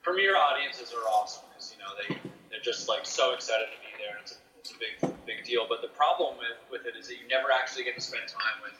[0.06, 2.08] premiere audiences are awesome because you know they
[2.50, 4.14] they're just like so excited to be there.
[4.14, 4.94] And it's a, it's a big
[5.26, 5.66] big deal.
[5.66, 8.62] But the problem with, with it is that you never actually get to spend time
[8.62, 8.78] with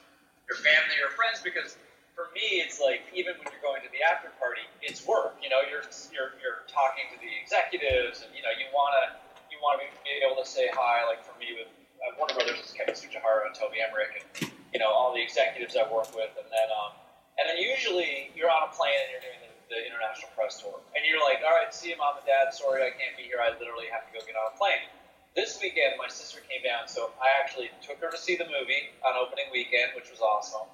[0.51, 1.79] your family or friends because
[2.15, 5.49] for me it's like even when you're going to the after party it's work you
[5.49, 9.05] know you're you're, you're talking to the executives and you know you want to
[9.51, 11.69] you want to be able to say hi like for me with
[12.03, 15.77] uh, Warner Brothers is Kevin Tsujihara and Toby Emmerich and you know all the executives
[15.77, 16.93] I work with and then um
[17.39, 20.77] and then usually you're on a plane and you're doing the, the international press tour.
[20.93, 22.53] And you're like, all right, see you, mom and dad.
[22.53, 23.41] Sorry, I can't be here.
[23.41, 24.85] I literally have to go get on a plane.
[25.33, 28.93] This weekend, my sister came down, so I actually took her to see the movie
[29.01, 30.69] on opening weekend, which was awesome.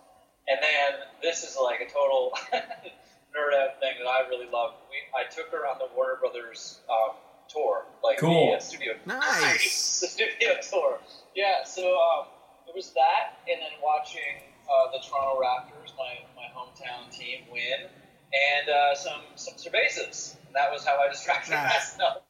[0.51, 4.75] And then this is like a total nerd out thing that I really love.
[4.91, 7.17] We, I took her on the Warner Brothers um,
[7.49, 8.53] tour, like Cool.
[8.53, 10.01] the uh, studio Nice.
[10.03, 10.99] the studio tour.
[11.37, 12.27] Yeah, so um,
[12.67, 17.89] it was that, and then watching uh, the Toronto Raptors, my, my hometown team, win,
[17.89, 20.37] and uh, some some cervezas.
[20.47, 21.97] And that was how I distracted Nice.
[21.99, 22.23] myself.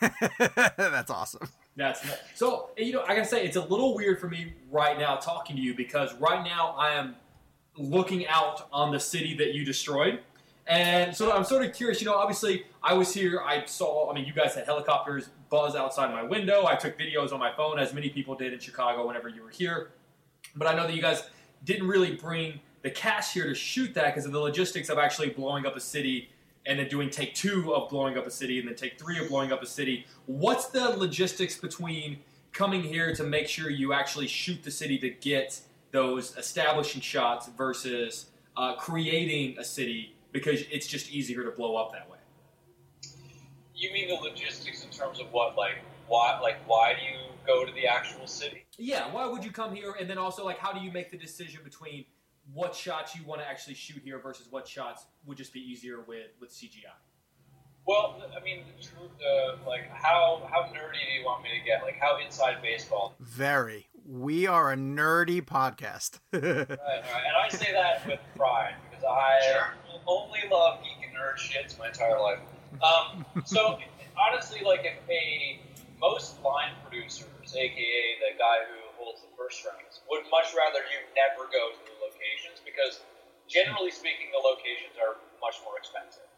[0.76, 1.48] That's awesome.
[1.76, 2.00] That's
[2.34, 2.70] so.
[2.76, 5.62] You know, I gotta say, it's a little weird for me right now talking to
[5.62, 7.16] you because right now I am
[7.76, 10.20] looking out on the city that you destroyed,
[10.66, 12.00] and so I'm sort of curious.
[12.00, 13.40] You know, obviously I was here.
[13.40, 14.10] I saw.
[14.10, 16.66] I mean, you guys had helicopters buzz outside my window.
[16.66, 19.50] I took videos on my phone, as many people did in Chicago whenever you were
[19.50, 19.90] here.
[20.56, 21.24] But I know that you guys
[21.64, 25.30] didn't really bring the cast here to shoot that because of the logistics of actually
[25.30, 26.30] blowing up a city
[26.66, 29.28] and then doing take two of blowing up a city and then take three of
[29.28, 30.06] blowing up a city.
[30.26, 32.18] What's the logistics between
[32.52, 35.60] coming here to make sure you actually shoot the city to get
[35.94, 38.26] those establishing shots versus
[38.56, 42.18] uh, creating a city because it's just easier to blow up that way.
[43.76, 45.76] You mean the logistics in terms of what, like,
[46.08, 48.66] why, like, why do you go to the actual city?
[48.76, 49.94] Yeah, why would you come here?
[49.98, 52.04] And then also, like, how do you make the decision between
[52.52, 56.00] what shots you want to actually shoot here versus what shots would just be easier
[56.08, 56.92] with with CGI?
[57.86, 61.64] Well, I mean, the truth, uh, like, how how nerdy do you want me to
[61.64, 61.82] get?
[61.82, 63.14] Like, how inside baseball?
[63.20, 63.86] Very.
[64.04, 66.20] We are a nerdy podcast.
[66.32, 67.24] right, right.
[67.24, 69.72] And I say that with pride because I Sure.
[70.06, 72.44] only love geek and nerd shits my entire life.
[72.84, 73.80] Um, so
[74.20, 75.56] honestly, like if a
[75.96, 81.00] most line producers, aka the guy who holds the purse strings, would much rather you
[81.16, 83.00] never go to the locations because
[83.48, 86.28] generally speaking, the locations are much more expensive.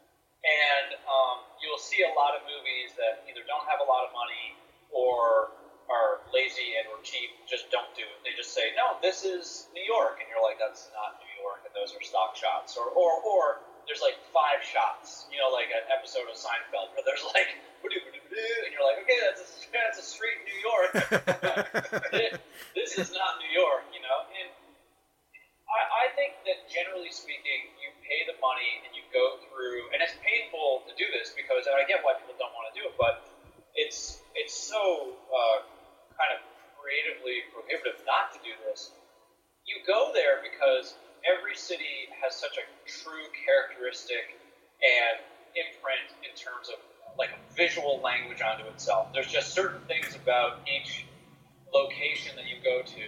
[0.47, 4.15] And um, you'll see a lot of movies that either don't have a lot of
[4.15, 4.55] money
[4.95, 5.51] or
[5.87, 8.17] are lazy and or cheap, just don't do it.
[8.23, 10.19] They just say, no, this is New York.
[10.19, 12.75] And you're like, that's not New York, and those are stock shots.
[12.75, 13.43] Or, or, or
[13.87, 17.55] there's like five shots, you know, like an episode of Seinfeld where there's like,
[17.87, 20.91] and you're like, okay, that's a, that's a street in New York.
[22.75, 24.19] this is not New York, you know?
[24.27, 24.51] And
[25.71, 30.03] I, I think that generally speaking, you pay the money and you go through, and
[30.03, 32.95] it's painful to do this because I get why people don't want to do it,
[32.99, 33.23] but
[33.77, 35.59] it's it's so uh,
[36.17, 36.41] kind of
[36.75, 38.91] creatively prohibitive not to do this.
[39.65, 44.37] You go there because every city has such a true characteristic
[44.81, 45.21] and
[45.55, 46.81] imprint in terms of
[47.17, 49.13] like a visual language onto itself.
[49.13, 51.05] There's just certain things about each
[51.73, 53.03] location that you go to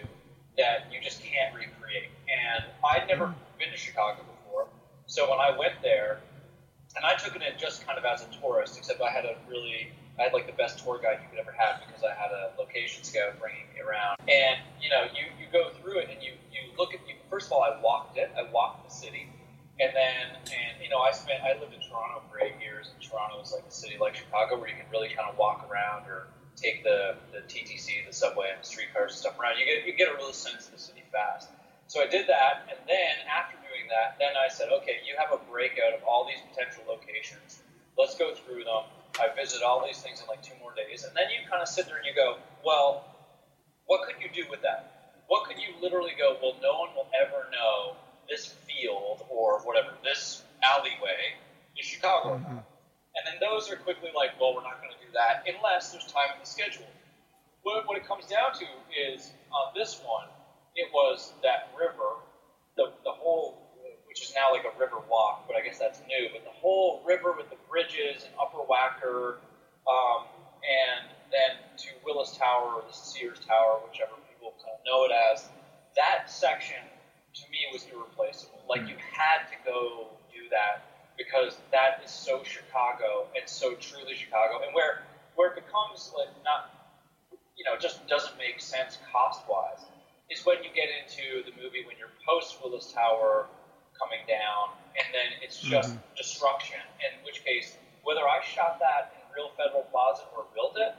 [0.58, 2.10] that you just can't recreate.
[2.28, 3.58] And I'd never hmm.
[3.58, 4.68] been to Chicago before,
[5.06, 6.20] so when I went there,
[6.96, 9.38] and I took it in just kind of as a tourist, except I had a
[9.48, 12.32] really, I had like the best tour guide you could ever have because I had
[12.32, 14.20] a location scout bringing me around.
[14.28, 17.16] And you know, you you go through it and you you look at you.
[17.30, 18.30] First of all, I walked it.
[18.38, 19.32] I walked the city.
[19.80, 23.00] And then, and you know, I spent, I lived in Toronto for eight years, and
[23.00, 26.04] Toronto is like a city like Chicago where you can really kind of walk around
[26.12, 26.28] or
[26.60, 29.56] take the, the TTC, the subway, and the streetcars and stuff around.
[29.56, 31.48] You get you get a real sense of the city fast.
[31.88, 35.32] So I did that, and then after doing that, then I said, okay, you have
[35.32, 37.64] a breakout of all these potential locations.
[37.98, 38.84] Let's go through them.
[39.20, 41.68] I visit all these things in like two more days, and then you kind of
[41.68, 43.04] sit there and you go, well,
[43.86, 44.86] what could you do with that?
[45.28, 46.38] What could you literally go?
[46.42, 47.96] Well, no one will ever know
[48.30, 51.36] this field or whatever this alleyway
[51.76, 52.38] in Chicago.
[52.38, 52.66] not.
[53.16, 56.06] And then those are quickly like, well, we're not going to do that unless there's
[56.06, 56.88] time in the schedule.
[57.64, 58.66] What, what it comes down to
[59.12, 60.28] is on this one,
[60.76, 62.22] it was that river,
[62.78, 63.58] the, the whole,
[64.20, 67.02] which is now like a river walk, but I guess that's new, but the whole
[67.06, 69.40] river with the bridges and Upper Wacker,
[69.88, 70.28] um,
[70.60, 75.12] and then to Willis Tower or the Sears Tower, whichever people kind of know it
[75.32, 75.48] as,
[75.96, 76.84] that section
[77.34, 78.60] to me was irreplaceable.
[78.68, 80.84] Like you had to go do that
[81.18, 85.04] because that is so Chicago and so truly Chicago, and where
[85.36, 86.68] where it becomes like not,
[87.56, 89.86] you know, just doesn't make sense cost wise,
[90.30, 93.48] is when you get into the movie when you're post Willis Tower
[94.00, 96.80] coming down, and then it's just destruction.
[97.04, 100.96] In which case, whether I shot that in real Federal Plaza or built it,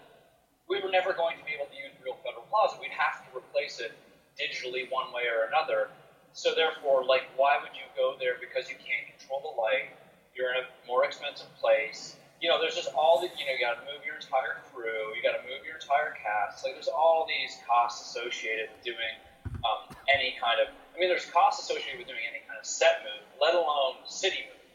[0.68, 2.78] we were never going to be able to use real Federal Plaza.
[2.78, 3.97] We'd have to replace it
[4.39, 5.90] digitally one way or another.
[6.32, 9.90] So therefore, like, why would you go there because you can't control the light?
[10.36, 12.14] You're in a more expensive place.
[12.39, 15.10] You know, there's just all the, you know, you got to move your entire crew.
[15.12, 16.62] You got to move your entire cast.
[16.62, 19.14] Like, there's all these costs associated with doing
[19.66, 20.68] um, any kind of.
[21.01, 24.44] I mean, there's costs associated with doing any kind of set move, let alone city
[24.52, 24.68] move.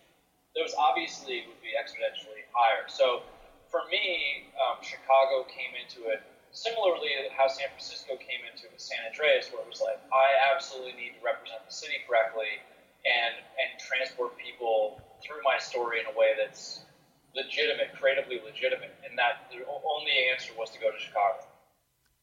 [0.58, 2.90] Those obviously would be exponentially higher.
[2.90, 3.22] So
[3.70, 8.82] for me, um, Chicago came into it similarly to how San Francisco came into it
[8.82, 12.58] San Andreas, where it was like, I absolutely need to represent the city correctly
[13.06, 16.90] and and transport people through my story in a way that's
[17.38, 21.46] legitimate, creatively legitimate, and that the only answer was to go to Chicago.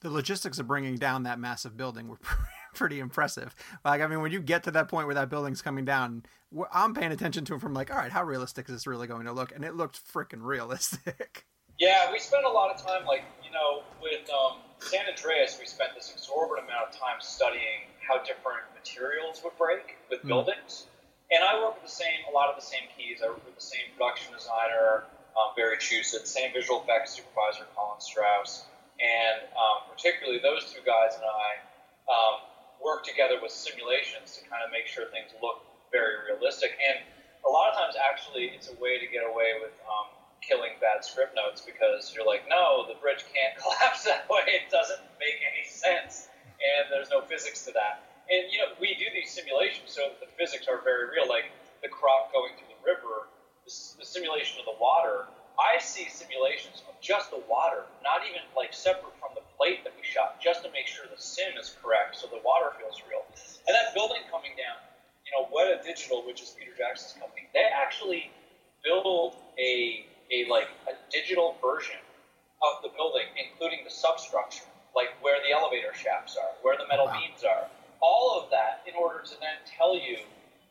[0.03, 2.19] the logistics of bringing down that massive building were
[2.75, 3.55] pretty impressive.
[3.85, 6.25] Like, I mean, when you get to that point where that building's coming down,
[6.73, 9.27] I'm paying attention to it from like, all right, how realistic is this really going
[9.27, 9.53] to look?
[9.55, 11.47] And it looked freaking realistic.
[11.81, 15.67] Yeah, we spent a lot of time, like, you know, with um, San Andreas, we
[15.67, 20.87] spent this exorbitant amount of time studying how different materials would break with buildings.
[21.33, 23.19] And I work with the same, a lot of the same keys.
[23.25, 27.99] I work with the same production designer, um, Barry Chusid, same visual effects supervisor, Colin
[27.99, 28.69] Strause.
[29.01, 31.51] And um, particularly those two guys and I
[32.07, 32.52] um,
[32.85, 36.75] work together with simulations to kind of make sure things look very realistic.
[36.83, 37.07] And
[37.47, 40.11] a lot of times, actually, it's a way to get away with um,
[40.43, 44.43] killing bad script notes because you're like, no, the bridge can't collapse that way.
[44.47, 46.29] It doesn't make any sense,
[46.59, 48.03] and there's no physics to that.
[48.31, 51.51] And you know, we do these simulations so the physics are very real, like
[51.83, 53.29] the crop going through the river,
[53.67, 55.27] the, the simulation of the water.
[55.59, 59.95] I see simulations of just the water, not even like separate from the plate that
[59.97, 63.23] we shot, just to make sure the sim is correct, so the water feels real.
[63.69, 64.83] And that building coming down,
[65.23, 68.33] you know, Weta Digital, which is Peter Jackson's company, they actually
[68.83, 72.03] build a a like a digital version
[72.63, 74.67] of the building, including the substructure,
[74.97, 77.15] like where the elevator shafts are, where the metal Wow.
[77.15, 77.71] beams are,
[78.03, 80.19] all of that, in order to then tell you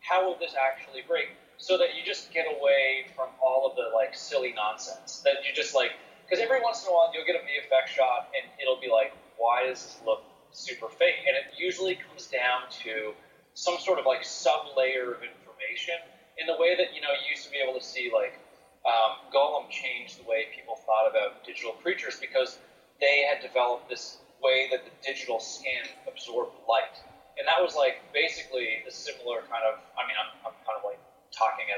[0.02, 3.88] how will this actually break, so that you just get away from all of the
[3.96, 5.92] like silly nonsense that you just like.
[6.32, 9.12] Because every once in a while you'll get a VFX shot and it'll be like,
[9.36, 10.24] why does this look
[10.56, 11.28] super fake?
[11.28, 13.12] And it usually comes down to
[13.54, 16.00] some sort of like sub layer of information
[16.40, 18.40] in the way that you know you used to be able to see like
[18.88, 22.64] um, Gollum changed the way people thought about digital creatures because
[23.04, 26.96] they had developed this way that the digital skin absorbed light,
[27.36, 29.84] and that was like basically a similar kind of.
[30.00, 31.04] I mean, I'm, I'm kind of like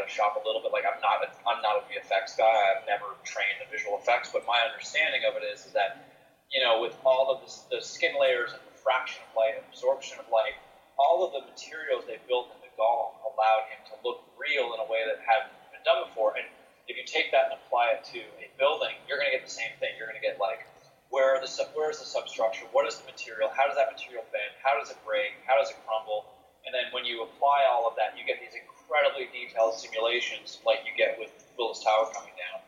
[0.06, 0.72] a shop a little bit.
[0.76, 2.52] Like I'm not a, I'm not a VFX guy.
[2.76, 5.98] I've never trained in visual effects, but my understanding of it is, is that
[6.52, 10.28] you know with all of the, the skin layers and refraction of light, absorption of
[10.30, 10.60] light,
[11.00, 14.80] all of the materials they built in the Gollum allowed him to look real in
[14.84, 16.36] a way that hadn't been done before.
[16.38, 16.48] And
[16.88, 19.52] if you take that and apply it to a building, you're going to get the
[19.52, 19.96] same thing.
[19.98, 20.68] You're going to get like
[21.10, 22.68] where the sub- where is the substructure?
[22.72, 23.50] What is the material?
[23.56, 24.54] How does that material bend?
[24.62, 25.40] How does it break?
[25.48, 26.28] How does it crumble?
[26.66, 30.80] And then when you apply all of that, you get these incredibly detailed simulations like
[30.86, 32.62] you get with Willis Tower coming down.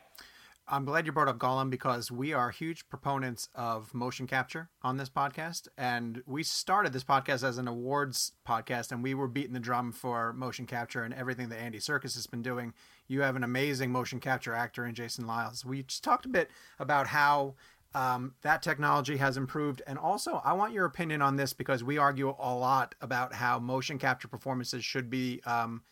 [0.67, 4.97] I'm glad you brought up Gollum because we are huge proponents of motion capture on
[4.97, 5.67] this podcast.
[5.77, 9.91] And we started this podcast as an awards podcast, and we were beating the drum
[9.91, 12.73] for motion capture and everything that Andy Serkis has been doing.
[13.07, 15.63] You have an amazing motion capture actor in Jason Liles.
[15.63, 17.53] We just talked a bit about how
[17.93, 19.83] um, that technology has improved.
[19.85, 23.59] And also, I want your opinion on this because we argue a lot about how
[23.59, 25.41] motion capture performances should be.
[25.45, 25.83] Um,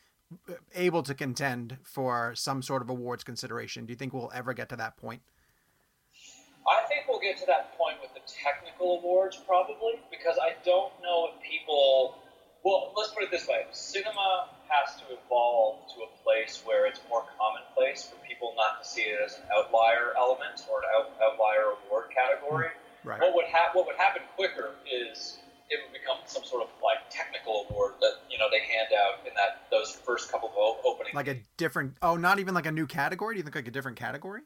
[0.75, 3.85] able to contend for some sort of awards consideration.
[3.85, 5.21] Do you think we'll ever get to that point?
[6.63, 10.93] I think we'll get to that point with the technical awards probably because I don't
[11.01, 12.15] know if people.
[12.63, 17.01] Well, let's put it this way: cinema has to evolve to a place where it's
[17.09, 21.11] more commonplace for people not to see it as an outlier element or an out,
[21.19, 22.71] outlier award category.
[23.03, 23.19] Right.
[23.19, 25.37] What would ha- What would happen quicker is
[25.69, 29.25] it would become some sort of like technical award that you know they hand out
[29.27, 31.13] in that those first couple of o- opening.
[31.15, 33.35] Like a different, oh, not even like a new category?
[33.35, 34.41] Do you think like a different category?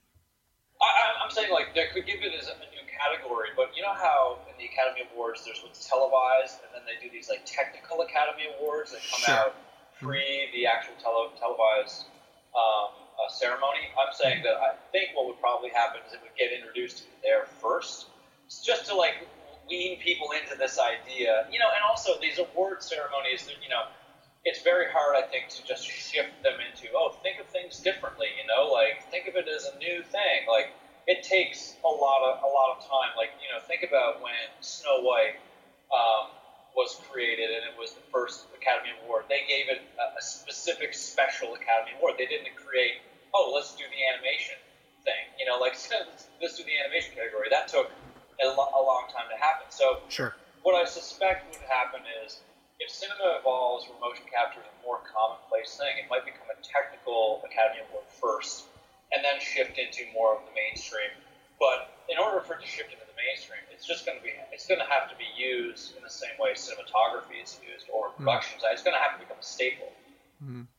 [0.82, 3.82] I, I'm- I'm saying like they could give it as a new category, but you
[3.84, 7.42] know how in the Academy Awards there's what's televised, and then they do these like
[7.46, 9.36] technical Academy Awards that come Sure.
[9.36, 9.56] out
[10.02, 12.06] pre the actual tele- televised
[12.56, 13.90] um, uh, ceremony.
[13.98, 17.46] I'm saying that I think what would probably happen is it would get introduced there
[17.62, 18.08] first,
[18.64, 19.28] just to like
[19.68, 21.70] wean people into this idea, you know.
[21.74, 23.84] And also these award ceremonies, you know,
[24.46, 28.28] it's very hard, I think, to just shift them into, oh, think of things differently,
[28.38, 30.48] you know, like think of it as a new thing.
[30.48, 30.72] Like
[31.08, 33.16] it takes a lot of a lot of time.
[33.16, 35.36] Like you know, think about when Snow White
[35.92, 36.32] um,
[36.76, 39.26] was created and it was the first Academy Award.
[39.30, 42.16] They gave it a, a specific special Academy Award.
[42.18, 43.02] They didn't create,
[43.34, 44.56] oh, let's do the animation
[45.04, 45.32] thing.
[45.40, 45.76] You know, like
[46.42, 47.48] let's do the animation category.
[47.50, 47.92] That took
[48.42, 49.68] a, lo- a long time to happen.
[49.70, 50.34] So Sure.
[50.64, 52.42] what I suspect would happen is
[52.80, 56.58] if cinema evolves where motion capture is a more commonplace thing, it might become a
[56.62, 58.70] technical Academy Award first
[59.14, 61.10] and then shift into more of the mainstream.
[61.58, 64.30] But in order for it to shift into the mainstream, it's just going to be
[64.54, 68.14] it's going to have to be used in the same way cinematography is used or
[68.14, 68.24] hmm.
[68.24, 68.78] production design.
[68.78, 69.90] It's going to have to become a staple.
[70.38, 70.70] Hmm.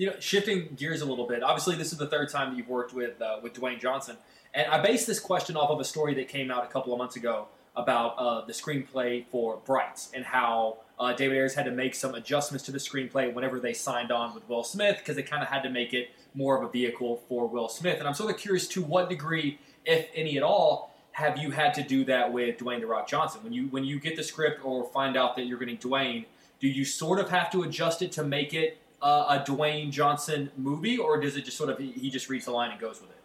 [0.00, 1.42] You know, shifting gears a little bit.
[1.42, 4.16] Obviously, this is the third time that you've worked with uh, with Dwayne Johnson,
[4.54, 6.98] and I based this question off of a story that came out a couple of
[6.98, 11.70] months ago about uh, the screenplay for Brights and how uh, David Ayers had to
[11.70, 15.22] make some adjustments to the screenplay whenever they signed on with Will Smith because they
[15.22, 17.98] kind of had to make it more of a vehicle for Will Smith.
[17.98, 21.74] And I'm sort of curious to what degree, if any at all, have you had
[21.74, 24.64] to do that with Dwayne the Rock Johnson when you when you get the script
[24.64, 26.24] or find out that you're getting Dwayne?
[26.58, 30.50] Do you sort of have to adjust it to make it uh, a Dwayne Johnson
[30.56, 33.10] movie, or does it just sort of he just reads the line and goes with
[33.10, 33.16] it?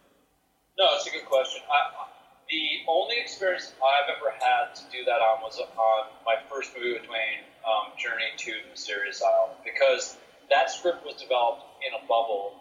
[0.78, 1.62] No, it's a good question.
[1.70, 2.06] I,
[2.48, 6.92] the only experience I've ever had to do that on was on my first movie
[6.92, 10.16] with Dwayne, um, Journey to the Mysterious Isle, because
[10.50, 12.54] that script was developed in a bubble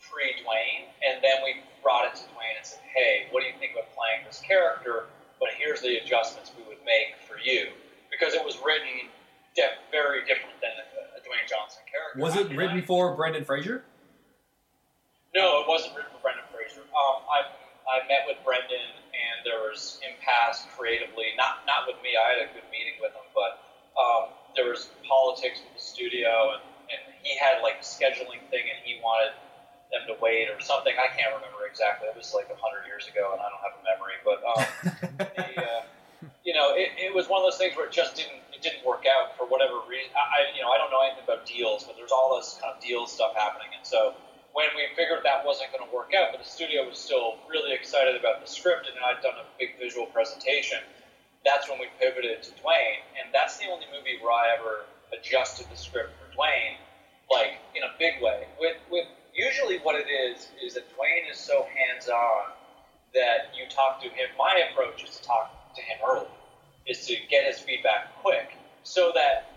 [0.00, 3.54] pre Dwayne, and then we brought it to Dwayne and said, "Hey, what do you
[3.58, 5.06] think about playing this character?
[5.38, 7.72] But here's the adjustments we would make for you,"
[8.10, 9.08] because it was written
[9.90, 10.70] very different than
[11.30, 12.18] Dwayne Johnson character.
[12.18, 13.84] Was it written I- for Brendan Fraser?
[15.30, 16.82] no, it wasn't written for Brendan Fraser.
[16.90, 17.22] Um,
[18.10, 21.30] met with Brendan, and there was impasse creatively.
[21.38, 22.18] Not not with me.
[22.18, 23.62] I had a good meeting with him, but
[23.94, 28.66] um, there was politics with the studio, and, and he had like a scheduling thing,
[28.66, 29.30] and he wanted
[29.94, 30.92] them to wait or something.
[30.98, 32.10] I can't remember exactly.
[32.10, 34.18] It was like a hundred years ago, and I don't have a memory.
[34.26, 34.62] But um,
[35.38, 35.82] the, uh,
[36.42, 38.84] you know, it, it was one of those things where it just didn't it didn't
[38.84, 40.12] work out for whatever reason.
[40.12, 42.80] I you know I don't know anything about deals, but there's all this kind of
[42.80, 44.12] deal stuff happening, and so
[44.52, 47.72] when we figured that wasn't going to work out, but the studio was still really
[47.72, 50.78] excited about the script, and I'd done a big visual presentation.
[51.44, 55.68] That's when we pivoted to Dwayne, and that's the only movie where I ever adjusted
[55.70, 56.76] the script for Dwayne,
[57.30, 58.48] like in a big way.
[58.58, 62.52] With with usually what it is is that Dwayne is so hands on
[63.14, 64.28] that you talk to him.
[64.38, 66.39] My approach is to talk to him early,
[66.86, 69.50] is to get his feedback quick, so that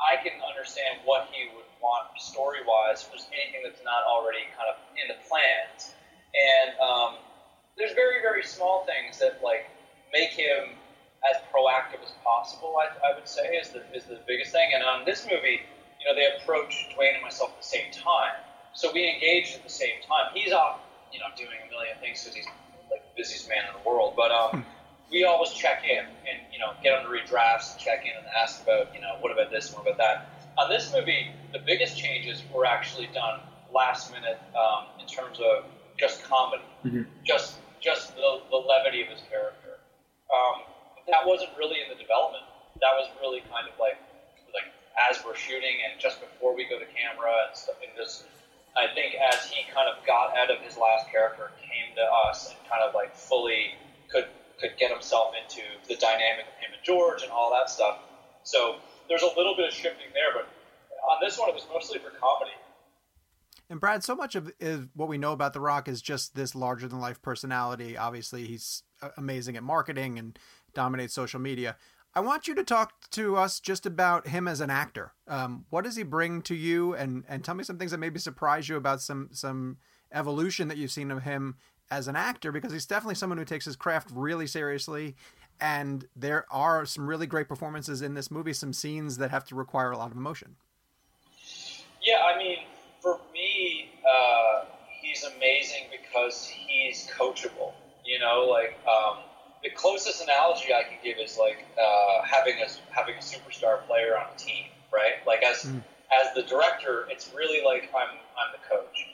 [0.00, 3.02] I can understand what he would want story wise.
[3.02, 5.94] for anything that's not already kind of in the plans,
[6.32, 7.18] and um,
[7.76, 9.68] there's very very small things that like
[10.12, 10.78] make him
[11.30, 12.76] as proactive as possible.
[12.80, 14.70] I, I would say is the is the biggest thing.
[14.74, 15.60] And on this movie,
[16.00, 18.40] you know, they approached Dwayne and myself at the same time,
[18.72, 20.32] so we engaged at the same time.
[20.32, 20.80] He's off,
[21.12, 22.46] you know, doing a million things because he's
[22.90, 24.64] like the busiest man in the world, but um.
[25.10, 28.16] We always check in and you know get him to read drafts and check in
[28.16, 31.58] and ask about you know what about this, what about that on this movie, the
[31.58, 33.40] biggest changes were actually done
[33.72, 35.64] last minute um, in terms of
[35.98, 37.02] just comedy, mm-hmm.
[37.24, 39.80] just just the, the levity of his character.
[40.28, 40.68] Um,
[41.08, 42.44] that wasn't really in the development.
[42.80, 43.96] That was really kind of like
[44.52, 44.68] like
[45.10, 47.80] as we're shooting and just before we go to camera and stuff.
[47.80, 48.26] And just
[48.76, 52.52] I think as he kind of got out of his last character came to us
[52.52, 53.74] and kind of like fully
[54.12, 54.28] could
[54.60, 57.98] could get himself into the dynamic of him and George and all that stuff.
[58.42, 58.76] So
[59.08, 60.48] there's a little bit of shifting there, but
[61.10, 62.52] on this one it was mostly for comedy.
[63.68, 66.56] And Brad, so much of is what we know about The Rock is just this
[66.56, 67.96] larger than life personality.
[67.96, 68.82] Obviously, he's
[69.16, 70.36] amazing at marketing and
[70.74, 71.76] dominates social media.
[72.12, 75.12] I want you to talk to us just about him as an actor.
[75.28, 78.18] Um, what does he bring to you, and and tell me some things that maybe
[78.18, 79.76] surprise you about some some
[80.12, 81.54] evolution that you've seen of him
[81.90, 85.16] as an actor, because he's definitely someone who takes his craft really seriously
[85.60, 89.54] and there are some really great performances in this movie, some scenes that have to
[89.54, 90.56] require a lot of emotion.
[92.02, 92.58] Yeah, I mean,
[93.00, 94.64] for me, uh,
[95.00, 97.72] he's amazing because he's coachable.
[98.04, 99.18] You know, like um,
[99.62, 104.16] the closest analogy I can give is like uh, having a having a superstar player
[104.16, 105.24] on a team, right?
[105.26, 105.82] Like as mm.
[106.24, 109.06] as the director, it's really like I'm I'm the coach,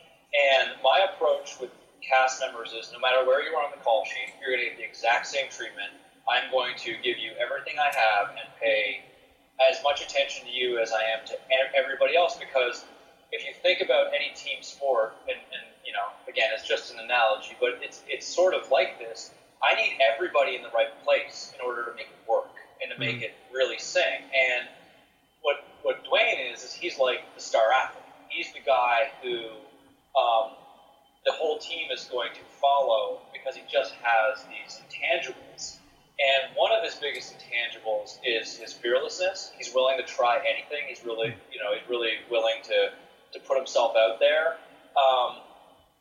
[0.55, 1.70] and my approach with
[2.02, 4.70] cast members is no matter where you are on the call sheet, you're going to
[4.70, 5.90] get the exact same treatment
[6.28, 9.02] I'm going to give you everything I have and pay
[9.70, 11.35] as much attention to you as I am to
[11.78, 12.85] everybody else because
[13.32, 17.01] if you think about any team sport, and, and you know, again, it's just an
[17.01, 19.32] analogy, but it's it's sort of like this.
[19.62, 22.51] I need everybody in the right place in order to make it work
[22.82, 23.24] and to make mm-hmm.
[23.24, 24.23] it really sing.
[24.31, 24.68] And
[25.43, 28.02] what what Dwayne is is he's like the star athlete.
[28.28, 29.39] He's the guy who
[30.18, 30.52] um,
[31.27, 35.78] the whole team is going to follow because he just has these intangibles
[36.19, 39.53] and one of his biggest intangibles is his fearlessness.
[39.57, 40.89] He's willing to try anything.
[40.89, 42.90] He's really, you know, he's really willing to,
[43.32, 44.57] to put himself out there.
[44.97, 45.36] Um,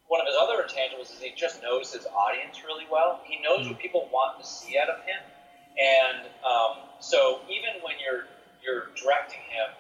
[0.08, 3.20] one of his other intangibles is he just knows his audience really well.
[3.26, 5.20] He knows what people want to see out of him.
[5.76, 8.24] And um, so even when you're
[8.64, 9.76] you're directing him,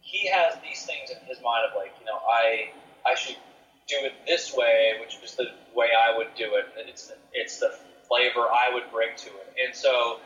[0.00, 2.72] he has these things in his mind of like, you know, I
[3.06, 3.36] I should
[3.88, 6.66] do it this way, which is the way I would do it.
[6.76, 7.72] It's it's the
[8.08, 9.48] flavor I would bring to it.
[9.64, 10.18] And so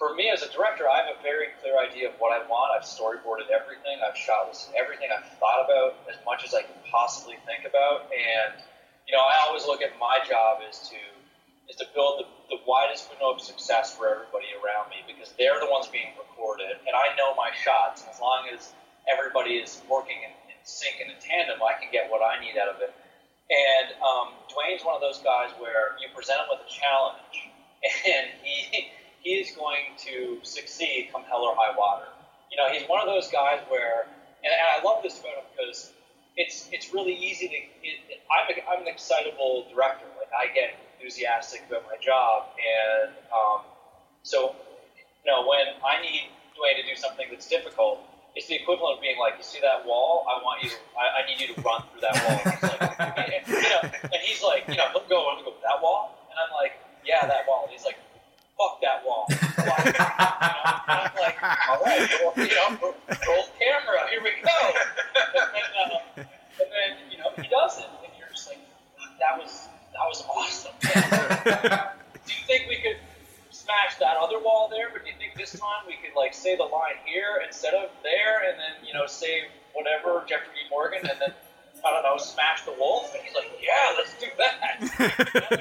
[0.00, 2.72] for me as a director, I have a very clear idea of what I want.
[2.72, 4.00] I've storyboarded everything.
[4.00, 5.12] I've shot everything.
[5.12, 8.08] I've thought about as much as I can possibly think about.
[8.08, 8.56] And,
[9.06, 10.96] you know, I always look at my job is to
[11.68, 15.60] is to build the, the widest window of success for everybody around me because they're
[15.60, 18.02] the ones being recorded and I know my shots.
[18.02, 18.72] And as long as
[19.06, 22.68] everybody is working in, in sync in tandem, I can get what I need out
[22.68, 22.92] of it.
[23.50, 27.50] And um, Dwayne's one of those guys where you present him with a challenge,
[28.06, 28.88] and he
[29.20, 32.08] he is going to succeed come hell or high water.
[32.50, 34.08] You know, he's one of those guys where,
[34.44, 35.92] and, and I love this about him because
[36.36, 37.56] it's it's really easy to.
[37.88, 38.00] It,
[38.32, 40.06] I'm a, I'm an excitable director.
[40.18, 43.62] Like I get enthusiastic about my job, and um,
[44.22, 44.56] so
[45.24, 48.00] you know when I need Dwayne to do something that's difficult,
[48.36, 50.24] it's the equivalent of being like, you see that wall?
[50.28, 50.70] I want you.
[50.94, 52.38] I, I need you to run through that wall.
[52.46, 55.56] He's like, and, you know, and he's like, you know, he'll go, I'm gonna go
[55.66, 57.64] that wall, and I'm like, yeah, that wall.
[57.64, 57.98] And he's like,
[58.56, 59.26] fuck that wall.
[59.30, 59.36] You
[59.66, 62.94] know, and I'm like, all right, well, you know,
[63.26, 64.58] roll camera, here we go.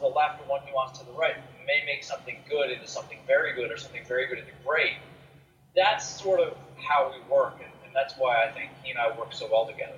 [0.00, 1.36] the left or one nuance to the right
[1.66, 4.96] may make something good into something very good or something very good into great.
[5.76, 9.16] That's sort of how we work, and, and that's why I think he and I
[9.16, 9.94] work so well together.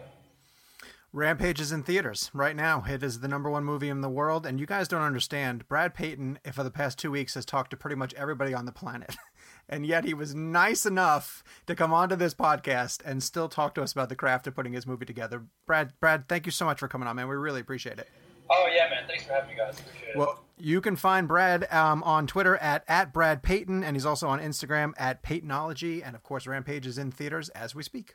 [1.14, 2.84] Rampage is in theaters right now.
[2.88, 5.68] It is the number one movie in the world, and you guys don't understand.
[5.68, 8.64] Brad Peyton, eh, for the past two weeks, has talked to pretty much everybody on
[8.64, 9.16] the planet.
[9.68, 13.82] and yet he was nice enough to come onto this podcast and still talk to
[13.82, 15.44] us about the craft of putting his movie together.
[15.66, 17.28] Brad, Brad, thank you so much for coming on, man.
[17.28, 18.08] We really appreciate it.
[18.54, 19.04] Oh yeah, man.
[19.06, 19.80] Thanks for having me, guys.
[19.80, 20.64] Appreciate well, it.
[20.64, 24.40] You can find Brad um, on Twitter at at Brad Peyton, and he's also on
[24.40, 28.14] Instagram at Peytonology, and of course, Rampage is in theaters as we speak.